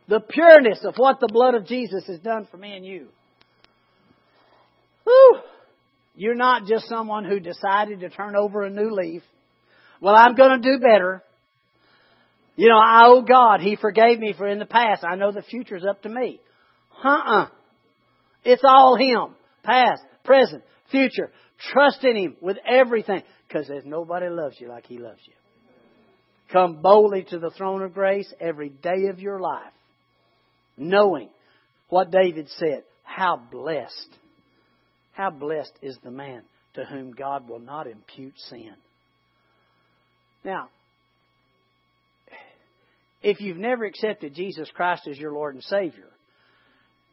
The 0.07 0.19
pureness 0.19 0.83
of 0.83 0.95
what 0.97 1.19
the 1.19 1.29
blood 1.31 1.55
of 1.55 1.65
Jesus 1.65 2.05
has 2.07 2.19
done 2.19 2.47
for 2.51 2.57
me 2.57 2.75
and 2.75 2.85
you. 2.85 3.07
Whew. 5.05 5.39
You're 6.15 6.35
not 6.35 6.67
just 6.67 6.87
someone 6.87 7.25
who 7.25 7.39
decided 7.39 8.01
to 8.01 8.09
turn 8.09 8.35
over 8.35 8.63
a 8.63 8.69
new 8.69 8.91
leaf. 8.91 9.23
Well, 9.99 10.15
I'm 10.15 10.35
going 10.35 10.61
to 10.61 10.71
do 10.71 10.79
better. 10.79 11.23
You 12.55 12.69
know, 12.69 12.77
I 12.77 13.05
owe 13.05 13.23
God. 13.23 13.61
He 13.61 13.75
forgave 13.75 14.19
me 14.19 14.35
for 14.37 14.47
in 14.47 14.59
the 14.59 14.65
past. 14.65 15.03
I 15.03 15.15
know 15.15 15.31
the 15.31 15.41
future's 15.41 15.85
up 15.89 16.03
to 16.03 16.09
me. 16.09 16.39
Uh-uh. 17.03 17.47
It's 18.43 18.63
all 18.63 18.95
Him. 18.95 19.35
Past, 19.63 20.01
present, 20.23 20.63
future. 20.91 21.31
Trust 21.71 22.03
in 22.03 22.15
Him 22.15 22.35
with 22.41 22.57
everything. 22.67 23.23
Because 23.47 23.67
there's 23.67 23.85
nobody 23.85 24.27
loves 24.29 24.59
you 24.59 24.67
like 24.67 24.85
He 24.85 24.97
loves 24.97 25.21
you. 25.25 25.33
Come 26.51 26.81
boldly 26.81 27.23
to 27.29 27.39
the 27.39 27.51
throne 27.51 27.81
of 27.81 27.93
grace 27.93 28.31
every 28.39 28.69
day 28.69 29.07
of 29.09 29.19
your 29.19 29.39
life. 29.39 29.73
Knowing 30.77 31.29
what 31.89 32.11
David 32.11 32.49
said. 32.57 32.83
How 33.03 33.39
blessed. 33.51 34.09
How 35.13 35.29
blessed 35.29 35.73
is 35.81 35.97
the 36.03 36.11
man 36.11 36.43
to 36.73 36.83
whom 36.85 37.11
God 37.11 37.47
will 37.47 37.59
not 37.59 37.87
impute 37.87 38.33
sin. 38.49 38.73
Now, 40.43 40.69
if 43.21 43.39
you've 43.39 43.57
never 43.57 43.85
accepted 43.85 44.33
Jesus 44.33 44.69
Christ 44.73 45.07
as 45.07 45.17
your 45.17 45.31
Lord 45.31 45.55
and 45.55 45.63
Savior, 45.63 46.09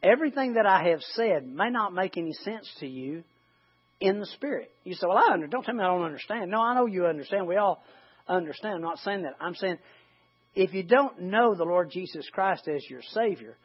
everything 0.03 0.53
that 0.53 0.65
I 0.65 0.89
have 0.89 1.01
said 1.13 1.47
may 1.47 1.69
not 1.69 1.93
make 1.93 2.17
any 2.17 2.33
sense 2.33 2.69
to 2.79 2.87
you 2.87 3.23
in 4.01 4.19
the 4.19 4.25
Spirit. 4.25 4.71
You 4.83 4.95
say, 4.95 5.07
Well, 5.07 5.17
I 5.17 5.31
under, 5.31 5.47
don't 5.47 5.63
tell 5.63 5.75
me 5.75 5.83
I 5.83 5.87
don't 5.87 6.03
understand. 6.03 6.51
No, 6.51 6.61
I 6.61 6.75
know 6.75 6.87
you 6.87 7.05
understand. 7.05 7.47
We 7.47 7.55
all 7.55 7.83
understand. 8.27 8.75
I'm 8.75 8.81
not 8.81 8.97
saying 8.99 9.21
that. 9.21 9.35
I'm 9.39 9.55
saying 9.55 9.77
if 10.55 10.73
you 10.73 10.83
don't 10.83 11.21
know 11.21 11.55
the 11.55 11.63
Lord 11.63 11.91
Jesus 11.91 12.27
Christ 12.33 12.67
as 12.67 12.83
your 12.89 13.01
Savior, 13.13 13.57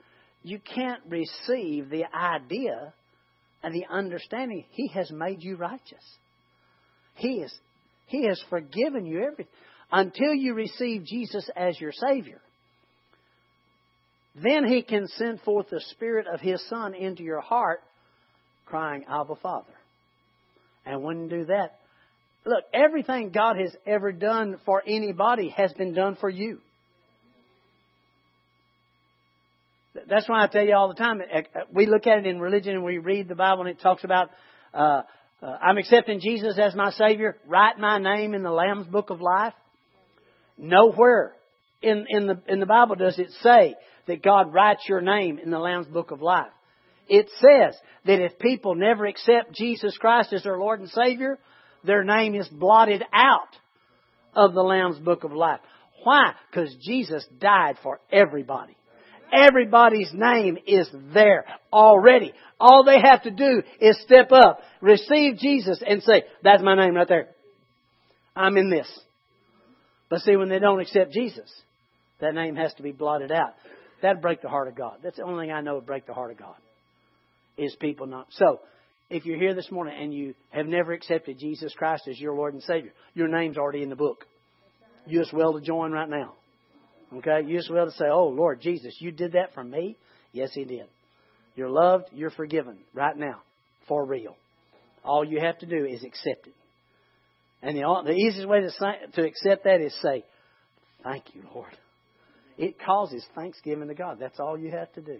you 0.42 0.60
can't 0.60 1.02
receive 1.08 1.88
the 1.88 2.04
idea 2.14 2.92
and 3.62 3.74
the 3.74 3.86
understanding 3.90 4.64
He 4.70 4.88
has 4.88 5.10
made 5.10 5.42
you 5.42 5.56
righteous. 5.56 6.04
He 7.14 7.40
is 7.40 7.52
He 8.06 8.26
has 8.26 8.40
forgiven 8.48 9.06
you 9.06 9.22
everything 9.22 9.46
until 9.90 10.34
you 10.34 10.54
receive 10.54 11.04
Jesus 11.04 11.48
as 11.56 11.80
your 11.80 11.92
Savior. 11.92 12.40
Then 14.40 14.66
He 14.66 14.82
can 14.82 15.08
send 15.08 15.40
forth 15.40 15.70
the 15.70 15.80
Spirit 15.92 16.26
of 16.32 16.40
His 16.40 16.62
Son 16.68 16.94
into 16.94 17.22
your 17.22 17.40
heart, 17.40 17.80
crying, 18.66 19.04
Abba, 19.08 19.36
Father. 19.42 19.75
And 20.86 21.02
you 21.02 21.28
do 21.28 21.44
that, 21.46 21.78
look, 22.46 22.64
everything 22.72 23.30
God 23.30 23.56
has 23.58 23.74
ever 23.86 24.12
done 24.12 24.58
for 24.64 24.82
anybody 24.86 25.50
has 25.50 25.72
been 25.72 25.92
done 25.92 26.16
for 26.18 26.30
you. 26.30 26.60
That's 30.08 30.28
why 30.28 30.44
I 30.44 30.46
tell 30.46 30.64
you 30.64 30.74
all 30.74 30.88
the 30.88 30.94
time. 30.94 31.20
We 31.72 31.86
look 31.86 32.06
at 32.06 32.18
it 32.18 32.26
in 32.26 32.38
religion 32.38 32.74
and 32.74 32.84
we 32.84 32.98
read 32.98 33.28
the 33.28 33.34
Bible 33.34 33.62
and 33.62 33.70
it 33.70 33.80
talks 33.80 34.04
about 34.04 34.30
uh, 34.72 35.02
uh, 35.42 35.58
I'm 35.60 35.76
accepting 35.78 36.20
Jesus 36.20 36.58
as 36.58 36.74
my 36.74 36.90
Savior. 36.92 37.36
Write 37.46 37.78
my 37.78 37.98
name 37.98 38.34
in 38.34 38.42
the 38.42 38.50
Lamb's 38.50 38.86
Book 38.86 39.10
of 39.10 39.20
Life. 39.20 39.54
Nowhere 40.56 41.32
in, 41.82 42.06
in, 42.08 42.26
the, 42.26 42.40
in 42.48 42.60
the 42.60 42.66
Bible 42.66 42.94
does 42.94 43.18
it 43.18 43.30
say 43.42 43.74
that 44.06 44.22
God 44.22 44.52
writes 44.52 44.84
your 44.88 45.02
name 45.02 45.38
in 45.38 45.50
the 45.50 45.58
Lamb's 45.58 45.88
Book 45.88 46.10
of 46.10 46.22
Life. 46.22 46.52
It 47.08 47.30
says 47.40 47.78
that 48.04 48.20
if 48.20 48.38
people 48.38 48.74
never 48.74 49.06
accept 49.06 49.54
Jesus 49.54 49.96
Christ 49.98 50.32
as 50.32 50.42
their 50.42 50.58
Lord 50.58 50.80
and 50.80 50.88
Savior, 50.90 51.38
their 51.84 52.04
name 52.04 52.34
is 52.34 52.48
blotted 52.48 53.04
out 53.12 53.56
of 54.34 54.54
the 54.54 54.62
Lamb's 54.62 54.98
Book 54.98 55.24
of 55.24 55.32
Life. 55.32 55.60
Why? 56.02 56.34
Because 56.50 56.74
Jesus 56.82 57.24
died 57.40 57.76
for 57.82 58.00
everybody. 58.12 58.76
Everybody's 59.32 60.10
name 60.12 60.56
is 60.66 60.88
there 61.12 61.46
already. 61.72 62.32
All 62.60 62.84
they 62.84 63.00
have 63.02 63.22
to 63.24 63.30
do 63.30 63.62
is 63.80 64.00
step 64.02 64.30
up, 64.30 64.60
receive 64.80 65.36
Jesus, 65.38 65.82
and 65.84 66.02
say, 66.02 66.22
That's 66.42 66.62
my 66.62 66.76
name 66.76 66.94
right 66.94 67.08
there. 67.08 67.28
I'm 68.36 68.56
in 68.56 68.70
this. 68.70 68.88
But 70.08 70.20
see, 70.20 70.36
when 70.36 70.48
they 70.48 70.60
don't 70.60 70.80
accept 70.80 71.12
Jesus, 71.12 71.50
that 72.20 72.34
name 72.34 72.54
has 72.56 72.72
to 72.74 72.82
be 72.82 72.92
blotted 72.92 73.32
out. 73.32 73.54
That'd 74.02 74.22
break 74.22 74.42
the 74.42 74.48
heart 74.48 74.68
of 74.68 74.76
God. 74.76 74.98
That's 75.02 75.16
the 75.16 75.24
only 75.24 75.46
thing 75.46 75.52
I 75.52 75.60
know 75.60 75.76
would 75.76 75.86
break 75.86 76.06
the 76.06 76.14
heart 76.14 76.30
of 76.30 76.38
God. 76.38 76.54
Is 77.56 77.74
people 77.80 78.06
not. 78.06 78.26
So, 78.32 78.60
if 79.08 79.24
you're 79.24 79.38
here 79.38 79.54
this 79.54 79.70
morning 79.70 79.96
and 79.98 80.12
you 80.12 80.34
have 80.50 80.66
never 80.66 80.92
accepted 80.92 81.38
Jesus 81.38 81.72
Christ 81.74 82.08
as 82.08 82.20
your 82.20 82.34
Lord 82.34 82.54
and 82.54 82.62
Savior, 82.62 82.92
your 83.14 83.28
name's 83.28 83.56
already 83.56 83.82
in 83.82 83.88
the 83.88 83.96
book. 83.96 84.26
You 85.06 85.20
as 85.20 85.30
well 85.32 85.54
to 85.54 85.60
join 85.60 85.92
right 85.92 86.08
now. 86.08 86.34
Okay? 87.14 87.42
You 87.46 87.58
as 87.58 87.68
well 87.70 87.86
to 87.86 87.92
say, 87.92 88.06
Oh, 88.10 88.28
Lord 88.28 88.60
Jesus, 88.60 88.96
you 88.98 89.12
did 89.12 89.32
that 89.32 89.54
for 89.54 89.62
me? 89.62 89.96
Yes, 90.32 90.50
He 90.52 90.64
did. 90.64 90.86
You're 91.54 91.70
loved, 91.70 92.06
you're 92.12 92.30
forgiven 92.30 92.78
right 92.92 93.16
now. 93.16 93.42
For 93.88 94.04
real. 94.04 94.36
All 95.04 95.24
you 95.24 95.40
have 95.40 95.58
to 95.60 95.66
do 95.66 95.84
is 95.84 96.02
accept 96.02 96.48
it. 96.48 96.54
And 97.62 97.76
the, 97.76 98.02
the 98.04 98.12
easiest 98.12 98.48
way 98.48 98.60
to, 98.60 98.70
say, 98.70 98.92
to 99.14 99.24
accept 99.24 99.64
that 99.64 99.80
is 99.80 99.94
say, 100.02 100.24
Thank 101.02 101.34
you, 101.34 101.42
Lord. 101.54 101.70
It 102.58 102.76
causes 102.84 103.24
thanksgiving 103.34 103.88
to 103.88 103.94
God. 103.94 104.18
That's 104.18 104.40
all 104.40 104.58
you 104.58 104.72
have 104.72 104.92
to 104.94 105.00
do. 105.00 105.18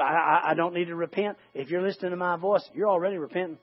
I, 0.00 0.04
I, 0.48 0.50
I 0.50 0.54
don't 0.54 0.74
need 0.74 0.86
to 0.86 0.94
repent. 0.94 1.36
If 1.54 1.70
you're 1.70 1.82
listening 1.82 2.10
to 2.10 2.16
my 2.16 2.36
voice, 2.36 2.62
you're 2.74 2.88
already 2.88 3.16
repenting. 3.16 3.58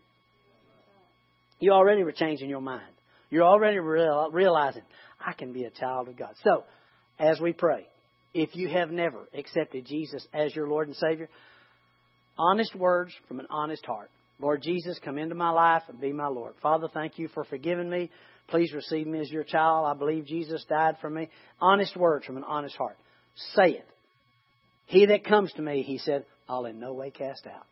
You 1.60 1.72
already 1.72 2.04
were 2.04 2.12
changing 2.12 2.50
your 2.50 2.62
mind. 2.62 2.84
You're 3.30 3.46
already 3.46 3.80
real, 3.80 4.30
realizing 4.32 4.84
I 5.26 5.34
can 5.34 5.54
be 5.54 5.64
a 5.64 5.70
child 5.70 6.08
of 6.08 6.18
God. 6.18 6.34
So, 6.44 6.64
as 7.20 7.40
we 7.40 7.54
pray, 7.54 7.88
if 8.34 8.56
you 8.56 8.68
have 8.70 8.92
never 8.92 9.28
accepted 9.34 9.86
Jesus 9.86 10.26
as 10.34 10.56
your 10.56 10.68
Lord 10.68 10.88
and 10.88 10.98
Savior, 10.98 11.30
honest 12.38 12.76
words 12.76 13.14
from 13.28 13.40
an 13.40 13.48
honest 13.50 13.86
heart. 13.86 14.10
Lord 14.40 14.62
Jesus, 14.62 15.00
come 15.04 15.18
into 15.18 15.36
my 15.36 15.52
life 15.52 15.84
and 15.88 16.02
be 16.02 16.12
my 16.12 16.28
Lord. 16.28 16.54
Father, 16.62 16.88
thank 16.94 17.18
you 17.18 17.30
for 17.30 17.44
forgiving 17.46 17.90
me. 17.90 18.10
Please 18.50 18.74
receive 18.74 19.08
me 19.08 19.20
as 19.20 19.32
your 19.32 19.44
child. 19.44 19.86
I 19.88 19.98
believe 19.98 20.26
Jesus 20.26 20.66
died 20.68 20.98
for 21.00 21.10
me. 21.10 21.30
Honest 21.62 21.96
words 21.96 22.26
from 22.26 22.38
an 22.38 22.44
honest 22.44 22.76
heart. 22.76 22.98
Say 23.56 23.72
it. 23.72 23.88
He 24.86 25.06
that 25.08 25.24
comes 25.24 25.52
to 25.54 25.62
me, 25.62 25.84
he 25.84 25.98
said, 25.98 26.26
I'll 26.48 26.66
in 26.66 26.80
no 26.80 26.94
way 26.94 27.12
cast 27.12 27.48
out. 27.48 27.66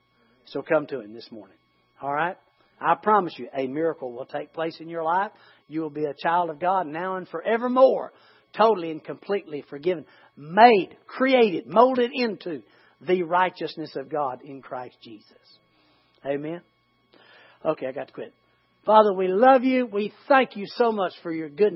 So 0.46 0.62
come 0.62 0.88
to 0.88 1.02
him 1.02 1.14
this 1.14 1.32
morning. 1.32 1.58
All 2.02 2.14
right? 2.14 2.38
I 2.80 2.96
promise 2.96 3.34
you, 3.38 3.48
a 3.56 3.68
miracle 3.68 4.12
will 4.12 4.26
take 4.26 4.54
place 4.54 4.78
in 4.80 4.90
your 4.90 5.04
life. 5.04 5.32
You 5.68 5.82
will 5.82 5.92
be 5.92 6.06
a 6.06 6.16
child 6.16 6.50
of 6.50 6.60
God 6.60 6.88
now 6.88 7.18
and 7.18 7.28
forevermore, 7.28 8.12
totally 8.58 8.92
and 8.92 9.04
completely 9.04 9.64
forgiven, 9.70 10.06
made, 10.36 10.98
created, 11.06 11.68
molded 11.68 12.12
into 12.14 12.64
the 13.02 13.24
righteousness 13.24 13.96
of 13.96 14.10
God 14.10 14.42
in 14.44 14.62
Christ 14.62 14.98
Jesus. 15.04 15.28
Amen. 16.26 16.62
Okay, 17.64 17.88
I 17.88 17.92
got 17.92 18.08
to 18.08 18.14
quit. 18.14 18.34
Father, 18.86 19.14
we 19.14 19.28
love 19.28 19.64
you. 19.64 19.86
We 19.86 20.12
thank 20.28 20.56
you 20.56 20.66
so 20.68 20.92
much 20.92 21.14
for 21.22 21.32
your 21.32 21.50
goodness. 21.50 21.70